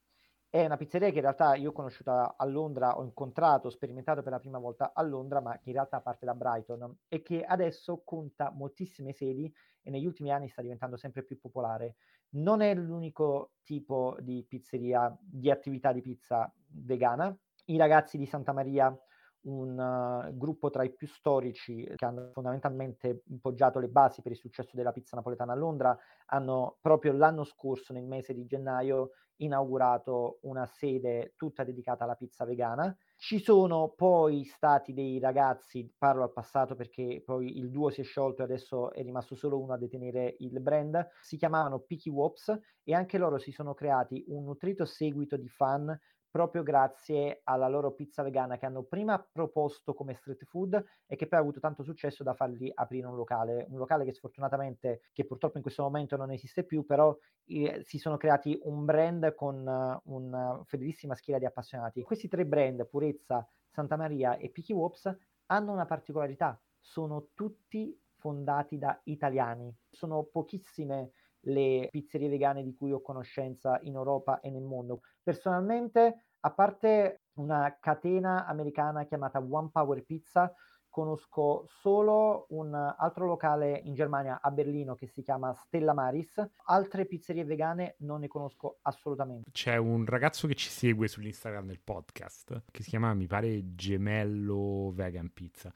È 0.48 0.64
una 0.66 0.76
pizzeria 0.76 1.08
che 1.08 1.14
in 1.14 1.22
realtà 1.22 1.54
io 1.54 1.70
ho 1.70 1.72
conosciuto 1.72 2.10
a 2.10 2.44
Londra, 2.44 2.98
ho 2.98 3.04
incontrato, 3.04 3.68
ho 3.68 3.70
sperimentato 3.70 4.22
per 4.22 4.32
la 4.32 4.38
prima 4.38 4.58
volta 4.58 4.92
a 4.94 5.02
Londra, 5.02 5.40
ma 5.40 5.58
che 5.58 5.70
in 5.70 5.76
realtà 5.76 6.02
parte 6.02 6.26
da 6.26 6.34
Brighton 6.34 6.94
e 7.08 7.22
che 7.22 7.42
adesso 7.42 8.02
conta 8.04 8.50
moltissime 8.50 9.14
sedi 9.14 9.50
e 9.80 9.90
negli 9.90 10.04
ultimi 10.04 10.30
anni 10.30 10.48
sta 10.48 10.60
diventando 10.60 10.98
sempre 10.98 11.22
più 11.22 11.38
popolare. 11.38 11.96
Non 12.30 12.60
è 12.60 12.74
l'unico 12.74 13.52
tipo 13.62 14.16
di 14.20 14.44
pizzeria, 14.46 15.16
di 15.20 15.50
attività 15.50 15.90
di 15.92 16.02
pizza 16.02 16.52
vegana. 16.68 17.34
I 17.66 17.78
ragazzi 17.78 18.18
di 18.18 18.26
Santa 18.26 18.52
Maria 18.52 18.94
un 19.42 19.78
uh, 19.78 20.36
gruppo 20.36 20.70
tra 20.70 20.84
i 20.84 20.92
più 20.92 21.06
storici 21.06 21.84
che 21.96 22.04
hanno 22.04 22.30
fondamentalmente 22.32 23.22
poggiato 23.40 23.78
le 23.78 23.88
basi 23.88 24.22
per 24.22 24.32
il 24.32 24.38
successo 24.38 24.76
della 24.76 24.92
pizza 24.92 25.16
napoletana 25.16 25.52
a 25.52 25.56
Londra, 25.56 25.96
hanno 26.26 26.78
proprio 26.80 27.12
l'anno 27.12 27.44
scorso, 27.44 27.92
nel 27.92 28.06
mese 28.06 28.34
di 28.34 28.44
gennaio, 28.46 29.10
inaugurato 29.36 30.38
una 30.42 30.66
sede 30.66 31.34
tutta 31.36 31.64
dedicata 31.64 32.04
alla 32.04 32.14
pizza 32.14 32.44
vegana. 32.44 32.96
Ci 33.16 33.40
sono 33.40 33.92
poi 33.96 34.44
stati 34.44 34.92
dei 34.92 35.18
ragazzi, 35.18 35.92
parlo 35.96 36.22
al 36.24 36.32
passato 36.32 36.74
perché 36.74 37.22
poi 37.24 37.56
il 37.56 37.70
duo 37.70 37.90
si 37.90 38.00
è 38.00 38.04
sciolto 38.04 38.42
e 38.42 38.44
adesso 38.44 38.92
è 38.92 39.02
rimasto 39.02 39.34
solo 39.34 39.60
uno 39.60 39.72
a 39.72 39.78
detenere 39.78 40.36
il 40.38 40.60
brand, 40.60 41.08
si 41.20 41.36
chiamavano 41.36 41.80
Picky 41.80 42.10
Wops 42.10 42.58
e 42.82 42.94
anche 42.94 43.18
loro 43.18 43.38
si 43.38 43.52
sono 43.52 43.74
creati 43.74 44.24
un 44.28 44.44
nutrito 44.44 44.84
seguito 44.84 45.36
di 45.36 45.48
fan 45.48 45.96
proprio 46.32 46.62
grazie 46.62 47.42
alla 47.44 47.68
loro 47.68 47.92
pizza 47.92 48.22
vegana 48.22 48.56
che 48.56 48.64
hanno 48.64 48.82
prima 48.84 49.18
proposto 49.20 49.92
come 49.92 50.14
street 50.14 50.44
food 50.46 50.82
e 51.06 51.14
che 51.14 51.26
poi 51.28 51.38
ha 51.38 51.42
avuto 51.42 51.60
tanto 51.60 51.82
successo 51.82 52.22
da 52.24 52.32
fargli 52.32 52.72
aprire 52.74 53.06
un 53.06 53.16
locale, 53.16 53.66
un 53.68 53.76
locale 53.76 54.06
che 54.06 54.14
sfortunatamente, 54.14 55.02
che 55.12 55.26
purtroppo 55.26 55.58
in 55.58 55.62
questo 55.62 55.82
momento 55.82 56.16
non 56.16 56.32
esiste 56.32 56.64
più, 56.64 56.86
però 56.86 57.14
eh, 57.44 57.82
si 57.84 57.98
sono 57.98 58.16
creati 58.16 58.58
un 58.62 58.86
brand 58.86 59.34
con 59.34 59.66
uh, 59.66 60.14
una 60.14 60.58
fedelissima 60.64 61.14
schiera 61.14 61.38
di 61.38 61.44
appassionati. 61.44 62.02
Questi 62.02 62.28
tre 62.28 62.46
brand, 62.46 62.86
Purezza, 62.86 63.46
Santa 63.68 63.96
Maria 63.96 64.38
e 64.38 64.48
Picky 64.48 64.72
Wops, 64.72 65.14
hanno 65.46 65.72
una 65.72 65.84
particolarità, 65.84 66.58
sono 66.80 67.28
tutti 67.34 67.94
fondati 68.16 68.78
da 68.78 68.98
italiani, 69.04 69.70
sono 69.90 70.22
pochissime 70.22 71.10
le 71.42 71.88
pizzerie 71.90 72.28
vegane 72.28 72.62
di 72.62 72.74
cui 72.74 72.92
ho 72.92 73.00
conoscenza 73.00 73.78
in 73.82 73.94
Europa 73.94 74.40
e 74.40 74.50
nel 74.50 74.62
mondo. 74.62 75.00
Personalmente, 75.22 76.26
a 76.40 76.50
parte 76.50 77.22
una 77.34 77.78
catena 77.80 78.46
americana 78.46 79.04
chiamata 79.04 79.38
One 79.38 79.70
Power 79.72 80.04
Pizza, 80.04 80.52
conosco 80.92 81.64
solo 81.80 82.44
un 82.50 82.74
altro 82.74 83.26
locale 83.26 83.80
in 83.84 83.94
Germania, 83.94 84.40
a 84.42 84.50
Berlino, 84.50 84.94
che 84.94 85.06
si 85.06 85.22
chiama 85.22 85.54
Stella 85.54 85.94
Maris. 85.94 86.46
Altre 86.66 87.06
pizzerie 87.06 87.44
vegane 87.44 87.94
non 88.00 88.20
ne 88.20 88.28
conosco 88.28 88.78
assolutamente. 88.82 89.50
C'è 89.50 89.76
un 89.76 90.04
ragazzo 90.04 90.46
che 90.46 90.54
ci 90.54 90.68
segue 90.68 91.08
sull'Instagram 91.08 91.66
del 91.66 91.80
podcast, 91.80 92.64
che 92.70 92.82
si 92.82 92.90
chiama, 92.90 93.14
mi 93.14 93.26
pare, 93.26 93.74
Gemello 93.74 94.92
Vegan 94.92 95.32
Pizza. 95.32 95.72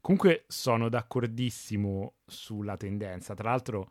Comunque 0.00 0.44
sono 0.48 0.88
d'accordissimo 0.88 2.14
sulla 2.26 2.76
tendenza. 2.76 3.34
Tra 3.34 3.50
l'altro 3.50 3.90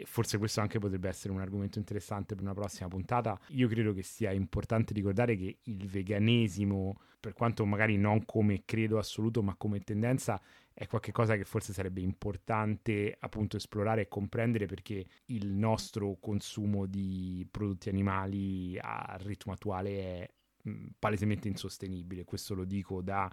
e 0.00 0.04
forse 0.06 0.38
questo 0.38 0.60
anche 0.60 0.78
potrebbe 0.78 1.08
essere 1.08 1.32
un 1.32 1.40
argomento 1.40 1.78
interessante 1.78 2.34
per 2.34 2.44
una 2.44 2.54
prossima 2.54 2.88
puntata, 2.88 3.38
io 3.48 3.68
credo 3.68 3.92
che 3.92 4.02
sia 4.02 4.30
importante 4.30 4.92
ricordare 4.94 5.36
che 5.36 5.58
il 5.64 5.88
veganesimo, 5.88 7.00
per 7.18 7.32
quanto 7.32 7.64
magari 7.66 7.96
non 7.96 8.24
come 8.24 8.62
credo 8.64 8.98
assoluto, 8.98 9.42
ma 9.42 9.54
come 9.56 9.80
tendenza, 9.80 10.40
è 10.72 10.86
qualcosa 10.86 11.34
che 11.36 11.44
forse 11.44 11.72
sarebbe 11.72 12.00
importante 12.00 13.16
appunto 13.18 13.56
esplorare 13.56 14.02
e 14.02 14.08
comprendere 14.08 14.66
perché 14.66 15.04
il 15.26 15.48
nostro 15.48 16.18
consumo 16.20 16.86
di 16.86 17.46
prodotti 17.50 17.88
animali 17.88 18.78
al 18.78 19.18
ritmo 19.18 19.52
attuale 19.52 19.90
è 19.98 20.30
mh, 20.62 20.86
palesemente 20.98 21.48
insostenibile. 21.48 22.24
Questo 22.24 22.54
lo 22.54 22.64
dico 22.64 23.02
da 23.02 23.28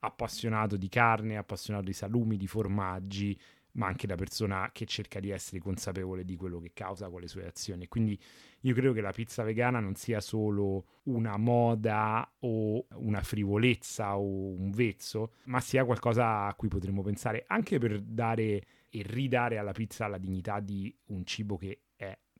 appassionato 0.00 0.76
di 0.76 0.88
carne, 0.88 1.36
appassionato 1.36 1.84
di 1.84 1.92
salumi, 1.92 2.36
di 2.36 2.46
formaggi, 2.46 3.38
ma 3.78 3.86
anche 3.86 4.06
da 4.06 4.16
persona 4.16 4.70
che 4.72 4.84
cerca 4.86 5.20
di 5.20 5.30
essere 5.30 5.60
consapevole 5.60 6.24
di 6.24 6.36
quello 6.36 6.58
che 6.60 6.72
causa 6.74 7.08
con 7.08 7.20
le 7.20 7.28
sue 7.28 7.46
azioni. 7.46 7.86
Quindi 7.86 8.18
io 8.62 8.74
credo 8.74 8.92
che 8.92 9.00
la 9.00 9.12
pizza 9.12 9.44
vegana 9.44 9.78
non 9.78 9.94
sia 9.94 10.20
solo 10.20 10.84
una 11.04 11.36
moda 11.36 12.28
o 12.40 12.84
una 12.96 13.22
frivolezza 13.22 14.18
o 14.18 14.50
un 14.50 14.70
vezzo, 14.70 15.32
ma 15.44 15.60
sia 15.60 15.84
qualcosa 15.84 16.46
a 16.46 16.54
cui 16.54 16.68
potremmo 16.68 17.02
pensare 17.02 17.44
anche 17.46 17.78
per 17.78 18.00
dare 18.00 18.62
e 18.90 19.02
ridare 19.04 19.58
alla 19.58 19.72
pizza 19.72 20.08
la 20.08 20.18
dignità 20.18 20.58
di 20.58 20.94
un 21.06 21.24
cibo 21.24 21.56
che 21.56 21.82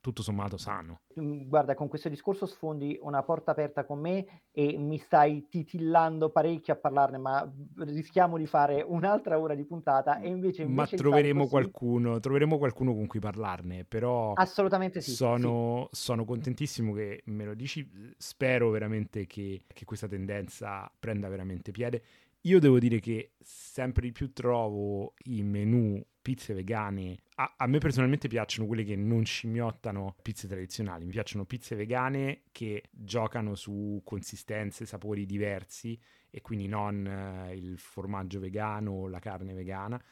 tutto 0.01 0.23
sommato 0.23 0.57
sano. 0.57 1.01
Mm, 1.21 1.49
guarda, 1.49 1.75
con 1.75 1.89
questo 1.89 2.09
discorso 2.09 2.47
sfondi 2.47 2.99
una 3.03 3.23
porta 3.23 3.51
aperta 3.51 3.85
con 3.85 4.01
me 4.01 4.43
e 4.51 4.77
mi 4.79 4.99
stai 4.99 5.47
titillando 5.49 6.31
parecchio 6.31 6.75
a 6.75 6.77
parlarne, 6.77 7.19
ma 7.19 7.51
rischiamo 7.79 8.37
di 8.37 8.47
fare 8.47 8.85
un'altra 8.87 9.39
ora 9.39 9.55
di 9.55 9.65
puntata 9.65 10.21
e 10.21 10.29
invece... 10.29 10.63
invece 10.63 10.97
ma 10.97 11.03
troveremo 11.03 11.41
così... 11.41 11.51
qualcuno, 11.51 12.21
troveremo 12.21 12.59
qualcuno 12.59 12.95
con 12.95 13.07
cui 13.07 13.21
parlarne, 13.21 13.85
però... 13.85 14.33
Assolutamente 14.35 15.01
sì. 15.01 15.13
Sono, 15.13 15.89
sì. 15.91 16.03
sono 16.03 16.25
contentissimo 16.25 16.93
che 16.93 17.23
me 17.27 17.45
lo 17.45 17.55
dici, 17.55 17.89
spero 18.17 18.71
veramente 18.71 19.27
che, 19.27 19.63
che 19.67 19.85
questa 19.85 20.07
tendenza 20.07 20.91
prenda 20.99 21.29
veramente 21.29 21.71
piede. 21.71 22.03
Io 22.43 22.61
devo 22.61 22.79
dire 22.79 23.01
che 23.01 23.33
sempre 23.41 24.03
di 24.03 24.13
più 24.13 24.33
trovo 24.33 25.15
i 25.25 25.43
menu 25.43 26.01
pizze 26.23 26.55
vegane. 26.55 27.17
A, 27.37 27.55
a, 27.57 27.67
me 27.67 27.79
personalmente 27.79 28.29
piacciono 28.29 28.67
quelle 28.67 28.85
che 28.85 28.97
non 28.97 29.25
scimmiottano 29.25 30.17
pizze 30.23 30.47
tradizionali, 30.47 31.05
mi 31.05 31.11
piacciono 31.11 31.47
pizze 31.47 31.75
vegane 31.75 32.43
che 32.53 32.85
giocano 32.91 33.55
su 33.55 34.03
consistenze, 34.05 34.87
sapori 34.87 35.27
diversi 35.27 35.99
e 36.31 36.41
quindi 36.41 36.69
non 36.69 37.07
eh, 37.07 37.55
il 37.57 37.79
formaggio 37.79 38.41
vegano 38.41 38.93
o 38.93 39.09
la 39.09 39.21
carne 39.21 39.53
vegana. 39.53 40.03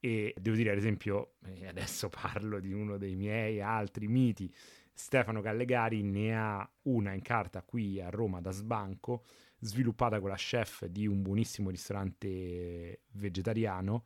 E 0.00 0.34
devo 0.38 0.56
dire, 0.56 0.70
ad 0.70 0.78
esempio, 0.78 1.34
adesso 1.68 2.08
parlo 2.10 2.58
di 2.58 2.72
uno 2.72 2.96
dei 2.96 3.14
miei 3.14 3.60
altri 3.60 4.08
miti, 4.08 4.52
Stefano 4.92 5.42
Gallegari 5.42 6.02
ne 6.02 6.34
ha 6.34 6.68
una 6.84 7.12
in 7.12 7.20
carta 7.20 7.62
qui 7.62 8.00
a 8.00 8.08
Roma 8.08 8.40
da 8.40 8.50
sbanco, 8.50 9.24
sviluppata 9.66 10.20
con 10.20 10.30
la 10.30 10.36
chef 10.36 10.86
di 10.86 11.06
un 11.06 11.22
buonissimo 11.22 11.70
ristorante 11.70 13.02
vegetariano 13.12 14.04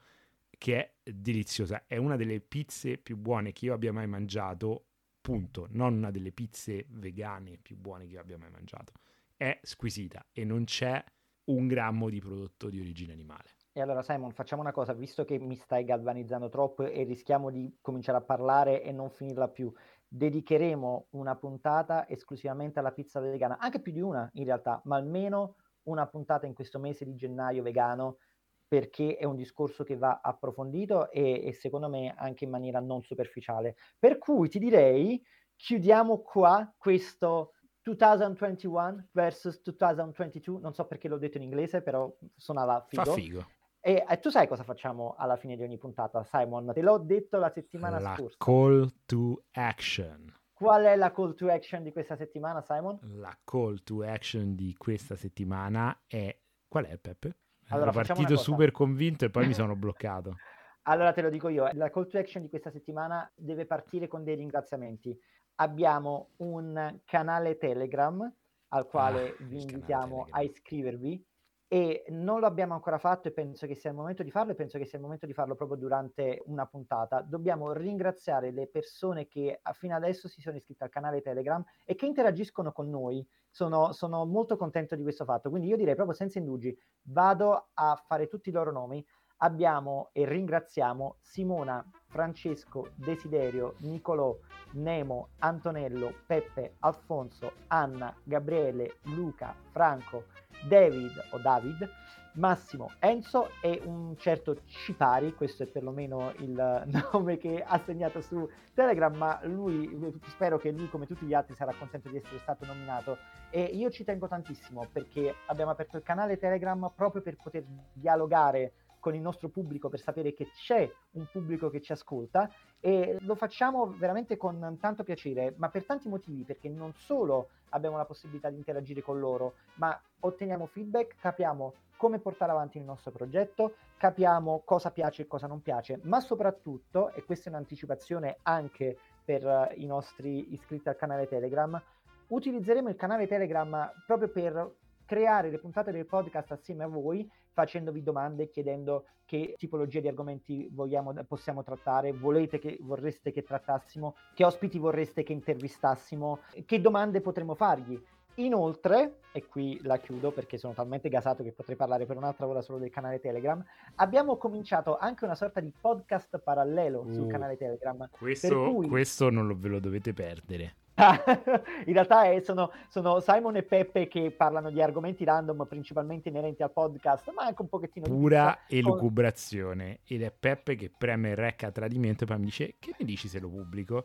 che 0.58 0.76
è 0.76 1.10
deliziosa. 1.12 1.84
È 1.86 1.96
una 1.96 2.16
delle 2.16 2.40
pizze 2.40 2.98
più 2.98 3.16
buone 3.16 3.52
che 3.52 3.66
io 3.66 3.74
abbia 3.74 3.92
mai 3.92 4.06
mangiato, 4.06 4.84
punto. 5.20 5.66
Non 5.70 5.94
una 5.94 6.10
delle 6.10 6.32
pizze 6.32 6.86
vegane 6.88 7.58
più 7.58 7.76
buone 7.76 8.06
che 8.06 8.14
io 8.14 8.20
abbia 8.20 8.38
mai 8.38 8.50
mangiato. 8.50 8.92
È 9.36 9.58
squisita 9.62 10.26
e 10.32 10.44
non 10.44 10.64
c'è 10.64 11.02
un 11.44 11.66
grammo 11.66 12.10
di 12.10 12.20
prodotto 12.20 12.68
di 12.68 12.78
origine 12.78 13.12
animale. 13.12 13.50
E 13.72 13.80
allora 13.80 14.02
Simon, 14.02 14.32
facciamo 14.32 14.62
una 14.62 14.72
cosa, 14.72 14.92
visto 14.92 15.24
che 15.24 15.38
mi 15.38 15.54
stai 15.54 15.84
galvanizzando 15.84 16.48
troppo 16.48 16.84
e 16.84 17.04
rischiamo 17.04 17.50
di 17.50 17.78
cominciare 17.80 18.18
a 18.18 18.22
parlare 18.22 18.82
e 18.82 18.92
non 18.92 19.10
finirla 19.10 19.48
più, 19.48 19.72
dedicheremo 20.12 21.06
una 21.10 21.36
puntata 21.36 22.08
esclusivamente 22.08 22.80
alla 22.80 22.90
pizza 22.90 23.20
vegana, 23.20 23.58
anche 23.58 23.80
più 23.80 23.92
di 23.92 24.00
una 24.00 24.28
in 24.34 24.44
realtà, 24.44 24.80
ma 24.84 24.96
almeno 24.96 25.54
una 25.84 26.06
puntata 26.06 26.46
in 26.46 26.52
questo 26.54 26.80
mese 26.80 27.04
di 27.04 27.14
gennaio 27.14 27.62
vegano 27.62 28.18
perché 28.66 29.16
è 29.16 29.24
un 29.24 29.36
discorso 29.36 29.84
che 29.84 29.96
va 29.96 30.20
approfondito 30.22 31.10
e, 31.10 31.46
e 31.46 31.52
secondo 31.52 31.88
me 31.88 32.12
anche 32.16 32.44
in 32.44 32.50
maniera 32.50 32.80
non 32.80 33.02
superficiale. 33.02 33.76
Per 33.98 34.18
cui 34.18 34.48
ti 34.48 34.58
direi, 34.58 35.22
chiudiamo 35.56 36.18
qua 36.22 36.72
questo 36.76 37.54
2021 37.82 39.08
versus 39.12 39.62
2022, 39.62 40.60
non 40.60 40.74
so 40.74 40.86
perché 40.86 41.08
l'ho 41.08 41.18
detto 41.18 41.36
in 41.36 41.44
inglese, 41.44 41.82
però 41.82 42.12
suonava 42.36 42.84
figo. 42.88 43.04
Fa 43.04 43.12
figo. 43.12 43.46
E 43.82 44.04
eh, 44.06 44.18
tu 44.18 44.28
sai 44.28 44.46
cosa 44.46 44.62
facciamo 44.62 45.14
alla 45.16 45.36
fine 45.36 45.56
di 45.56 45.62
ogni 45.62 45.78
puntata, 45.78 46.22
Simon? 46.22 46.70
Te 46.72 46.82
l'ho 46.82 46.98
detto 46.98 47.38
la 47.38 47.50
settimana 47.50 47.98
la 47.98 48.14
scorsa. 48.14 48.36
Call 48.38 48.92
to 49.06 49.44
action. 49.52 50.32
Qual 50.52 50.84
è 50.84 50.94
la 50.96 51.10
call 51.10 51.34
to 51.34 51.50
action 51.50 51.82
di 51.82 51.90
questa 51.90 52.16
settimana, 52.16 52.60
Simon? 52.60 52.98
La 53.14 53.34
call 53.42 53.82
to 53.82 54.02
action 54.02 54.54
di 54.54 54.74
questa 54.76 55.16
settimana 55.16 56.02
è... 56.06 56.38
Qual 56.68 56.84
è, 56.84 56.98
Peppe? 56.98 57.36
Allora, 57.68 57.90
Ero 57.90 58.02
partito 58.02 58.36
super 58.36 58.70
convinto 58.70 59.24
e 59.24 59.30
poi 59.30 59.46
mi 59.46 59.54
sono 59.54 59.74
bloccato. 59.76 60.36
Allora 60.82 61.12
te 61.12 61.22
lo 61.22 61.30
dico 61.30 61.48
io, 61.48 61.68
la 61.72 61.88
call 61.88 62.06
to 62.08 62.18
action 62.18 62.42
di 62.42 62.50
questa 62.50 62.70
settimana 62.70 63.30
deve 63.34 63.64
partire 63.64 64.08
con 64.08 64.22
dei 64.22 64.34
ringraziamenti. 64.34 65.18
Abbiamo 65.56 66.30
un 66.38 67.00
canale 67.06 67.56
Telegram 67.56 68.30
al 68.68 68.86
quale 68.86 69.30
Ah, 69.30 69.34
vi 69.40 69.62
invitiamo 69.62 70.26
a 70.28 70.42
iscrivervi 70.42 71.26
e 71.72 72.02
non 72.08 72.40
lo 72.40 72.46
abbiamo 72.46 72.74
ancora 72.74 72.98
fatto 72.98 73.28
e 73.28 73.32
penso 73.32 73.64
che 73.68 73.76
sia 73.76 73.90
il 73.90 73.96
momento 73.96 74.24
di 74.24 74.32
farlo 74.32 74.50
e 74.50 74.54
penso 74.56 74.76
che 74.76 74.84
sia 74.84 74.98
il 74.98 75.04
momento 75.04 75.24
di 75.24 75.32
farlo 75.32 75.54
proprio 75.54 75.78
durante 75.78 76.42
una 76.46 76.66
puntata. 76.66 77.20
Dobbiamo 77.22 77.72
ringraziare 77.72 78.50
le 78.50 78.66
persone 78.66 79.28
che 79.28 79.56
a- 79.62 79.72
fino 79.72 79.94
adesso 79.94 80.26
si 80.26 80.40
sono 80.40 80.56
iscritte 80.56 80.82
al 80.82 80.90
canale 80.90 81.20
Telegram 81.20 81.64
e 81.84 81.94
che 81.94 82.06
interagiscono 82.06 82.72
con 82.72 82.90
noi. 82.90 83.24
Sono, 83.48 83.92
sono 83.92 84.26
molto 84.26 84.56
contento 84.56 84.96
di 84.96 85.02
questo 85.02 85.24
fatto, 85.24 85.48
quindi 85.48 85.68
io 85.68 85.76
direi 85.76 85.94
proprio 85.94 86.16
senza 86.16 86.38
indugi, 86.38 86.76
vado 87.02 87.68
a 87.72 87.94
fare 88.04 88.26
tutti 88.26 88.48
i 88.48 88.52
loro 88.52 88.72
nomi. 88.72 89.04
Abbiamo 89.42 90.10
e 90.12 90.26
ringraziamo 90.26 91.16
Simona, 91.22 91.82
Francesco, 92.08 92.90
Desiderio, 92.94 93.76
Nicolò, 93.78 94.36
Nemo, 94.72 95.28
Antonello, 95.38 96.12
Peppe, 96.26 96.74
Alfonso, 96.80 97.52
Anna, 97.68 98.14
Gabriele, 98.22 98.98
Luca, 99.04 99.54
Franco, 99.70 100.24
David 100.68 101.28
o 101.30 101.38
David, 101.38 101.88
Massimo, 102.34 102.92
Enzo 102.98 103.48
e 103.62 103.80
un 103.84 104.14
certo 104.18 104.62
Cipari, 104.66 105.34
questo 105.34 105.62
è 105.62 105.66
perlomeno 105.66 106.32
il 106.38 106.84
nome 107.12 107.38
che 107.38 107.62
ha 107.66 107.78
segnato 107.78 108.20
su 108.20 108.46
Telegram, 108.74 109.16
ma 109.16 109.40
lui, 109.44 110.12
spero 110.26 110.58
che 110.58 110.70
lui 110.70 110.90
come 110.90 111.06
tutti 111.06 111.24
gli 111.24 111.34
altri 111.34 111.54
sarà 111.54 111.72
contento 111.72 112.10
di 112.10 112.18
essere 112.18 112.38
stato 112.40 112.66
nominato. 112.66 113.16
E 113.48 113.62
io 113.62 113.88
ci 113.90 114.04
tengo 114.04 114.28
tantissimo 114.28 114.86
perché 114.92 115.34
abbiamo 115.46 115.70
aperto 115.70 115.96
il 115.96 116.02
canale 116.02 116.36
Telegram 116.36 116.92
proprio 116.94 117.22
per 117.22 117.36
poter 117.36 117.64
dialogare 117.94 118.72
con 119.00 119.14
il 119.14 119.20
nostro 119.20 119.48
pubblico 119.48 119.88
per 119.88 120.00
sapere 120.00 120.32
che 120.32 120.46
c'è 120.54 120.88
un 121.12 121.26
pubblico 121.32 121.70
che 121.70 121.80
ci 121.80 121.92
ascolta 121.92 122.48
e 122.78 123.16
lo 123.20 123.34
facciamo 123.34 123.86
veramente 123.98 124.36
con 124.36 124.78
tanto 124.80 125.02
piacere, 125.02 125.54
ma 125.56 125.68
per 125.68 125.84
tanti 125.84 126.08
motivi, 126.08 126.44
perché 126.44 126.68
non 126.68 126.92
solo 126.94 127.48
abbiamo 127.70 127.96
la 127.96 128.04
possibilità 128.04 128.50
di 128.50 128.56
interagire 128.56 129.02
con 129.02 129.18
loro, 129.18 129.54
ma 129.76 130.00
otteniamo 130.20 130.66
feedback, 130.66 131.16
capiamo 131.18 131.74
come 131.96 132.18
portare 132.18 132.52
avanti 132.52 132.78
il 132.78 132.84
nostro 132.84 133.10
progetto, 133.10 133.74
capiamo 133.98 134.62
cosa 134.64 134.90
piace 134.90 135.22
e 135.22 135.26
cosa 135.26 135.46
non 135.46 135.60
piace, 135.60 136.00
ma 136.04 136.20
soprattutto, 136.20 137.10
e 137.10 137.24
questa 137.24 137.50
è 137.50 137.52
un'anticipazione 137.52 138.38
anche 138.42 138.96
per 139.22 139.46
eh, 139.46 139.74
i 139.76 139.86
nostri 139.86 140.54
iscritti 140.54 140.88
al 140.88 140.96
canale 140.96 141.28
Telegram, 141.28 141.80
utilizzeremo 142.28 142.88
il 142.88 142.96
canale 142.96 143.26
Telegram 143.26 143.92
proprio 144.06 144.28
per 144.28 144.74
creare 145.10 145.50
le 145.50 145.58
puntate 145.58 145.90
del 145.90 146.06
podcast 146.06 146.52
assieme 146.52 146.84
a 146.84 146.86
voi, 146.86 147.28
facendovi 147.50 148.00
domande, 148.00 148.48
chiedendo 148.48 149.06
che 149.24 149.56
tipologia 149.58 149.98
di 149.98 150.06
argomenti 150.06 150.68
vogliamo, 150.70 151.12
possiamo 151.26 151.64
trattare, 151.64 152.12
volete 152.12 152.60
che, 152.60 152.78
vorreste 152.80 153.32
che 153.32 153.42
trattassimo, 153.42 154.14
che 154.34 154.44
ospiti 154.44 154.78
vorreste 154.78 155.24
che 155.24 155.32
intervistassimo, 155.32 156.42
che 156.64 156.80
domande 156.80 157.20
potremmo 157.20 157.56
fargli. 157.56 158.00
Inoltre, 158.36 159.18
e 159.32 159.46
qui 159.46 159.80
la 159.82 159.98
chiudo 159.98 160.30
perché 160.30 160.58
sono 160.58 160.74
talmente 160.74 161.08
gasato 161.08 161.42
che 161.42 161.50
potrei 161.50 161.74
parlare 161.74 162.06
per 162.06 162.16
un'altra 162.16 162.46
ora 162.46 162.62
solo 162.62 162.78
del 162.78 162.90
canale 162.90 163.18
Telegram, 163.18 163.60
abbiamo 163.96 164.36
cominciato 164.36 164.96
anche 164.96 165.24
una 165.24 165.34
sorta 165.34 165.58
di 165.58 165.72
podcast 165.78 166.38
parallelo 166.38 167.04
sul 167.10 167.24
Uh, 167.24 167.26
canale 167.26 167.56
Telegram. 167.56 168.08
Questo, 168.10 168.74
cui- 168.74 168.86
questo 168.86 169.28
non 169.28 169.48
lo, 169.48 169.56
ve 169.58 169.68
lo 169.70 169.80
dovete 169.80 170.12
perdere. 170.12 170.76
in 171.86 171.92
realtà 171.92 172.24
è- 172.24 172.40
sono, 172.40 172.70
sono 172.88 173.20
Simon 173.20 173.56
e 173.56 173.62
Peppe 173.62 174.08
che 174.08 174.30
parlano 174.30 174.70
di 174.70 174.82
argomenti 174.82 175.24
random 175.24 175.66
principalmente 175.66 176.28
inerenti 176.28 176.62
al 176.62 176.72
podcast, 176.72 177.32
ma 177.32 177.44
anche 177.44 177.62
un 177.62 177.68
pochettino 177.68 178.06
di 178.06 178.12
Pura 178.12 178.44
pizza, 178.66 178.66
con- 178.68 178.76
elucubrazione. 178.92 180.00
Ed 180.04 180.22
è 180.22 180.30
Peppe 180.30 180.76
che 180.76 180.90
preme 180.96 181.30
il 181.30 181.36
rec 181.36 181.62
a 181.64 181.70
tradimento 181.70 182.24
e 182.24 182.26
poi 182.26 182.38
mi 182.38 182.44
dice 182.46 182.74
che 182.78 182.94
ne 182.98 183.04
dici 183.04 183.28
se 183.28 183.38
lo 183.40 183.48
pubblico? 183.48 184.04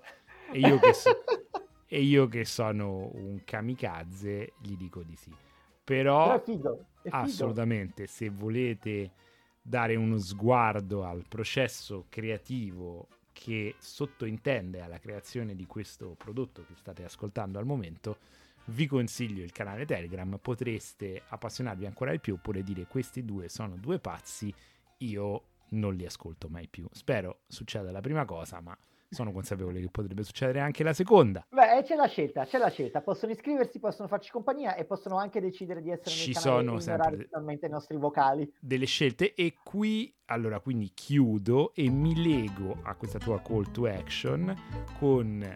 E 0.52 0.60
io 0.60 0.78
che, 0.80 0.94
so- 0.94 1.24
e 1.88 2.02
io 2.02 2.28
che 2.28 2.46
sono 2.46 3.10
un 3.14 3.42
kamikaze 3.44 4.54
gli 4.62 4.76
dico 4.78 5.02
di 5.04 5.16
sì. 5.16 5.32
Però 5.84 6.24
Però 6.24 6.36
è 6.36 6.42
figo, 6.44 6.86
è 7.02 7.10
figo. 7.10 7.16
assolutamente 7.18 8.08
se 8.08 8.30
volete 8.30 9.12
dare 9.62 9.96
uno 9.96 10.18
sguardo 10.18 11.04
al 11.04 11.26
processo 11.28 12.06
creativo 12.10 13.08
che 13.36 13.76
sottointende 13.80 14.80
alla 14.80 14.98
creazione 14.98 15.56
di 15.56 15.66
questo 15.66 16.16
prodotto 16.18 16.64
che 16.66 16.74
state 16.78 17.04
ascoltando 17.04 17.60
al 17.60 17.66
momento, 17.66 18.18
vi 18.68 18.88
consiglio 18.88 19.44
il 19.44 19.52
canale 19.52 19.86
Telegram, 19.86 20.40
potreste 20.42 21.22
appassionarvi 21.28 21.86
ancora 21.86 22.12
di 22.12 22.20
più 22.20 22.36
oppure 22.36 22.64
dire 22.64 22.88
questi 22.88 23.26
due 23.26 23.50
sono 23.50 23.76
due 23.76 24.00
pazzi, 24.00 24.54
io 25.00 25.44
non 25.72 25.96
li 25.96 26.06
ascolto 26.06 26.48
mai 26.48 26.70
più. 26.70 26.88
Spero 26.92 27.42
succeda 27.48 27.92
la 27.92 28.00
prima 28.00 28.24
cosa, 28.24 28.62
ma 28.62 28.76
sono 29.16 29.32
consapevole 29.32 29.80
che 29.80 29.90
potrebbe 29.90 30.24
succedere 30.24 30.60
anche 30.60 30.84
la 30.84 30.94
seconda. 30.94 31.46
Beh, 31.50 31.82
c'è 31.84 31.96
la 31.96 32.08
scelta, 32.08 32.46
c'è 32.46 32.60
la 32.60 32.70
scelta. 32.70 33.02
Possono 33.02 33.32
iscriversi, 33.32 33.80
possono 33.80 34.08
farci 34.08 34.30
compagnia 34.30 34.76
e 34.76 34.86
possono 34.86 35.18
anche 35.18 35.42
decidere 35.42 35.82
di 35.82 35.90
essere 35.90 36.12
Ci 36.12 36.34
nel 36.34 36.36
canale 36.36 36.64
sono 36.64 36.78
e 36.78 36.82
ignorare 36.82 37.60
i 37.66 37.70
nostri 37.70 37.98
vocali. 37.98 38.54
delle 38.60 38.86
scelte 38.86 39.34
e 39.34 39.56
qui 39.64 40.14
allora 40.28 40.60
quindi 40.60 40.92
chiudo 40.94 41.74
e 41.76 41.90
mi 41.90 42.16
lego 42.16 42.80
a 42.84 42.96
questa 42.96 43.20
tua 43.20 43.42
call 43.42 43.70
to 43.72 43.86
action 43.86 44.56
con 44.98 45.56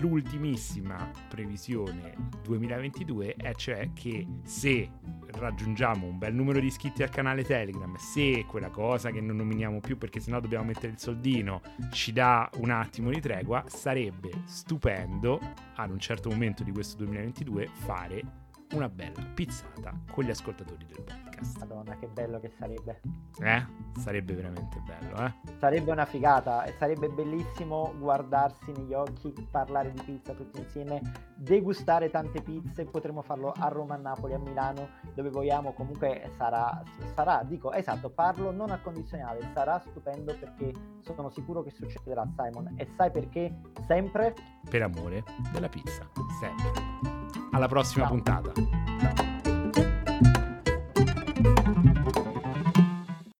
l'ultimissima 0.00 1.10
previsione 1.28 2.14
2022 2.42 3.36
e 3.36 3.54
cioè 3.54 3.90
che 3.94 4.26
se 4.44 4.90
raggiungiamo 5.28 6.06
un 6.06 6.18
bel 6.18 6.34
numero 6.34 6.60
di 6.60 6.66
iscritti 6.66 7.02
al 7.02 7.08
canale 7.08 7.42
Telegram 7.42 7.94
se 7.96 8.44
quella 8.46 8.68
cosa 8.68 9.10
che 9.10 9.20
non 9.22 9.36
nominiamo 9.36 9.80
più 9.80 9.96
perché 9.96 10.20
sennò 10.20 10.40
dobbiamo 10.40 10.66
mettere 10.66 10.92
il 10.92 10.98
soldino 10.98 11.62
ci 11.90 12.12
dà 12.12 12.50
un 12.56 12.70
attimo 12.92 13.08
di 13.08 13.22
tregua 13.22 13.64
sarebbe 13.68 14.42
stupendo 14.44 15.40
ad 15.76 15.90
un 15.90 15.98
certo 15.98 16.28
momento 16.28 16.62
di 16.62 16.72
questo 16.72 16.98
2022 16.98 17.66
fare 17.72 18.41
una 18.72 18.88
bella 18.88 19.22
pizzata 19.34 19.92
con 20.10 20.24
gli 20.24 20.30
ascoltatori 20.30 20.86
del 20.86 21.02
podcast. 21.02 21.58
Madonna, 21.58 21.96
che 21.96 22.06
bello 22.06 22.40
che 22.40 22.50
sarebbe. 22.58 23.00
Eh? 23.40 23.66
Sarebbe 23.98 24.34
veramente 24.34 24.80
bello, 24.84 25.26
eh? 25.26 25.34
Sarebbe 25.58 25.90
una 25.90 26.04
figata 26.04 26.64
e 26.64 26.74
sarebbe 26.78 27.08
bellissimo 27.08 27.92
guardarsi 27.98 28.72
negli 28.72 28.94
occhi, 28.94 29.32
parlare 29.50 29.92
di 29.92 30.02
pizza 30.02 30.32
tutti 30.32 30.60
insieme, 30.60 31.00
degustare 31.34 32.10
tante 32.10 32.42
pizze. 32.42 32.84
Potremmo 32.84 33.22
farlo 33.22 33.52
a 33.56 33.68
Roma, 33.68 33.94
a 33.94 33.98
Napoli, 33.98 34.34
a 34.34 34.38
Milano, 34.38 34.88
dove 35.14 35.30
vogliamo. 35.30 35.72
Comunque 35.72 36.30
sarà, 36.36 36.82
sarà, 37.14 37.42
dico, 37.44 37.72
esatto, 37.72 38.10
parlo 38.10 38.50
non 38.50 38.70
al 38.70 38.82
condizionale, 38.82 39.50
sarà 39.52 39.78
stupendo 39.80 40.34
perché 40.38 40.72
sono 41.00 41.30
sicuro 41.30 41.62
che 41.62 41.70
succederà, 41.70 42.26
Simon. 42.36 42.74
E 42.76 42.88
sai 42.96 43.10
perché? 43.10 43.60
Sempre 43.86 44.34
Per 44.68 44.82
amore 44.82 45.24
della 45.52 45.68
pizza. 45.68 46.08
Sempre. 46.40 47.21
Alla 47.52 47.68
prossima 47.68 48.04
Ciao. 48.06 48.12
puntata. 48.14 49.31